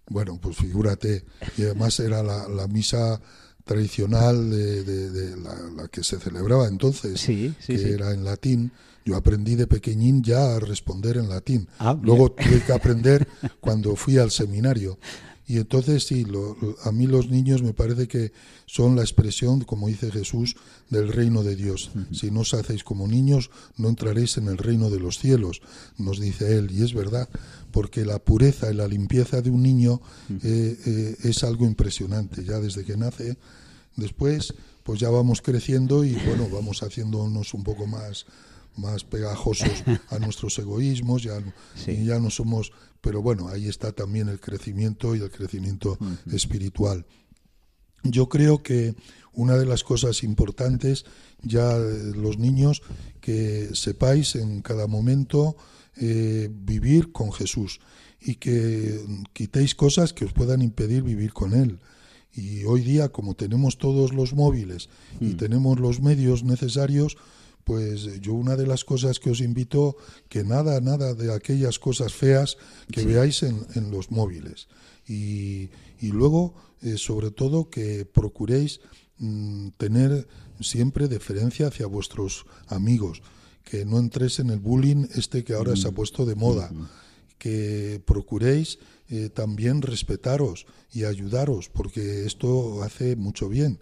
bueno, 0.09 0.37
pues 0.41 0.57
figúrate. 0.57 1.23
Y 1.57 1.63
además 1.63 1.99
era 1.99 2.21
la, 2.23 2.47
la 2.47 2.67
misa 2.67 3.21
tradicional 3.63 4.49
de, 4.49 4.83
de- 4.83 5.09
de 5.11 5.37
la, 5.37 5.55
la 5.77 5.87
que 5.87 6.03
se 6.03 6.19
celebraba 6.19 6.67
entonces, 6.67 7.19
sí, 7.21 7.53
que 7.65 7.77
sí. 7.77 7.83
era 7.89 8.11
en 8.13 8.23
latín. 8.23 8.71
Yo 9.05 9.15
aprendí 9.15 9.55
de 9.55 9.65
pequeñín 9.67 10.21
ya 10.23 10.55
a 10.55 10.59
responder 10.59 11.17
en 11.17 11.29
latín. 11.29 11.67
Ah. 11.79 11.97
Luego 12.01 12.31
tuve 12.33 12.61
que 12.65 12.71
aprender 12.73 13.27
cuando 13.59 13.95
fui 13.95 14.17
al 14.17 14.31
seminario. 14.31 14.99
Y 15.47 15.57
entonces 15.57 16.05
sí, 16.05 16.23
lo, 16.23 16.55
a 16.83 16.91
mí 16.91 17.07
los 17.07 17.29
niños 17.29 17.61
me 17.61 17.73
parece 17.73 18.07
que 18.07 18.31
son 18.65 18.95
la 18.95 19.01
expresión, 19.01 19.61
como 19.61 19.87
dice 19.87 20.11
Jesús, 20.11 20.55
del 20.89 21.11
reino 21.11 21.43
de 21.43 21.55
Dios. 21.55 21.91
Si 22.11 22.31
no 22.31 22.41
os 22.41 22.53
hacéis 22.53 22.83
como 22.83 23.07
niños, 23.07 23.49
no 23.77 23.89
entraréis 23.89 24.37
en 24.37 24.47
el 24.47 24.57
reino 24.57 24.89
de 24.89 24.99
los 24.99 25.19
cielos, 25.19 25.61
nos 25.97 26.19
dice 26.19 26.57
él. 26.57 26.71
Y 26.71 26.83
es 26.83 26.93
verdad, 26.93 27.27
porque 27.71 28.05
la 28.05 28.19
pureza 28.19 28.71
y 28.71 28.75
la 28.75 28.87
limpieza 28.87 29.41
de 29.41 29.49
un 29.49 29.63
niño 29.63 30.01
eh, 30.43 30.77
eh, 30.85 31.17
es 31.23 31.43
algo 31.43 31.65
impresionante, 31.65 32.43
ya 32.43 32.59
desde 32.59 32.85
que 32.85 32.95
nace. 32.95 33.37
Después, 33.95 34.53
pues 34.83 34.99
ya 34.99 35.09
vamos 35.09 35.41
creciendo 35.41 36.05
y 36.05 36.13
bueno, 36.13 36.47
vamos 36.51 36.81
haciéndonos 36.81 37.53
un 37.53 37.63
poco 37.63 37.87
más 37.87 38.25
más 38.77 39.03
pegajosos 39.03 39.83
a 40.09 40.19
nuestros 40.19 40.57
egoísmos, 40.59 41.23
ya, 41.23 41.39
ya 41.85 42.19
no 42.19 42.29
somos, 42.29 42.71
pero 43.01 43.21
bueno, 43.21 43.49
ahí 43.49 43.67
está 43.67 43.91
también 43.91 44.29
el 44.29 44.39
crecimiento 44.39 45.15
y 45.15 45.19
el 45.19 45.31
crecimiento 45.31 45.97
espiritual. 46.31 47.05
Yo 48.03 48.29
creo 48.29 48.63
que 48.63 48.95
una 49.33 49.57
de 49.57 49.65
las 49.65 49.83
cosas 49.83 50.23
importantes 50.23 51.05
ya 51.41 51.77
eh, 51.77 52.13
los 52.15 52.37
niños 52.37 52.81
que 53.19 53.69
sepáis 53.73 54.35
en 54.35 54.61
cada 54.61 54.87
momento 54.87 55.55
eh, 55.97 56.49
vivir 56.51 57.11
con 57.11 57.31
Jesús 57.31 57.79
y 58.19 58.35
que 58.35 59.03
quitéis 59.33 59.75
cosas 59.75 60.13
que 60.13 60.25
os 60.25 60.33
puedan 60.33 60.61
impedir 60.61 61.03
vivir 61.03 61.33
con 61.33 61.53
Él. 61.53 61.79
Y 62.33 62.63
hoy 62.63 62.81
día, 62.81 63.09
como 63.09 63.35
tenemos 63.35 63.77
todos 63.77 64.13
los 64.13 64.33
móviles 64.33 64.89
y 65.19 65.33
tenemos 65.33 65.79
los 65.79 66.01
medios 66.01 66.43
necesarios, 66.43 67.17
pues 67.63 68.21
yo 68.21 68.33
una 68.33 68.55
de 68.55 68.67
las 68.67 68.83
cosas 68.83 69.19
que 69.19 69.29
os 69.29 69.41
invito, 69.41 69.95
que 70.29 70.43
nada, 70.43 70.79
nada 70.81 71.13
de 71.13 71.33
aquellas 71.33 71.79
cosas 71.79 72.13
feas 72.13 72.57
que 72.91 73.05
veáis 73.05 73.43
en, 73.43 73.65
en, 73.75 73.91
los 73.91 74.11
móviles. 74.11 74.67
Y, 75.07 75.69
y 75.99 76.07
luego, 76.07 76.53
eh, 76.81 76.97
sobre 76.97 77.31
todo, 77.31 77.69
que 77.69 78.05
procuréis 78.05 78.81
mm, 79.17 79.69
tener 79.77 80.27
siempre 80.59 81.07
deferencia 81.07 81.67
hacia 81.67 81.85
vuestros 81.87 82.45
amigos, 82.67 83.21
que 83.63 83.85
no 83.85 83.99
entréis 83.99 84.39
en 84.39 84.49
el 84.49 84.59
bullying 84.59 85.07
este 85.15 85.43
que 85.43 85.53
ahora 85.53 85.75
se 85.75 85.87
ha 85.87 85.91
mm. 85.91 85.95
puesto 85.95 86.25
de 86.25 86.35
moda, 86.35 86.71
que 87.37 88.01
procuréis 88.05 88.79
eh, 89.09 89.29
también 89.29 89.81
respetaros 89.81 90.65
y 90.91 91.03
ayudaros, 91.05 91.69
porque 91.69 92.25
esto 92.25 92.83
hace 92.83 93.15
mucho 93.15 93.49
bien. 93.49 93.79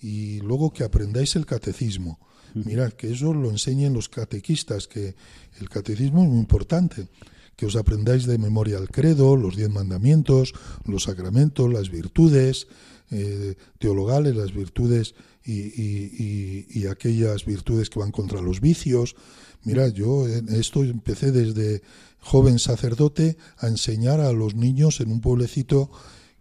Y 0.00 0.40
luego 0.40 0.72
que 0.72 0.84
aprendáis 0.84 1.36
el 1.36 1.46
catecismo 1.46 2.18
Mirad, 2.54 2.92
que 2.92 3.12
eso 3.12 3.34
lo 3.34 3.50
enseñen 3.50 3.92
los 3.92 4.08
catequistas, 4.08 4.86
que 4.86 5.14
el 5.60 5.68
catecismo 5.68 6.22
es 6.22 6.28
muy 6.28 6.38
importante, 6.38 7.08
que 7.56 7.66
os 7.66 7.76
aprendáis 7.76 8.26
de 8.26 8.38
memoria 8.38 8.78
el 8.78 8.90
credo, 8.90 9.36
los 9.36 9.56
diez 9.56 9.70
mandamientos, 9.70 10.54
los 10.84 11.04
sacramentos, 11.04 11.72
las 11.72 11.90
virtudes 11.90 12.66
eh, 13.10 13.54
teologales, 13.78 14.34
las 14.34 14.52
virtudes 14.52 15.14
y, 15.44 16.86
aquellas 16.86 17.44
virtudes 17.44 17.90
que 17.90 17.98
van 17.98 18.10
contra 18.10 18.40
los 18.40 18.60
vicios. 18.60 19.14
Mirad, 19.62 19.92
yo 19.92 20.26
en 20.28 20.48
esto 20.48 20.84
empecé 20.84 21.32
desde 21.32 21.82
joven 22.20 22.58
sacerdote 22.58 23.36
a 23.58 23.68
enseñar 23.68 24.20
a 24.20 24.32
los 24.32 24.54
niños 24.54 25.00
en 25.00 25.10
un 25.10 25.20
pueblecito 25.20 25.90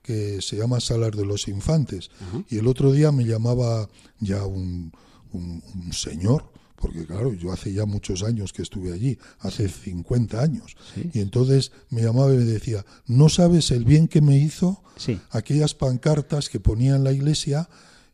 que 0.01 0.41
se 0.41 0.57
llama 0.57 0.80
Salar 0.80 1.16
de 1.16 1.26
los 1.26 1.47
Infantes. 1.47 2.11
Y 2.49 2.57
el 2.57 2.68
otro 2.68 2.91
día 2.91 3.11
me 3.11 3.26
llamaba 3.26 3.89
ya 4.20 4.45
un, 4.45 4.91
un, 5.34 5.61
señor, 5.91 6.49
porque 6.75 7.05
claro, 7.05 7.34
yo 7.34 7.51
hace 7.51 7.73
ya 7.73 7.86
muchos 7.86 8.23
años 8.23 8.53
que 8.53 8.61
estuve 8.61 8.93
allí, 8.93 9.17
hace 9.39 9.67
50 9.67 10.41
años, 10.41 10.75
y 11.13 11.19
entonces 11.19 11.71
me 11.89 12.01
llamaba 12.01 12.34
y 12.34 12.38
me 12.38 12.45
decía, 12.45 12.86
¿no 13.07 13.29
sabes 13.29 13.71
el 13.71 13.86
bien 13.86 14.07
que 14.07 14.21
me 14.21 14.38
hizo 14.38 14.84
aquellas 15.31 15.73
pancartas 15.73 16.49
que 16.49 16.59
ponía 16.59 16.95
en 16.95 17.03
la 17.03 17.11
iglesia 17.11 17.69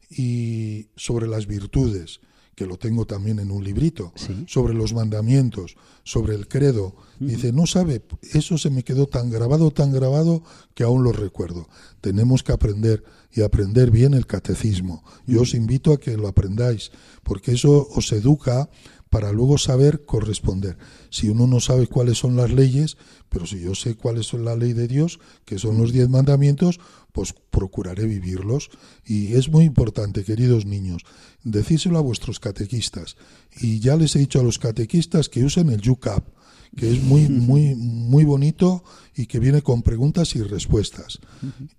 y 0.10 0.88
sobre 0.96 1.28
las 1.28 1.46
virtudes? 1.48 2.20
Que 2.60 2.68
lo 2.68 2.78
tengo 2.78 3.06
también 3.06 3.40
en 3.40 3.52
un 3.52 3.64
librito, 3.64 4.12
sobre 4.46 4.74
los 4.74 4.94
mandamientos, 4.94 5.78
sobre 6.04 6.36
el 6.36 6.50
credo. 6.50 6.94
Dice, 7.18 7.54
no 7.54 7.66
sabe, 7.66 8.02
eso 8.34 8.58
se 8.58 8.70
me 8.70 8.84
quedó 8.84 9.08
tan 9.08 9.30
grabado, 9.30 9.72
tan 9.72 9.94
grabado, 9.94 10.44
que 10.74 10.84
aún 10.84 11.06
lo 11.06 11.14
recuerdo. 11.14 11.70
Tenemos 12.02 12.44
que 12.44 12.52
aprender 12.52 13.02
y 13.32 13.44
aprender 13.44 13.92
bien 13.92 14.14
el 14.14 14.28
catecismo. 14.28 15.06
Yo 15.26 15.44
os 15.44 15.54
invito 15.54 15.94
a 15.94 16.02
que 16.02 16.18
lo 16.18 16.28
aprendáis, 16.28 16.92
porque 17.24 17.54
eso 17.54 17.88
os 17.96 18.12
educa 18.12 18.70
para 19.10 19.32
luego 19.32 19.58
saber 19.58 20.04
corresponder. 20.04 20.78
Si 21.10 21.30
uno 21.30 21.48
no 21.48 21.62
sabe 21.62 21.88
cuáles 21.88 22.18
son 22.18 22.36
las 22.36 22.52
leyes, 22.52 22.98
pero 23.30 23.46
si 23.46 23.62
yo 23.62 23.74
sé 23.74 23.96
cuáles 23.96 24.26
son 24.26 24.44
la 24.44 24.58
ley 24.58 24.74
de 24.74 24.90
Dios, 24.90 25.20
que 25.46 25.58
son 25.58 25.78
los 25.78 25.94
diez 25.94 26.10
mandamientos, 26.10 26.82
pues 27.12 27.34
procuraré 27.34 28.06
vivirlos. 28.06 28.70
Y 29.06 29.34
es 29.34 29.50
muy 29.50 29.66
importante, 29.66 30.24
queridos 30.24 30.66
niños, 30.66 31.04
decírselo 31.44 31.98
a 31.98 32.02
vuestros 32.02 32.40
catequistas. 32.40 33.18
Y 33.60 33.80
ya 33.80 33.96
les 33.96 34.16
he 34.16 34.20
dicho 34.20 34.40
a 34.40 34.44
los 34.44 34.60
catequistas 34.60 35.30
que 35.30 35.44
usen 35.44 35.70
el 35.70 35.82
YouCap, 35.82 36.28
que 36.76 36.92
es 36.92 37.02
muy, 37.04 37.28
muy, 37.28 37.76
muy 37.76 38.26
bonito 38.26 38.84
y 39.16 39.26
que 39.26 39.40
viene 39.40 39.62
con 39.62 39.82
preguntas 39.82 40.36
y 40.36 40.42
respuestas. 40.42 41.20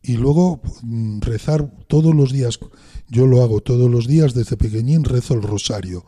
Y 0.02 0.16
luego 0.16 0.60
mm, 0.82 1.20
rezar 1.20 1.70
todos 1.86 2.14
los 2.14 2.32
días, 2.32 2.58
yo 3.08 3.26
lo 3.26 3.42
hago 3.42 3.60
todos 3.60 3.90
los 3.90 4.06
días 4.06 4.34
desde 4.34 4.56
pequeñín, 4.56 5.04
rezo 5.04 5.34
el 5.34 5.42
rosario. 5.42 6.04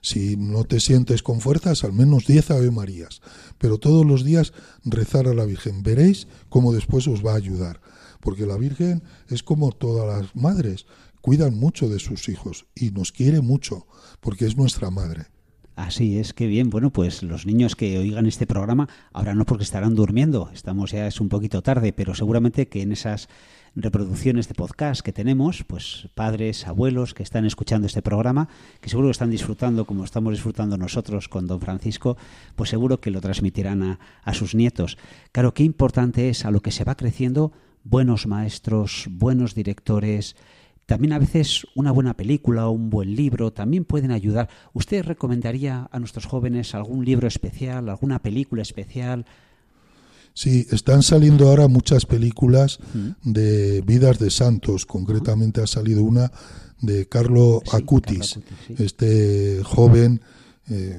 Si 0.00 0.36
no 0.36 0.64
te 0.64 0.80
sientes 0.80 1.22
con 1.22 1.40
fuerzas, 1.40 1.84
al 1.84 1.92
menos 1.92 2.26
10 2.26 2.50
Ave 2.50 2.70
Marías. 2.70 3.20
Pero 3.58 3.78
todos 3.78 4.04
los 4.04 4.24
días 4.24 4.52
rezar 4.84 5.28
a 5.28 5.34
la 5.34 5.44
Virgen. 5.44 5.82
Veréis 5.82 6.26
cómo 6.48 6.72
después 6.72 7.06
os 7.06 7.24
va 7.24 7.32
a 7.32 7.36
ayudar. 7.36 7.80
Porque 8.24 8.46
la 8.46 8.56
Virgen 8.56 9.02
es 9.28 9.42
como 9.42 9.70
todas 9.70 10.08
las 10.22 10.34
madres, 10.34 10.86
cuidan 11.20 11.54
mucho 11.56 11.88
de 11.88 12.00
sus 12.00 12.28
hijos 12.30 12.66
y 12.74 12.90
nos 12.90 13.12
quiere 13.12 13.42
mucho, 13.42 13.86
porque 14.20 14.46
es 14.46 14.56
nuestra 14.56 14.90
madre. 14.90 15.26
Así 15.76 16.18
es, 16.18 16.32
qué 16.32 16.46
bien. 16.46 16.70
Bueno, 16.70 16.90
pues 16.90 17.22
los 17.22 17.46
niños 17.46 17.76
que 17.76 17.98
oigan 17.98 18.26
este 18.26 18.46
programa, 18.46 18.88
ahora 19.12 19.34
no 19.34 19.44
porque 19.44 19.64
estarán 19.64 19.94
durmiendo, 19.94 20.50
estamos 20.54 20.92
ya 20.92 21.06
es 21.06 21.20
un 21.20 21.28
poquito 21.28 21.62
tarde, 21.62 21.92
pero 21.92 22.14
seguramente 22.14 22.68
que 22.68 22.80
en 22.80 22.92
esas 22.92 23.28
reproducciones 23.76 24.48
de 24.48 24.54
podcast 24.54 25.02
que 25.02 25.12
tenemos, 25.12 25.64
pues 25.64 26.08
padres, 26.14 26.66
abuelos 26.66 27.12
que 27.12 27.24
están 27.24 27.44
escuchando 27.44 27.88
este 27.88 28.02
programa, 28.02 28.48
que 28.80 28.88
seguro 28.88 29.08
que 29.08 29.12
están 29.12 29.30
disfrutando 29.30 29.84
como 29.84 30.04
estamos 30.04 30.32
disfrutando 30.32 30.78
nosotros 30.78 31.28
con 31.28 31.46
don 31.46 31.60
Francisco, 31.60 32.16
pues 32.54 32.70
seguro 32.70 33.00
que 33.00 33.10
lo 33.10 33.20
transmitirán 33.20 33.82
a, 33.82 33.98
a 34.22 34.32
sus 34.32 34.54
nietos. 34.54 34.96
Claro, 35.32 35.52
qué 35.52 35.64
importante 35.64 36.30
es 36.30 36.44
a 36.44 36.52
lo 36.52 36.60
que 36.60 36.70
se 36.70 36.84
va 36.84 36.96
creciendo 36.96 37.52
buenos 37.84 38.26
maestros, 38.26 39.06
buenos 39.10 39.54
directores, 39.54 40.34
también 40.86 41.12
a 41.14 41.18
veces 41.18 41.66
una 41.74 41.92
buena 41.92 42.14
película 42.14 42.66
o 42.66 42.72
un 42.72 42.90
buen 42.90 43.14
libro 43.16 43.52
también 43.52 43.84
pueden 43.84 44.10
ayudar. 44.10 44.48
¿Usted 44.74 45.04
recomendaría 45.04 45.88
a 45.90 45.98
nuestros 45.98 46.26
jóvenes 46.26 46.74
algún 46.74 47.04
libro 47.04 47.26
especial, 47.26 47.88
alguna 47.88 48.20
película 48.20 48.62
especial? 48.62 49.24
Sí, 50.34 50.66
están 50.70 51.02
saliendo 51.02 51.48
ahora 51.48 51.68
muchas 51.68 52.06
películas 52.06 52.80
de 53.22 53.82
vidas 53.82 54.18
de 54.18 54.30
santos. 54.30 54.84
Concretamente 54.84 55.62
ha 55.62 55.66
salido 55.66 56.02
una 56.02 56.32
de 56.80 57.08
Carlo 57.08 57.62
Acutis, 57.72 58.40
este 58.76 59.62
joven, 59.64 60.20
eh, 60.68 60.98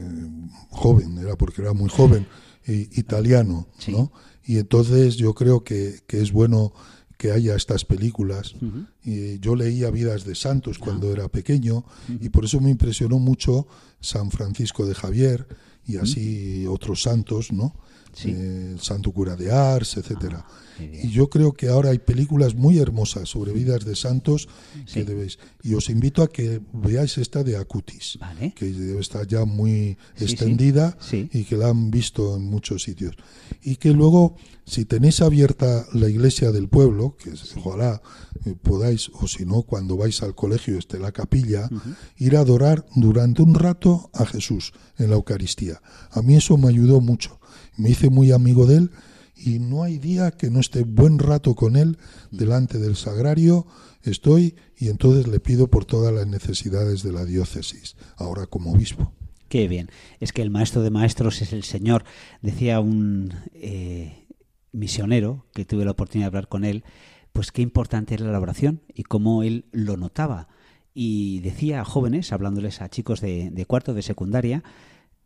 joven, 0.69 1.17
era 1.17 1.35
porque 1.35 1.61
era 1.61 1.73
muy 1.73 1.89
joven, 1.89 2.25
italiano, 2.65 3.67
¿no? 3.89 4.11
Y 4.45 4.57
entonces 4.57 5.15
yo 5.15 5.33
creo 5.33 5.63
que, 5.63 5.99
que 6.07 6.21
es 6.21 6.31
bueno 6.31 6.73
que 7.17 7.31
haya 7.31 7.55
estas 7.55 7.85
películas. 7.85 8.55
y 9.03 9.39
yo 9.39 9.55
leía 9.55 9.89
Vidas 9.89 10.25
de 10.25 10.35
Santos 10.35 10.77
cuando 10.77 11.11
era 11.11 11.27
pequeño 11.29 11.85
y 12.19 12.29
por 12.29 12.45
eso 12.45 12.59
me 12.59 12.69
impresionó 12.69 13.19
mucho 13.19 13.67
San 14.01 14.31
Francisco 14.31 14.85
de 14.85 14.95
Javier 14.95 15.47
y 15.87 15.97
así 15.97 16.65
otros 16.67 17.03
santos, 17.03 17.51
¿no? 17.51 17.75
Eh, 18.23 18.75
Santo 18.79 19.11
Cura 19.11 19.35
de 19.35 19.51
Ars, 19.51 19.97
etcétera. 19.97 20.45
Ah, 20.47 20.65
y 20.79 21.09
yo 21.09 21.29
creo 21.29 21.53
que 21.53 21.69
ahora 21.69 21.91
hay 21.91 21.99
películas 21.99 22.55
muy 22.55 22.79
hermosas 22.79 23.29
sobre 23.29 23.53
vidas 23.53 23.85
de 23.85 23.95
santos 23.95 24.47
que 24.91 25.05
debéis. 25.05 25.39
Y 25.63 25.73
os 25.73 25.89
invito 25.89 26.21
a 26.21 26.27
que 26.27 26.61
veáis 26.73 27.17
esta 27.17 27.43
de 27.43 27.57
Acutis, 27.57 28.19
que 28.55 28.65
debe 28.65 28.99
estar 28.99 29.25
ya 29.25 29.45
muy 29.45 29.97
extendida 30.17 30.97
y 31.11 31.43
que 31.45 31.57
la 31.57 31.69
han 31.69 31.91
visto 31.91 32.35
en 32.35 32.43
muchos 32.43 32.83
sitios. 32.83 33.15
Y 33.63 33.77
que 33.77 33.91
luego, 33.91 34.35
si 34.65 34.85
tenéis 34.85 35.21
abierta 35.21 35.85
la 35.93 36.09
iglesia 36.09 36.51
del 36.51 36.67
pueblo, 36.67 37.15
que 37.17 37.33
ojalá 37.57 38.01
eh, 38.45 38.55
podáis, 38.61 39.09
o 39.13 39.27
si 39.27 39.45
no, 39.45 39.61
cuando 39.61 39.95
vais 39.95 40.21
al 40.23 40.35
colegio 40.35 40.77
esté 40.77 40.99
la 40.99 41.11
capilla, 41.11 41.69
ir 42.17 42.35
a 42.35 42.41
adorar 42.41 42.85
durante 42.95 43.41
un 43.41 43.55
rato 43.55 44.09
a 44.13 44.25
Jesús 44.25 44.73
en 44.97 45.09
la 45.09 45.15
Eucaristía. 45.15 45.81
A 46.11 46.21
mí 46.21 46.35
eso 46.35 46.57
me 46.57 46.69
ayudó 46.69 46.99
mucho 46.99 47.39
me 47.77 47.89
hice 47.89 48.09
muy 48.09 48.31
amigo 48.31 48.65
de 48.65 48.77
él 48.77 48.91
y 49.35 49.59
no 49.59 49.83
hay 49.83 49.97
día 49.97 50.31
que 50.31 50.49
no 50.49 50.59
esté 50.59 50.83
buen 50.83 51.19
rato 51.19 51.55
con 51.55 51.75
él 51.75 51.97
delante 52.31 52.79
del 52.79 52.95
sagrario, 52.95 53.67
estoy 54.03 54.55
y 54.77 54.87
entonces 54.87 55.27
le 55.27 55.39
pido 55.39 55.67
por 55.67 55.85
todas 55.85 56.13
las 56.13 56.27
necesidades 56.27 57.03
de 57.03 57.11
la 57.11 57.25
diócesis, 57.25 57.95
ahora 58.17 58.47
como 58.47 58.71
obispo. 58.71 59.11
Qué 59.49 59.67
bien, 59.67 59.89
es 60.19 60.31
que 60.31 60.41
el 60.41 60.49
maestro 60.49 60.81
de 60.81 60.89
maestros 60.89 61.41
es 61.41 61.53
el 61.53 61.63
Señor, 61.63 62.03
decía 62.41 62.79
un 62.79 63.33
eh, 63.53 64.25
misionero 64.71 65.45
que 65.53 65.65
tuve 65.65 65.85
la 65.85 65.91
oportunidad 65.91 66.25
de 66.25 66.37
hablar 66.37 66.47
con 66.47 66.63
él, 66.63 66.83
pues 67.31 67.51
qué 67.51 67.61
importante 67.61 68.13
era 68.13 68.31
la 68.31 68.39
oración 68.39 68.81
y 68.93 69.03
cómo 69.03 69.43
él 69.43 69.65
lo 69.71 69.97
notaba. 69.97 70.47
Y 70.93 71.41
decía 71.41 71.81
a 71.81 71.85
jóvenes, 71.85 72.31
hablándoles 72.31 72.81
a 72.81 72.89
chicos 72.89 73.19
de, 73.19 73.49
de 73.51 73.65
cuarto 73.65 73.93
de 73.93 74.01
secundaria, 74.01 74.63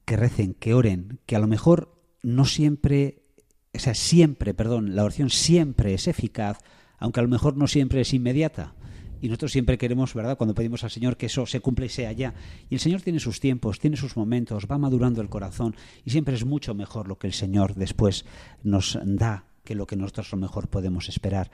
que 0.05 0.17
recen, 0.17 0.55
que 0.55 0.73
oren, 0.73 1.19
que 1.27 1.35
a 1.35 1.39
lo 1.39 1.45
mejor 1.45 1.98
no 2.21 2.45
siempre, 2.45 3.23
o 3.73 3.79
sea, 3.79 3.93
siempre, 3.93 4.53
perdón, 4.53 4.95
la 4.95 5.03
oración 5.03 5.29
siempre 5.29 5.93
es 5.93 6.07
eficaz, 6.07 6.59
aunque 6.97 7.19
a 7.19 7.23
lo 7.23 7.29
mejor 7.29 7.57
no 7.57 7.67
siempre 7.67 8.01
es 8.01 8.13
inmediata. 8.13 8.75
Y 9.21 9.27
nosotros 9.27 9.51
siempre 9.51 9.77
queremos, 9.77 10.13
¿verdad?, 10.13 10.37
cuando 10.37 10.55
pedimos 10.55 10.83
al 10.83 10.91
Señor 10.91 11.17
que 11.17 11.25
eso 11.25 11.45
se 11.45 11.59
cumpla 11.59 11.85
y 11.85 11.89
sea 11.89 12.11
ya. 12.13 12.33
Y 12.69 12.75
el 12.75 12.79
Señor 12.79 13.01
tiene 13.01 13.19
sus 13.19 13.39
tiempos, 13.39 13.79
tiene 13.79 13.97
sus 13.97 14.15
momentos, 14.15 14.67
va 14.71 14.77
madurando 14.77 15.21
el 15.21 15.29
corazón 15.29 15.75
y 16.05 16.11
siempre 16.11 16.35
es 16.35 16.45
mucho 16.45 16.73
mejor 16.73 17.07
lo 17.07 17.17
que 17.17 17.27
el 17.27 17.33
Señor 17.33 17.75
después 17.75 18.25
nos 18.63 18.97
da 19.03 19.45
que 19.63 19.75
lo 19.75 19.85
que 19.85 19.97
nosotros 19.97 20.31
a 20.31 20.35
lo 20.35 20.41
mejor 20.41 20.69
podemos 20.69 21.09
esperar. 21.09 21.51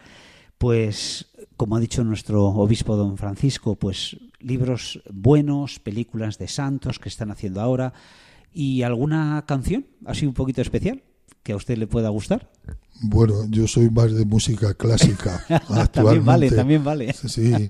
Pues, 0.57 1.33
como 1.57 1.75
ha 1.75 1.79
dicho 1.79 2.03
nuestro 2.03 2.45
obispo 2.45 2.95
don 2.95 3.17
Francisco, 3.17 3.75
pues 3.75 4.15
libros 4.39 5.01
buenos, 5.11 5.79
películas 5.79 6.37
de 6.37 6.47
santos 6.47 6.99
que 6.99 7.09
están 7.09 7.31
haciendo 7.31 7.61
ahora 7.61 7.93
y 8.55 8.81
alguna 8.83 9.43
canción 9.45 9.85
así 10.05 10.25
un 10.25 10.33
poquito 10.33 10.61
especial 10.61 11.03
que 11.43 11.51
a 11.51 11.55
usted 11.57 11.77
le 11.77 11.85
pueda 11.85 12.09
gustar. 12.09 12.49
Bueno, 13.01 13.45
yo 13.49 13.67
soy 13.67 13.89
más 13.91 14.11
de 14.13 14.25
música 14.25 14.73
clásica 14.73 15.43
actualmente. 15.49 15.91
también 15.91 16.25
vale, 16.25 16.49
también 16.51 16.83
vale. 16.83 17.13
Sí, 17.13 17.69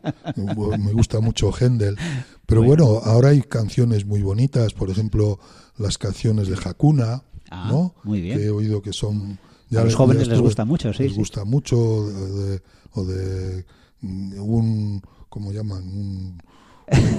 me 0.78 0.94
gusta 0.94 1.20
mucho 1.20 1.52
Händel. 1.52 1.98
Pero 2.46 2.64
bueno. 2.64 2.86
ahora 3.04 3.30
hay 3.30 3.42
canciones 3.42 4.06
muy 4.06 4.22
bonitas, 4.22 4.74
por 4.74 4.90
ejemplo, 4.92 5.40
las 5.78 5.98
canciones 5.98 6.48
de 6.48 6.56
Hakuna, 6.64 7.24
Ah, 7.52 7.68
¿no? 7.72 7.94
muy 8.04 8.22
bien. 8.22 8.38
Que 8.40 8.46
he 8.46 8.50
oído 8.50 8.82
que 8.82 8.94
son... 8.94 9.38
A 9.76 9.84
los 9.84 9.96
jóvenes 9.96 10.28
les 10.28 10.40
gusta 10.40 10.64
mucho, 10.66 10.94
sí, 10.94 11.04
Les 11.04 11.12
sí. 11.14 11.18
gusta 11.18 11.44
mucho, 11.44 12.08
de- 12.08 12.62
o 12.94 13.04
de 13.04 13.66
mm, 14.02 14.40
un... 14.40 15.02
¿Cómo 15.30 15.52
llaman? 15.52 15.84
Un, 15.84 16.38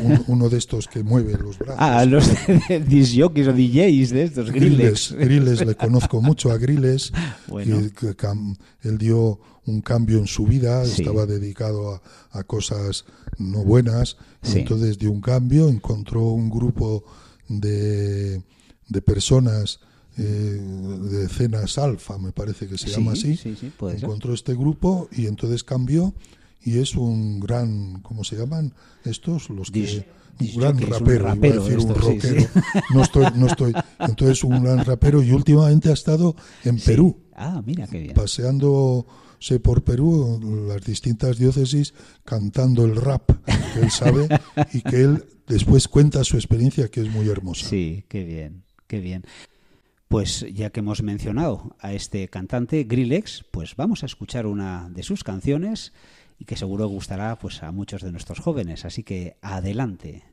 un- 0.04 0.24
uno 0.28 0.48
de 0.48 0.58
estos 0.58 0.86
que 0.86 1.02
mueve 1.02 1.32
los 1.38 1.58
brazos. 1.58 1.76
Ah, 1.78 2.04
los 2.04 2.28
disjockeys 2.88 3.48
o 3.48 3.52
DJs 3.52 4.10
de 4.10 4.22
estos, 4.22 4.50
Grillex. 4.52 5.12
Grilles, 5.12 5.64
le 5.66 5.74
conozco 5.74 6.20
mucho 6.22 6.50
a 6.52 6.56
Grilles. 6.58 7.12
Bueno. 7.48 7.80
que- 7.80 7.90
que 7.92 8.16
cam- 8.16 8.56
él 8.82 8.98
dio 8.98 9.40
un 9.66 9.80
cambio 9.80 10.18
en 10.18 10.26
su 10.28 10.46
vida, 10.46 10.84
Sí. 10.84 11.02
estaba 11.02 11.26
dedicado 11.26 11.94
a, 11.94 12.02
a 12.38 12.44
cosas 12.44 13.04
no 13.38 13.64
buenas, 13.64 14.16
y 14.44 14.58
entonces 14.58 14.98
dio 14.98 15.10
un 15.10 15.20
cambio, 15.20 15.68
encontró 15.68 16.22
un 16.22 16.48
grupo 16.50 17.04
de, 17.48 18.42
de 18.88 19.02
personas 19.02 19.80
eh, 20.18 20.22
de 20.22 21.28
cenas 21.28 21.76
alfa, 21.76 22.16
me 22.16 22.32
parece 22.32 22.66
que 22.66 22.78
se 22.78 22.86
Sí, 22.88 22.92
llama 22.94 23.12
así. 23.12 23.36
sí, 23.36 23.54
sí, 23.60 23.70
puede 23.76 23.96
ser. 23.96 24.04
encontró 24.04 24.32
este 24.32 24.54
grupo 24.54 25.08
y 25.12 25.26
entonces 25.26 25.62
cambió 25.62 26.14
y 26.62 26.78
es 26.78 26.94
un 26.96 27.40
gran, 27.40 28.00
¿cómo 28.02 28.24
se 28.24 28.36
llaman 28.36 28.74
estos? 29.04 29.50
Los 29.50 29.70
que 29.70 30.07
un 30.40 30.61
gran 30.61 30.76
es 30.78 30.84
un 30.84 30.90
rapero, 30.90 31.20
iba 31.22 31.30
a 31.30 31.34
rapero 31.34 31.64
decir 31.64 31.78
un 31.78 31.94
sí, 31.94 32.00
rockero. 32.00 32.40
sí. 32.40 32.46
No 32.94 33.02
estoy, 33.02 33.26
no 33.36 33.46
estoy. 33.46 33.72
Entonces 34.00 34.44
un 34.44 34.62
gran 34.62 34.84
rapero 34.84 35.22
y 35.22 35.32
últimamente 35.32 35.88
ha 35.90 35.94
estado 35.94 36.34
en 36.64 36.78
Sí. 36.78 36.86
Perú, 36.86 37.18
Ah, 37.34 37.62
mira 37.64 37.86
qué 37.86 38.00
bien. 38.00 38.14
paseándose 38.14 39.61
por 39.62 39.84
Perú, 39.84 40.64
las 40.68 40.82
distintas 40.84 41.38
diócesis, 41.38 41.94
cantando 42.24 42.84
el 42.84 42.96
rap 42.96 43.30
que 43.74 43.80
él 43.80 43.90
sabe 43.90 44.28
y 44.72 44.80
que 44.82 45.02
él 45.02 45.24
después 45.46 45.88
cuenta 45.88 46.24
su 46.24 46.36
experiencia 46.36 46.88
que 46.88 47.00
es 47.02 47.11
muy 47.11 47.28
hermosa. 47.28 47.66
Sí, 47.68 48.04
qué 48.09 48.24
bien, 48.24 48.64
qué 48.86 49.00
bien. 49.00 49.24
Pues 50.09 50.46
ya 50.54 50.70
que 50.70 50.80
hemos 50.80 51.02
mencionado 51.02 51.74
a 51.80 51.92
este 51.92 52.28
cantante 52.28 52.84
Grillex, 52.84 53.44
pues 53.50 53.74
vamos 53.76 54.02
a 54.02 54.07
escuchar 54.07 54.46
una 54.46 54.88
de 54.90 55.02
sus 55.02 55.24
canciones 55.24 55.92
y 56.39 56.45
que 56.45 56.57
seguro 56.57 56.87
gustará 56.89 57.37
pues 57.37 57.62
a 57.62 57.72
muchos 57.72 58.03
de 58.03 58.12
nuestros 58.12 58.41
jóvenes, 58.41 58.84
así 58.84 59.03
que 59.03 59.37
adelante. 59.43 60.24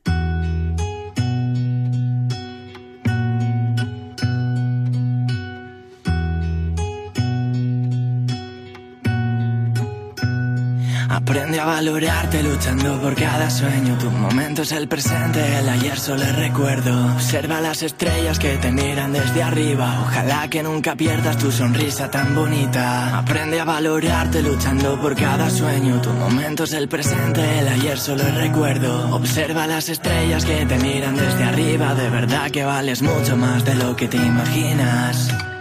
Aprende 11.14 11.60
a 11.60 11.64
valorarte 11.64 12.42
luchando 12.42 13.00
por 13.00 13.14
cada 13.14 13.48
sueño. 13.48 13.96
Tu 13.98 14.10
momento 14.10 14.62
es 14.62 14.72
el 14.72 14.88
presente, 14.88 15.58
el 15.58 15.68
ayer 15.68 15.96
solo 15.96 16.24
es 16.24 16.34
recuerdo. 16.34 17.14
Observa 17.14 17.60
las 17.60 17.84
estrellas 17.84 18.40
que 18.40 18.56
te 18.56 18.72
miran 18.72 19.12
desde 19.12 19.44
arriba. 19.44 20.00
Ojalá 20.02 20.48
que 20.48 20.64
nunca 20.64 20.96
pierdas 20.96 21.38
tu 21.38 21.52
sonrisa 21.52 22.10
tan 22.10 22.34
bonita. 22.34 23.16
Aprende 23.16 23.60
a 23.60 23.64
valorarte 23.64 24.42
luchando 24.42 25.00
por 25.00 25.14
cada 25.14 25.48
sueño. 25.50 26.02
Tu 26.02 26.10
momento 26.10 26.64
es 26.64 26.72
el 26.72 26.88
presente, 26.88 27.60
el 27.60 27.68
ayer 27.68 27.96
solo 27.96 28.24
es 28.24 28.34
recuerdo. 28.34 29.14
Observa 29.14 29.68
las 29.68 29.88
estrellas 29.88 30.44
que 30.44 30.66
te 30.66 30.78
miran 30.78 31.14
desde 31.14 31.44
arriba. 31.44 31.94
De 31.94 32.10
verdad 32.10 32.50
que 32.50 32.64
vales 32.64 33.02
mucho 33.02 33.36
más 33.36 33.64
de 33.64 33.76
lo 33.76 33.94
que 33.94 34.08
te 34.08 34.16
imaginas. 34.16 35.53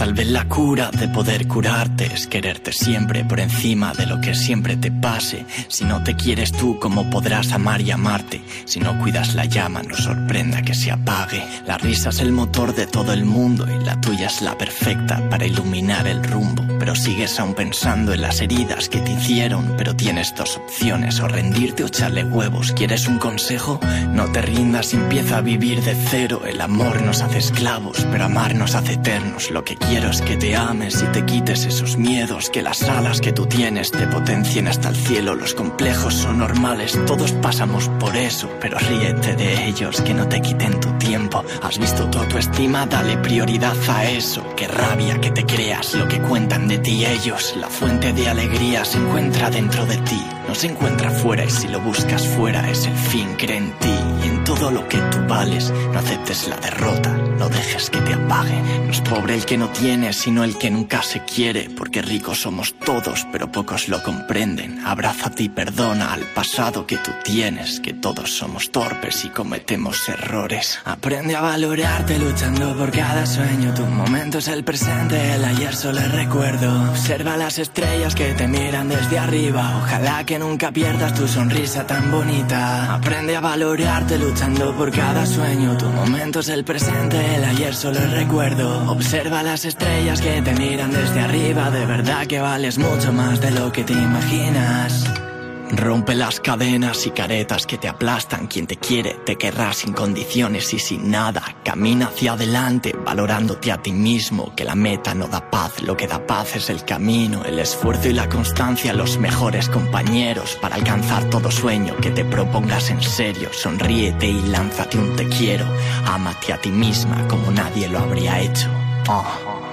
Tal 0.00 0.14
vez 0.14 0.28
la 0.28 0.48
cura 0.48 0.90
de 0.90 1.08
poder 1.08 1.46
curarte 1.46 2.06
es 2.06 2.26
quererte 2.26 2.72
siempre 2.72 3.22
por 3.22 3.38
encima 3.38 3.92
de 3.92 4.06
lo 4.06 4.18
que 4.18 4.34
siempre 4.34 4.78
te 4.78 4.90
pase. 4.90 5.44
Si 5.68 5.84
no 5.84 6.02
te 6.02 6.16
quieres 6.16 6.52
tú, 6.52 6.78
¿cómo 6.80 7.10
podrás 7.10 7.52
amar 7.52 7.82
y 7.82 7.90
amarte? 7.90 8.40
Si 8.64 8.80
no 8.80 8.98
cuidas 8.98 9.34
la 9.34 9.44
llama, 9.44 9.82
no 9.82 9.94
sorprenda 9.94 10.62
que 10.62 10.74
se 10.74 10.90
apague. 10.90 11.44
La 11.66 11.76
risa 11.76 12.08
es 12.08 12.20
el 12.20 12.32
motor 12.32 12.74
de 12.74 12.86
todo 12.86 13.12
el 13.12 13.26
mundo 13.26 13.66
y 13.70 13.84
la 13.84 14.00
tuya 14.00 14.28
es 14.28 14.40
la 14.40 14.56
perfecta 14.56 15.28
para 15.28 15.44
iluminar 15.44 16.06
el 16.06 16.24
rumbo. 16.24 16.69
Pero 16.80 16.94
sigues 16.94 17.38
aún 17.38 17.54
pensando 17.54 18.14
en 18.14 18.22
las 18.22 18.40
heridas 18.40 18.88
que 18.88 19.00
te 19.00 19.12
hicieron. 19.12 19.74
Pero 19.76 19.94
tienes 19.94 20.34
dos 20.34 20.56
opciones, 20.56 21.20
o 21.20 21.28
rendirte 21.28 21.84
o 21.84 21.86
echarle 21.86 22.24
huevos. 22.24 22.72
¿Quieres 22.72 23.06
un 23.06 23.18
consejo? 23.18 23.78
No 24.08 24.32
te 24.32 24.42
rindas 24.42 24.94
empieza 24.94 25.36
a 25.36 25.40
vivir 25.42 25.82
de 25.82 25.94
cero. 25.94 26.42
El 26.46 26.60
amor 26.60 27.02
nos 27.02 27.20
hace 27.20 27.38
esclavos, 27.38 28.06
pero 28.10 28.24
amar 28.24 28.54
nos 28.54 28.74
hace 28.74 28.94
eternos. 28.94 29.50
Lo 29.50 29.62
que 29.62 29.76
quiero 29.76 30.10
es 30.10 30.22
que 30.22 30.36
te 30.36 30.56
ames 30.56 31.02
y 31.02 31.12
te 31.12 31.24
quites 31.26 31.66
esos 31.66 31.98
miedos. 31.98 32.48
Que 32.48 32.62
las 32.62 32.82
alas 32.82 33.20
que 33.20 33.32
tú 33.32 33.46
tienes 33.46 33.90
te 33.90 34.06
potencien 34.06 34.66
hasta 34.66 34.88
el 34.88 34.96
cielo. 34.96 35.34
Los 35.34 35.54
complejos 35.54 36.14
son 36.14 36.38
normales, 36.38 36.98
todos 37.06 37.32
pasamos 37.32 37.88
por 38.00 38.16
eso. 38.16 38.50
Pero 38.60 38.78
ríete 38.78 39.36
de 39.36 39.66
ellos, 39.66 40.00
que 40.00 40.14
no 40.14 40.26
te 40.26 40.40
quiten 40.40 40.80
tu 40.80 40.90
tiempo. 40.98 41.44
Has 41.62 41.78
visto 41.78 42.08
tu 42.08 42.18
autoestima, 42.18 42.86
dale 42.86 43.18
prioridad 43.18 43.76
a 43.88 44.08
eso. 44.08 44.42
Qué 44.56 44.66
rabia 44.66 45.20
que 45.20 45.30
te 45.30 45.44
creas 45.44 45.94
lo 45.94 46.08
que 46.08 46.20
cuentan 46.22 46.69
de 46.70 46.78
ti 46.78 47.04
ellos. 47.04 47.54
La 47.56 47.68
fuente 47.68 48.12
de 48.12 48.28
alegría 48.28 48.84
se 48.84 48.96
encuentra 48.96 49.50
dentro 49.50 49.84
de 49.86 49.96
ti. 49.96 50.22
No 50.46 50.54
se 50.54 50.68
encuentra 50.68 51.10
fuera 51.10 51.44
y 51.44 51.50
si 51.50 51.66
lo 51.66 51.80
buscas 51.80 52.24
fuera 52.28 52.70
es 52.70 52.86
el 52.86 52.94
fin. 52.94 53.34
Cree 53.36 53.56
en 53.56 53.72
ti 53.78 53.94
y 54.22 54.28
en 54.28 54.44
todo 54.44 54.70
lo 54.70 54.86
que 54.86 54.98
tú 54.98 55.18
vales. 55.26 55.72
No 55.92 55.98
aceptes 55.98 56.46
la 56.46 56.56
derrota, 56.58 57.12
no 57.40 57.48
dejes 57.48 57.88
que 57.88 58.00
te 58.02 58.12
apague. 58.12 58.60
No 58.84 58.90
es 58.90 59.00
pobre 59.00 59.34
el 59.34 59.46
que 59.46 59.56
no 59.56 59.70
tiene, 59.70 60.12
sino 60.12 60.44
el 60.44 60.58
que 60.58 60.70
nunca 60.70 61.02
se 61.02 61.24
quiere. 61.24 61.70
Porque 61.70 62.02
ricos 62.02 62.42
somos 62.42 62.74
todos, 62.84 63.26
pero 63.32 63.50
pocos 63.50 63.88
lo 63.88 64.02
comprenden. 64.02 64.78
Abrázate 64.84 65.44
y 65.44 65.48
perdona 65.48 66.12
al 66.12 66.20
pasado 66.34 66.86
que 66.86 66.98
tú 66.98 67.10
tienes. 67.24 67.80
Que 67.80 67.94
todos 67.94 68.30
somos 68.30 68.70
torpes 68.70 69.24
y 69.24 69.30
cometemos 69.30 70.06
errores. 70.10 70.80
Aprende 70.84 71.34
a 71.34 71.40
valorarte 71.40 72.18
luchando 72.18 72.76
por 72.76 72.90
cada 72.90 73.24
sueño. 73.24 73.72
Tu 73.72 73.86
momento 73.86 74.36
es 74.36 74.48
el 74.48 74.62
presente, 74.62 75.34
el 75.34 75.42
ayer 75.42 75.74
solo 75.74 76.00
es 76.00 76.12
recuerdo. 76.12 76.90
Observa 76.90 77.38
las 77.38 77.58
estrellas 77.58 78.14
que 78.14 78.34
te 78.34 78.46
miran 78.48 78.90
desde 78.90 79.18
arriba. 79.18 79.78
Ojalá 79.82 80.24
que 80.26 80.38
nunca 80.38 80.72
pierdas 80.72 81.14
tu 81.14 81.26
sonrisa 81.26 81.86
tan 81.86 82.10
bonita. 82.10 82.96
Aprende 82.96 83.34
a 83.34 83.40
valorarte 83.40 84.18
luchando 84.18 84.76
por 84.76 84.90
cada 84.90 85.24
sueño. 85.24 85.78
Tu 85.78 85.88
momento 85.88 86.40
es 86.40 86.50
el 86.50 86.64
presente, 86.64 87.29
el 87.34 87.44
ayer 87.44 87.74
solo 87.74 87.98
es 87.98 88.10
recuerdo. 88.10 88.90
Observa 88.90 89.42
las 89.42 89.64
estrellas 89.64 90.20
que 90.20 90.42
te 90.42 90.54
miran 90.54 90.90
desde 90.90 91.20
arriba. 91.20 91.70
De 91.70 91.86
verdad 91.86 92.26
que 92.26 92.40
vales 92.40 92.78
mucho 92.78 93.12
más 93.12 93.40
de 93.40 93.50
lo 93.50 93.72
que 93.72 93.84
te 93.84 93.92
imaginas. 93.92 95.29
Rompe 95.72 96.14
las 96.14 96.40
cadenas 96.40 97.06
y 97.06 97.10
caretas 97.10 97.66
que 97.66 97.78
te 97.78 97.88
aplastan. 97.88 98.48
Quien 98.48 98.66
te 98.66 98.76
quiere 98.76 99.14
te 99.24 99.36
querrá 99.36 99.72
sin 99.72 99.92
condiciones 99.92 100.72
y 100.74 100.78
sin 100.78 101.10
nada. 101.10 101.42
Camina 101.64 102.06
hacia 102.06 102.32
adelante, 102.32 102.92
valorándote 103.04 103.70
a 103.70 103.80
ti 103.80 103.92
mismo. 103.92 104.52
Que 104.56 104.64
la 104.64 104.74
meta 104.74 105.14
no 105.14 105.28
da 105.28 105.48
paz, 105.48 105.80
lo 105.82 105.96
que 105.96 106.08
da 106.08 106.26
paz 106.26 106.56
es 106.56 106.70
el 106.70 106.84
camino. 106.84 107.44
El 107.44 107.58
esfuerzo 107.58 108.08
y 108.08 108.12
la 108.12 108.28
constancia, 108.28 108.92
los 108.92 109.18
mejores 109.18 109.68
compañeros. 109.68 110.58
Para 110.60 110.74
alcanzar 110.74 111.30
todo 111.30 111.50
sueño 111.50 111.96
que 111.98 112.10
te 112.10 112.24
propongas 112.24 112.90
en 112.90 113.00
serio. 113.00 113.50
Sonríete 113.52 114.26
y 114.26 114.42
lánzate 114.42 114.98
un 114.98 115.14
te 115.14 115.28
quiero. 115.28 115.66
Ámate 116.04 116.52
a 116.52 116.60
ti 116.60 116.70
misma 116.70 117.28
como 117.28 117.50
nadie 117.52 117.88
lo 117.88 118.00
habría 118.00 118.40
hecho. 118.40 118.68
Oh. 119.08 119.69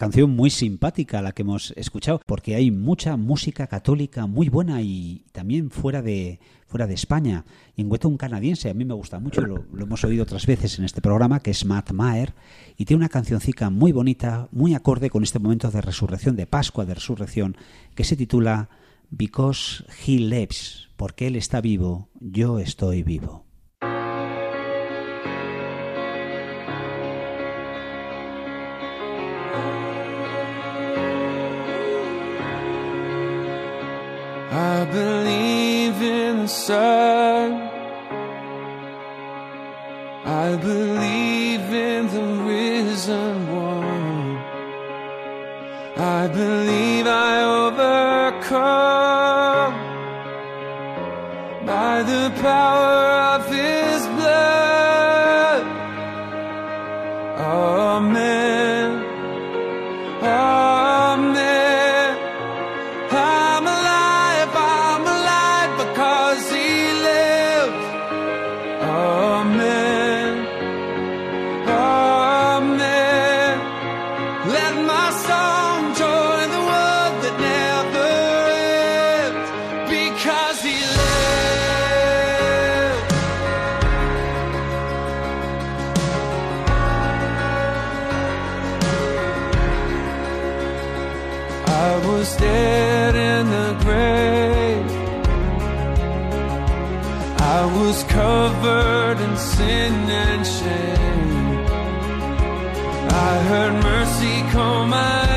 Canción 0.00 0.30
muy 0.30 0.48
simpática 0.48 1.20
la 1.20 1.32
que 1.32 1.42
hemos 1.42 1.74
escuchado, 1.76 2.22
porque 2.24 2.54
hay 2.54 2.70
mucha 2.70 3.18
música 3.18 3.66
católica 3.66 4.24
muy 4.24 4.48
buena 4.48 4.80
y 4.80 5.26
también 5.32 5.70
fuera 5.70 6.00
de 6.00 6.40
fuera 6.66 6.86
de 6.86 6.94
España. 6.94 7.44
Y 7.76 7.82
encuentro 7.82 8.08
un 8.08 8.16
canadiense, 8.16 8.70
a 8.70 8.74
mí 8.74 8.86
me 8.86 8.94
gusta 8.94 9.18
mucho, 9.18 9.42
lo, 9.42 9.66
lo, 9.70 9.84
hemos 9.84 10.02
oído 10.02 10.22
otras 10.22 10.46
veces 10.46 10.78
en 10.78 10.86
este 10.86 11.02
programa, 11.02 11.40
que 11.40 11.50
es 11.50 11.66
Matt 11.66 11.92
Maher, 11.92 12.32
y 12.78 12.86
tiene 12.86 13.00
una 13.00 13.10
cancioncica 13.10 13.68
muy 13.68 13.92
bonita, 13.92 14.48
muy 14.52 14.72
acorde 14.72 15.10
con 15.10 15.22
este 15.22 15.38
momento 15.38 15.70
de 15.70 15.82
resurrección, 15.82 16.34
de 16.34 16.46
Pascua, 16.46 16.86
de 16.86 16.94
resurrección, 16.94 17.58
que 17.94 18.04
se 18.04 18.16
titula 18.16 18.70
Because 19.10 19.84
He 20.06 20.12
Lives, 20.12 20.88
porque 20.96 21.26
Él 21.26 21.36
está 21.36 21.60
vivo, 21.60 22.08
yo 22.20 22.58
estoy 22.58 23.02
vivo. 23.02 23.49
Believe 34.90 36.02
in 36.02 36.36
the 36.42 36.48
sun. 36.48 37.52
I 40.24 40.56
believe 40.56 41.72
in 41.72 42.06
the 42.08 42.26
risen 42.44 43.50
one. 43.54 44.36
I 45.96 46.28
believe 46.28 47.06
I 47.06 47.42
overcome 47.66 48.70
by 51.66 52.02
the 52.02 52.30
power 52.40 53.34
of 53.34 53.39
I 91.92 91.96
was 92.06 92.36
dead 92.36 93.14
in 93.16 93.44
the 93.56 93.70
grave. 93.84 94.90
I 97.58 97.60
was 97.78 98.04
covered 98.04 99.18
in 99.26 99.36
sin 99.36 99.94
and 100.24 100.46
shame. 100.46 101.66
I 103.28 103.32
heard 103.50 103.74
mercy 103.82 104.36
call 104.52 104.86
my 104.86 105.29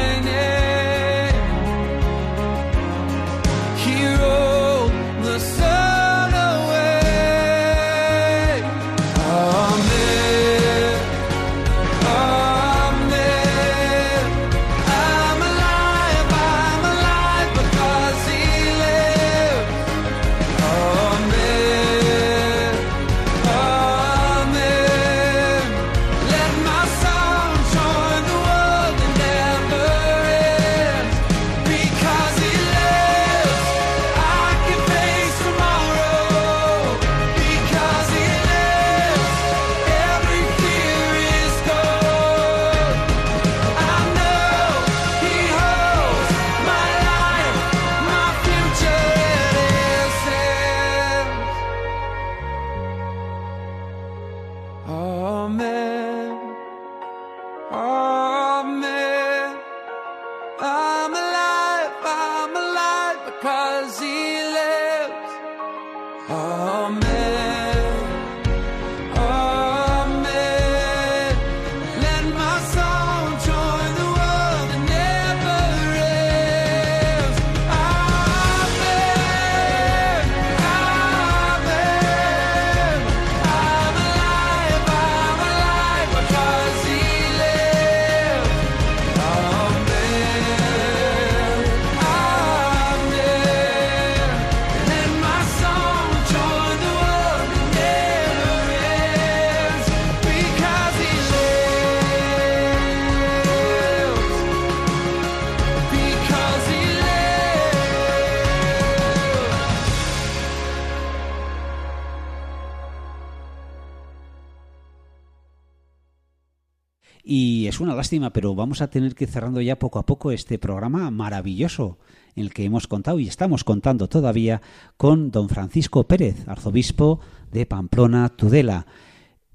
una 117.84 117.96
lástima, 117.96 118.34
pero 118.34 118.56
vamos 118.56 118.82
a 118.82 118.90
tener 118.90 119.16
que 119.16 119.26
ir 119.26 119.30
cerrando 119.30 119.62
ya 119.62 119.78
poco 119.78 120.00
a 120.00 120.06
poco 120.06 120.32
este 120.32 120.58
programa 120.58 121.12
maravilloso 121.12 121.98
en 122.36 122.46
el 122.46 122.54
que 122.54 122.64
hemos 122.64 122.88
contado 122.88 123.20
y 123.20 123.28
estamos 123.28 123.64
contando 123.64 124.08
todavía 124.08 124.62
con 124.98 125.32
don 125.32 125.50
Francisco 125.50 126.08
Pérez, 126.08 126.48
arzobispo 126.48 127.20
de 127.52 127.66
Pamplona, 127.66 128.30
Tudela. 128.30 128.88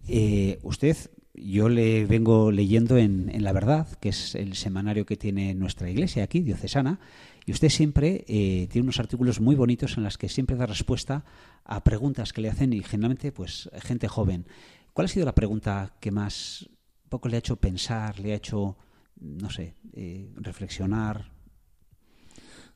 Eh, 0.07 0.59
usted, 0.63 0.97
yo 1.35 1.69
le 1.69 2.07
vengo 2.07 2.53
leyendo 2.53 2.97
en, 2.99 3.31
en 3.33 3.43
La 3.43 3.53
Verdad, 3.53 3.89
que 4.01 4.11
es 4.11 4.35
el 4.35 4.55
semanario 4.55 5.07
que 5.07 5.17
tiene 5.17 5.55
nuestra 5.55 5.91
iglesia 5.91 6.25
aquí, 6.25 6.41
diocesana, 6.41 7.01
y 7.47 7.53
usted 7.53 7.71
siempre 7.71 8.25
eh, 8.29 8.69
tiene 8.71 8.85
unos 8.85 9.01
artículos 9.01 9.41
muy 9.41 9.55
bonitos 9.55 9.97
en 9.97 10.05
los 10.05 10.19
que 10.19 10.29
siempre 10.29 10.57
da 10.57 10.67
respuesta 10.67 11.25
a 11.65 11.83
preguntas 11.83 12.35
que 12.35 12.43
le 12.43 12.51
hacen 12.51 12.75
y 12.75 12.83
generalmente 12.83 13.33
pues 13.33 13.71
gente 13.81 14.07
joven. 14.07 14.47
¿Cuál 14.93 15.07
ha 15.07 15.09
sido 15.09 15.25
la 15.25 15.35
pregunta 15.35 15.95
que 15.99 16.11
más 16.11 16.69
un 17.09 17.11
poco 17.11 17.31
le 17.31 17.37
ha 17.37 17.39
hecho 17.39 17.57
pensar, 17.57 18.21
le 18.21 18.33
ha 18.33 18.37
hecho, 18.37 18.77
no 19.19 19.49
sé, 19.49 19.77
eh, 19.95 20.31
reflexionar? 20.37 21.33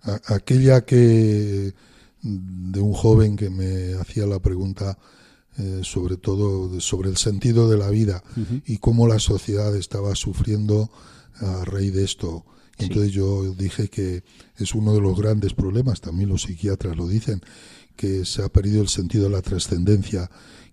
Aquella 0.00 0.86
que 0.86 1.74
de 2.22 2.80
un 2.80 2.94
joven 2.94 3.36
que 3.36 3.50
me 3.50 3.92
hacía 4.00 4.24
la 4.26 4.38
pregunta 4.38 4.96
eh, 5.58 5.80
sobre 5.82 6.16
todo 6.16 6.80
sobre 6.80 7.10
el 7.10 7.18
sentido 7.18 7.68
de 7.68 7.76
la 7.76 7.90
vida 7.90 8.24
y 8.64 8.78
cómo 8.78 9.06
la 9.06 9.18
sociedad 9.18 9.76
estaba 9.76 10.14
sufriendo 10.14 10.90
a 11.34 11.66
raíz 11.66 11.92
de 11.92 12.04
esto. 12.04 12.46
Sí. 12.78 12.84
Entonces 12.84 13.12
yo 13.12 13.52
dije 13.52 13.88
que 13.88 14.24
es 14.56 14.74
uno 14.74 14.94
de 14.94 15.02
los 15.02 15.14
grandes 15.20 15.52
problemas, 15.52 16.00
también 16.00 16.30
los 16.30 16.44
psiquiatras 16.44 16.96
lo 16.96 17.06
dicen, 17.06 17.42
que 17.96 18.24
se 18.24 18.42
ha 18.42 18.48
perdido 18.48 18.80
el 18.80 18.88
sentido 18.88 19.24
de 19.24 19.30
la 19.30 19.42
trascendencia, 19.42 20.30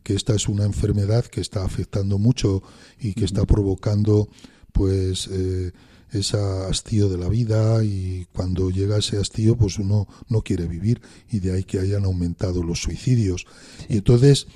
que 0.09 0.15
esta 0.15 0.33
es 0.33 0.49
una 0.49 0.65
enfermedad 0.65 1.23
que 1.25 1.39
está 1.39 1.63
afectando 1.63 2.17
mucho 2.17 2.63
y 2.99 3.13
que 3.13 3.25
está 3.25 3.45
provocando 3.45 4.27
pues 4.71 5.29
eh, 5.31 5.71
ese 6.11 6.35
hastío 6.67 7.09
de 7.09 7.19
la 7.19 7.29
vida 7.29 7.83
y 7.83 8.25
cuando 8.33 8.71
llega 8.71 8.97
ese 8.97 9.17
hastío 9.17 9.55
pues 9.55 9.77
uno 9.77 10.07
no 10.27 10.41
quiere 10.41 10.65
vivir 10.65 10.99
y 11.29 11.41
de 11.41 11.51
ahí 11.53 11.63
que 11.63 11.77
hayan 11.77 12.05
aumentado 12.05 12.63
los 12.63 12.81
suicidios. 12.81 13.45
Y 13.87 13.97
entonces, 13.97 14.47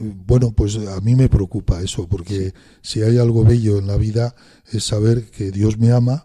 eh, 0.00 0.14
bueno, 0.26 0.52
pues 0.52 0.76
a 0.76 0.98
mí 1.02 1.14
me 1.14 1.28
preocupa 1.28 1.82
eso 1.82 2.08
porque 2.08 2.54
si 2.80 3.02
hay 3.02 3.18
algo 3.18 3.44
bello 3.44 3.76
en 3.76 3.88
la 3.88 3.98
vida 3.98 4.34
es 4.70 4.84
saber 4.84 5.30
que 5.30 5.50
Dios 5.50 5.76
me 5.76 5.92
ama 5.92 6.24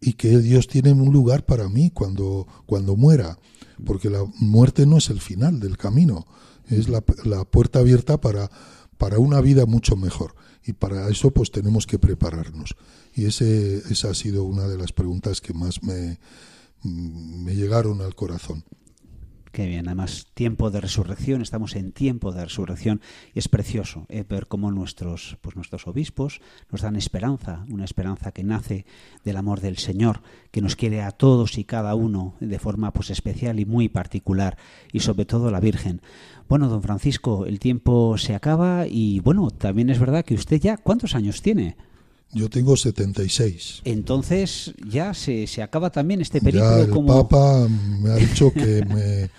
y 0.00 0.12
que 0.12 0.38
Dios 0.38 0.68
tiene 0.68 0.92
un 0.92 1.12
lugar 1.12 1.44
para 1.44 1.68
mí 1.68 1.90
cuando, 1.90 2.46
cuando 2.64 2.94
muera, 2.94 3.40
porque 3.84 4.08
la 4.08 4.24
muerte 4.38 4.86
no 4.86 4.98
es 4.98 5.10
el 5.10 5.20
final 5.20 5.58
del 5.58 5.76
camino, 5.76 6.26
es 6.70 6.88
la, 6.88 7.04
la 7.24 7.44
puerta 7.44 7.80
abierta 7.80 8.20
para, 8.20 8.50
para 8.98 9.18
una 9.18 9.40
vida 9.40 9.66
mucho 9.66 9.96
mejor. 9.96 10.34
Y 10.64 10.72
para 10.72 11.08
eso 11.08 11.30
pues 11.30 11.50
tenemos 11.50 11.86
que 11.86 11.98
prepararnos. 11.98 12.76
Y 13.14 13.26
ese, 13.26 13.78
esa 13.90 14.10
ha 14.10 14.14
sido 14.14 14.44
una 14.44 14.68
de 14.68 14.78
las 14.78 14.92
preguntas 14.92 15.40
que 15.40 15.52
más 15.52 15.82
me, 15.82 16.18
me 16.82 17.54
llegaron 17.54 18.00
al 18.02 18.14
corazón. 18.14 18.64
Qué 19.52 19.66
bien, 19.66 19.88
además 19.88 20.28
tiempo 20.32 20.70
de 20.70 20.80
resurrección, 20.80 21.42
estamos 21.42 21.74
en 21.74 21.90
tiempo 21.90 22.30
de 22.30 22.44
resurrección 22.44 23.00
y 23.34 23.40
es 23.40 23.48
precioso 23.48 24.06
eh, 24.08 24.24
ver 24.28 24.46
cómo 24.46 24.70
nuestros, 24.70 25.38
pues 25.40 25.56
nuestros 25.56 25.88
obispos 25.88 26.40
nos 26.70 26.82
dan 26.82 26.94
esperanza, 26.94 27.64
una 27.68 27.84
esperanza 27.84 28.30
que 28.30 28.44
nace 28.44 28.86
del 29.24 29.36
amor 29.36 29.60
del 29.60 29.76
Señor, 29.76 30.22
que 30.52 30.60
nos 30.60 30.76
quiere 30.76 31.02
a 31.02 31.10
todos 31.10 31.58
y 31.58 31.64
cada 31.64 31.96
uno 31.96 32.36
de 32.38 32.60
forma 32.60 32.92
pues 32.92 33.10
especial 33.10 33.58
y 33.58 33.66
muy 33.66 33.88
particular 33.88 34.56
y 34.92 35.00
sobre 35.00 35.24
todo 35.24 35.50
la 35.50 35.58
Virgen. 35.58 36.00
Bueno, 36.48 36.68
don 36.68 36.82
Francisco, 36.82 37.44
el 37.44 37.58
tiempo 37.58 38.18
se 38.18 38.36
acaba 38.36 38.86
y 38.86 39.18
bueno, 39.18 39.50
también 39.50 39.90
es 39.90 39.98
verdad 39.98 40.24
que 40.24 40.34
usted 40.34 40.60
ya, 40.60 40.76
¿cuántos 40.76 41.16
años 41.16 41.42
tiene? 41.42 41.76
Yo 42.32 42.48
tengo 42.48 42.76
76. 42.76 43.82
Entonces 43.84 44.72
ya 44.88 45.14
se, 45.14 45.46
se 45.48 45.62
acaba 45.62 45.90
también 45.90 46.20
este 46.20 46.38
Ya 46.38 46.44
periodo 46.44 46.82
el 46.84 46.90
como... 46.90 47.28
Papa 47.28 47.66
me 47.68 48.10
ha 48.10 48.16
dicho 48.16 48.52
que 48.52 48.84
me, 48.84 49.30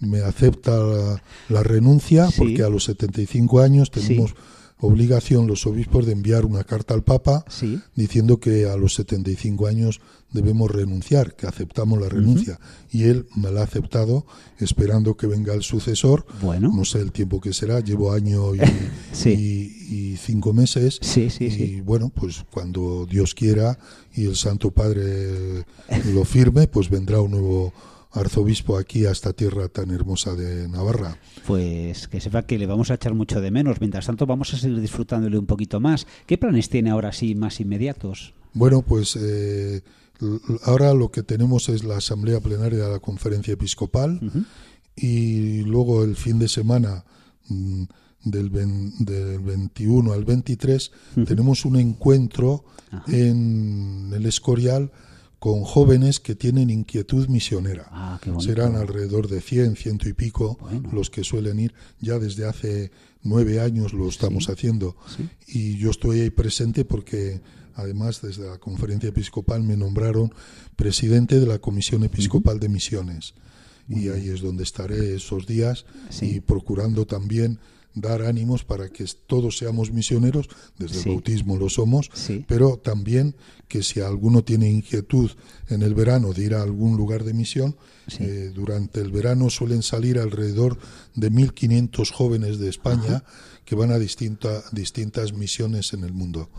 me 0.00 0.20
acepta 0.22 0.76
la, 0.76 1.22
la 1.48 1.62
renuncia 1.62 2.26
Sí. 2.28 2.34
porque 2.38 2.62
a 2.64 2.68
los 2.68 2.84
75 2.84 3.60
años 3.60 3.90
tenemos 3.92 4.34
obligación 4.84 5.46
los 5.46 5.64
obispos 5.66 6.04
de 6.06 6.12
enviar 6.12 6.44
una 6.44 6.64
carta 6.64 6.94
al 6.94 7.04
Papa 7.04 7.44
Sí. 7.48 7.80
diciendo 7.94 8.40
que 8.40 8.66
a 8.66 8.76
los 8.76 8.94
75 8.94 9.68
años 9.68 10.00
debemos 10.32 10.70
renunciar, 10.70 11.36
que 11.36 11.46
aceptamos 11.46 12.00
la 12.00 12.08
renuncia. 12.08 12.58
Y 12.90 13.04
él 13.04 13.26
me 13.36 13.52
la 13.52 13.60
ha 13.60 13.64
aceptado 13.64 14.26
esperando 14.58 15.16
que 15.16 15.26
venga 15.28 15.52
el 15.54 15.62
sucesor. 15.62 16.26
Bueno. 16.40 16.72
No 16.74 16.84
sé 16.84 16.98
el 17.00 17.12
tiempo 17.12 17.40
que 17.40 17.52
será, 17.52 17.78
llevo 17.80 18.12
año 18.12 18.54
y, 18.56 18.60
Sí. 19.12 19.30
y- 19.30 19.81
y 19.92 20.16
cinco 20.16 20.52
meses. 20.52 20.98
Sí, 21.02 21.28
sí, 21.30 21.44
y 21.44 21.50
sí. 21.50 21.80
bueno, 21.80 22.10
pues 22.14 22.44
cuando 22.50 23.06
Dios 23.06 23.34
quiera 23.34 23.78
y 24.14 24.26
el 24.26 24.36
Santo 24.36 24.70
Padre 24.70 25.64
lo 26.12 26.24
firme, 26.24 26.66
pues 26.66 26.88
vendrá 26.88 27.20
un 27.20 27.32
nuevo 27.32 27.72
arzobispo 28.12 28.76
aquí 28.76 29.06
a 29.06 29.10
esta 29.10 29.32
tierra 29.32 29.68
tan 29.68 29.90
hermosa 29.90 30.34
de 30.34 30.68
Navarra. 30.68 31.18
Pues 31.46 32.08
que 32.08 32.20
sepa 32.20 32.42
que 32.42 32.58
le 32.58 32.66
vamos 32.66 32.90
a 32.90 32.94
echar 32.94 33.14
mucho 33.14 33.40
de 33.40 33.50
menos. 33.50 33.80
Mientras 33.80 34.06
tanto, 34.06 34.26
vamos 34.26 34.52
a 34.54 34.58
seguir 34.58 34.80
disfrutándole 34.80 35.38
un 35.38 35.46
poquito 35.46 35.80
más. 35.80 36.06
¿Qué 36.26 36.38
planes 36.38 36.68
tiene 36.68 36.90
ahora 36.90 37.12
sí 37.12 37.34
más 37.34 37.60
inmediatos? 37.60 38.34
Bueno, 38.52 38.82
pues 38.82 39.16
eh, 39.16 39.82
ahora 40.64 40.92
lo 40.94 41.10
que 41.10 41.22
tenemos 41.22 41.68
es 41.68 41.84
la 41.84 41.96
asamblea 41.96 42.40
plenaria 42.40 42.84
de 42.84 42.90
la 42.90 43.00
conferencia 43.00 43.54
episcopal 43.54 44.20
y 44.94 45.62
luego 45.62 46.04
el 46.04 46.16
fin 46.16 46.38
de 46.38 46.48
semana 46.48 47.04
mm, 47.48 47.84
del, 48.24 48.50
ven- 48.50 48.92
del 48.98 49.38
21 49.40 50.12
al 50.12 50.24
23 50.24 50.90
tenemos 51.26 51.64
un 51.64 51.76
encuentro 51.76 52.64
en 53.08 54.10
el 54.14 54.26
Escorial 54.26 54.90
con 55.38 55.62
jóvenes 55.64 56.20
que 56.20 56.36
tienen 56.36 56.70
inquietud 56.70 57.26
misionera. 57.28 57.88
Ah. 57.90 58.20
Serán 58.38 58.76
alrededor 58.76 59.28
de 59.28 59.40
100, 59.40 59.74
ciento 59.76 60.08
y 60.08 60.12
pico 60.12 60.56
los 60.92 61.10
que 61.10 61.24
suelen 61.24 61.58
ir. 61.58 61.74
Ya 62.00 62.18
desde 62.20 62.46
hace 62.46 62.92
nueve 63.24 63.60
años 63.60 63.92
lo 63.92 64.08
estamos 64.08 64.48
haciendo. 64.48 64.96
Y 65.48 65.76
yo 65.78 65.90
estoy 65.90 66.20
ahí 66.20 66.30
presente 66.30 66.84
porque 66.84 67.40
además 67.74 68.20
desde 68.22 68.48
la 68.48 68.58
conferencia 68.58 69.08
episcopal 69.08 69.62
me 69.64 69.76
nombraron 69.76 70.32
presidente 70.76 71.40
de 71.40 71.46
la 71.46 71.58
Comisión 71.58 72.04
Episcopal 72.04 72.60
de 72.60 72.68
Misiones. 72.68 73.34
y 73.88 74.08
ahí 74.10 74.28
es 74.28 74.40
donde 74.42 74.62
estaré 74.62 75.16
esos 75.16 75.44
días 75.46 75.86
y 76.20 76.38
procurando 76.40 77.04
también 77.04 77.58
dar 77.94 78.22
ánimos 78.22 78.64
para 78.64 78.88
que 78.88 79.04
todos 79.26 79.58
seamos 79.58 79.92
misioneros, 79.92 80.48
desde 80.78 80.94
Sí. 81.00 81.08
el 81.08 81.14
bautismo 81.16 81.56
lo 81.56 81.68
somos, 81.68 82.10
pero 82.48 82.78
también 82.78 83.34
que 83.68 83.82
si 83.82 84.00
alguno 84.00 84.42
tiene 84.44 84.70
inquietud 84.70 85.30
en 85.68 85.82
el 85.82 85.94
verano 85.94 86.32
de 86.32 86.44
ir 86.44 86.54
a 86.54 86.62
algún 86.62 86.96
lugar 86.96 87.24
de 87.24 87.32
misión, 87.34 87.76
eh, 88.18 88.50
durante 88.54 89.00
el 89.00 89.10
verano 89.10 89.48
suelen 89.50 89.82
salir 89.82 90.18
alrededor 90.18 90.78
de 91.14 91.30
1.500 91.30 92.10
jóvenes 92.12 92.58
de 92.58 92.68
España 92.68 93.24
que 93.64 93.74
van 93.76 93.92
a 93.92 93.98
distinta, 93.98 94.62
distintas 94.72 95.32
misiones 95.32 95.92
en 95.92 96.02
el 96.04 96.12
mundo. 96.12 96.50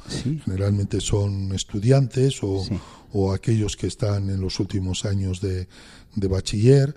Generalmente 0.45 1.01
son 1.01 1.51
estudiantes 1.53 2.41
o, 2.43 2.65
o 3.11 3.34
aquellos 3.34 3.75
que 3.75 3.88
están 3.88 4.29
en 4.29 4.39
los 4.39 4.59
últimos 4.59 5.03
años 5.05 5.41
de, 5.41 5.67
de 6.15 6.27
bachiller 6.27 6.95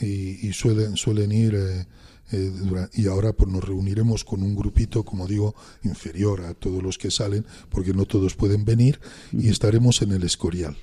y, 0.00 0.46
y 0.48 0.52
suelen, 0.52 0.96
suelen 0.96 1.32
ir... 1.32 1.54
eh, 1.54 1.86
eh, 2.32 2.50
y 2.94 3.06
ahora 3.06 3.32
pues 3.32 3.50
nos 3.50 3.64
reuniremos 3.64 4.24
con 4.24 4.42
un 4.42 4.54
grupito, 4.54 5.04
como 5.04 5.26
digo, 5.26 5.54
inferior 5.82 6.42
a 6.42 6.54
todos 6.54 6.82
los 6.82 6.98
que 6.98 7.10
salen, 7.10 7.44
porque 7.68 7.92
no 7.92 8.04
todos 8.04 8.34
pueden 8.34 8.64
venir, 8.64 9.00
y 9.32 9.48
estaremos 9.48 10.02
en 10.02 10.12
el 10.12 10.22
Escorial. 10.22 10.76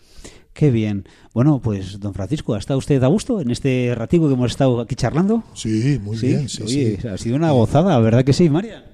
Qué 0.54 0.70
bien. 0.70 1.06
Bueno, 1.34 1.62
pues 1.62 2.00
don 2.00 2.14
Francisco, 2.14 2.54
¿ha 2.54 2.60
estado 2.60 2.78
usted 2.78 3.02
a 3.04 3.08
gusto 3.08 3.40
en 3.40 3.52
este 3.52 3.94
ratico 3.96 4.28
que 4.28 4.34
hemos 4.34 4.52
estado 4.52 4.82
aquí 4.82 4.96
charlando? 4.96 5.44
Sí, 5.54 6.00
muy 6.04 6.18
bien, 6.18 6.50
sí, 6.50 6.64
Oye, 6.64 7.00
sí. 7.02 7.08
ha 7.08 7.18
sido 7.18 7.38
una 7.38 7.52
gozada, 7.52 7.98
¿verdad 8.00 8.26
que 8.26 8.34
sí, 8.34 8.50
María? 8.50 8.86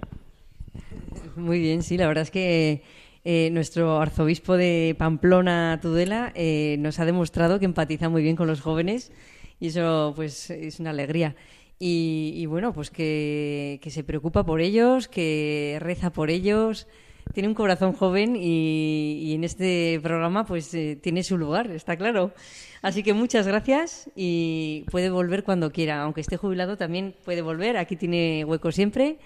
Muy 1.36 1.60
bien, 1.60 1.82
sí, 1.82 1.98
la 1.98 2.08
verdad 2.08 2.24
es 2.24 2.32
que 2.32 2.84
eh, 3.26 3.50
nuestro 3.52 4.00
arzobispo 4.00 4.56
de 4.56 4.96
Pamplona, 4.98 5.80
Tudela, 5.82 6.32
eh, 6.36 6.78
nos 6.80 7.00
ha 7.00 7.06
demostrado 7.06 7.60
que 7.60 7.66
empatiza 7.66 8.08
muy 8.08 8.22
bien 8.22 8.36
con 8.36 8.48
los 8.48 8.62
jóvenes 8.62 9.12
y 9.60 9.68
eso 9.68 10.14
pues 10.16 10.50
es 10.50 10.80
una 10.80 10.92
alegría. 10.92 11.36
Y, 11.80 12.34
y 12.36 12.46
bueno, 12.48 12.74
pues 12.74 12.90
que, 12.90 13.80
que 13.84 13.92
se 13.92 14.04
preocupa 14.04 14.44
por 14.46 14.62
ellos, 14.62 15.08
que 15.08 15.78
reza 15.80 16.12
por 16.12 16.30
ellos, 16.30 16.88
tiene 17.34 17.50
un 17.50 17.56
corazón 17.56 17.94
joven 17.94 18.36
y, 18.36 19.20
y 19.22 19.34
en 19.34 19.44
este 19.44 20.00
programa 20.02 20.46
pues 20.46 20.74
eh, 20.74 20.98
tiene 21.02 21.24
su 21.24 21.38
lugar, 21.38 21.70
está 21.72 21.96
claro. 21.96 22.34
Así 22.82 23.04
que 23.04 23.14
muchas 23.14 23.48
gracias 23.48 24.10
y 24.16 24.86
puede 24.92 25.10
volver 25.10 25.44
cuando 25.44 25.72
quiera, 25.72 26.04
aunque 26.04 26.22
esté 26.22 26.38
jubilado 26.38 26.78
también 26.78 27.16
puede 27.26 27.42
volver, 27.42 27.78
aquí 27.78 27.96
tiene 27.96 28.46
hueco 28.46 28.72
siempre 28.72 29.20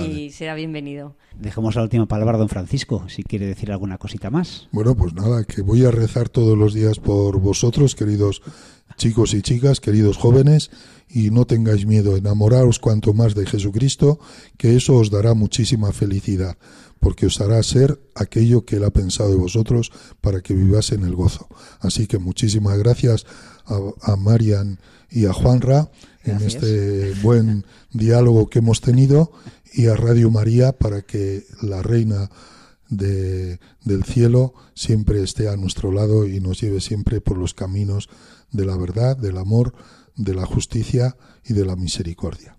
y 0.00 0.30
será 0.30 0.56
bienvenido. 0.56 1.14
Dejemos 1.38 1.76
la 1.76 1.82
última 1.82 2.06
palabra 2.06 2.34
a 2.34 2.38
don 2.38 2.48
Francisco, 2.48 3.08
si 3.08 3.22
quiere 3.22 3.46
decir 3.46 3.70
alguna 3.70 3.98
cosita 3.98 4.30
más. 4.30 4.68
Bueno, 4.72 4.96
pues 4.96 5.14
nada, 5.14 5.44
que 5.44 5.62
voy 5.62 5.84
a 5.84 5.92
rezar 5.92 6.28
todos 6.28 6.58
los 6.58 6.74
días 6.74 6.98
por 6.98 7.38
vosotros, 7.38 7.94
queridos 7.94 8.42
chicos 8.96 9.34
y 9.34 9.42
chicas, 9.42 9.80
queridos 9.80 10.16
jóvenes, 10.16 10.70
y 11.08 11.30
no 11.30 11.46
tengáis 11.46 11.86
miedo, 11.86 12.16
enamoraos 12.16 12.78
cuanto 12.78 13.12
más 13.12 13.34
de 13.34 13.46
Jesucristo, 13.46 14.18
que 14.56 14.76
eso 14.76 14.94
os 14.96 15.10
dará 15.10 15.34
muchísima 15.34 15.92
felicidad, 15.92 16.56
porque 16.98 17.26
os 17.26 17.40
hará 17.40 17.62
ser 17.62 18.00
aquello 18.14 18.64
que 18.64 18.76
Él 18.76 18.84
ha 18.84 18.90
pensado 18.90 19.30
de 19.30 19.36
vosotros 19.36 19.92
para 20.20 20.40
que 20.40 20.54
viváis 20.54 20.92
en 20.92 21.04
el 21.04 21.14
gozo. 21.14 21.48
Así 21.80 22.06
que 22.06 22.18
muchísimas 22.18 22.78
gracias 22.78 23.26
a, 23.66 24.12
a 24.12 24.16
Marian 24.16 24.80
y 25.10 25.26
a 25.26 25.32
Juanra 25.32 25.90
en 26.24 26.42
este 26.42 27.14
buen 27.22 27.64
diálogo 27.92 28.48
que 28.48 28.58
hemos 28.58 28.80
tenido 28.80 29.32
y 29.72 29.86
a 29.86 29.94
Radio 29.94 30.30
María 30.30 30.72
para 30.72 31.02
que 31.02 31.44
la 31.62 31.82
Reina 31.82 32.30
de, 32.88 33.58
del 33.84 34.04
cielo 34.04 34.54
siempre 34.74 35.22
esté 35.22 35.48
a 35.48 35.56
nuestro 35.56 35.92
lado 35.92 36.26
y 36.26 36.40
nos 36.40 36.60
lleve 36.60 36.80
siempre 36.80 37.20
por 37.20 37.38
los 37.38 37.54
caminos 37.54 38.08
de 38.50 38.64
la 38.64 38.76
verdad, 38.76 39.16
del 39.16 39.38
amor, 39.38 39.74
de 40.16 40.34
la 40.34 40.46
justicia 40.46 41.16
y 41.44 41.54
de 41.54 41.64
la 41.64 41.76
misericordia. 41.76 42.58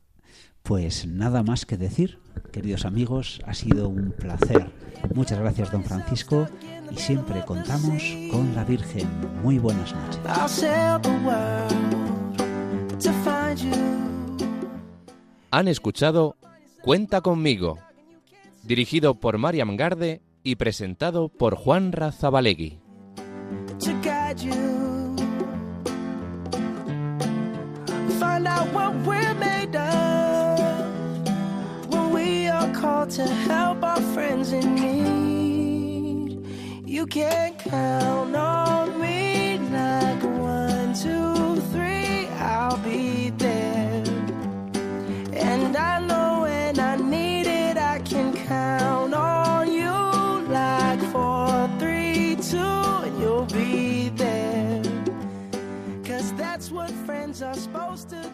Pues 0.63 1.07
nada 1.07 1.43
más 1.43 1.65
que 1.65 1.78
decir, 1.78 2.19
queridos 2.51 2.86
amigos, 2.86 3.39
ha 3.45 3.53
sido 3.53 3.88
un 3.88 4.11
placer. 4.11 4.69
Muchas 5.15 5.39
gracias, 5.39 5.71
don 5.71 5.84
Francisco, 5.84 6.47
y 6.91 6.97
siempre 6.97 7.45
contamos 7.45 8.03
con 8.32 8.53
la 8.53 8.65
Virgen. 8.65 9.07
Muy 9.41 9.59
buenas 9.59 9.93
noches. 9.95 10.65
Han 15.51 15.67
escuchado 15.69 16.36
Cuenta 16.88 17.19
conmigo, 17.19 17.80
dirigido 18.68 19.15
por 19.15 19.38
Mariam 19.38 19.76
Garde 19.76 20.22
y 20.43 20.55
presentado 20.55 21.30
por 21.30 21.55
Juan 21.55 21.91
Razabalegui. 21.91 22.80
to 23.80 23.93
guide 24.01 24.41
you. 24.41 24.88
are 57.42 57.54
supposed 57.54 58.10
to 58.10 58.32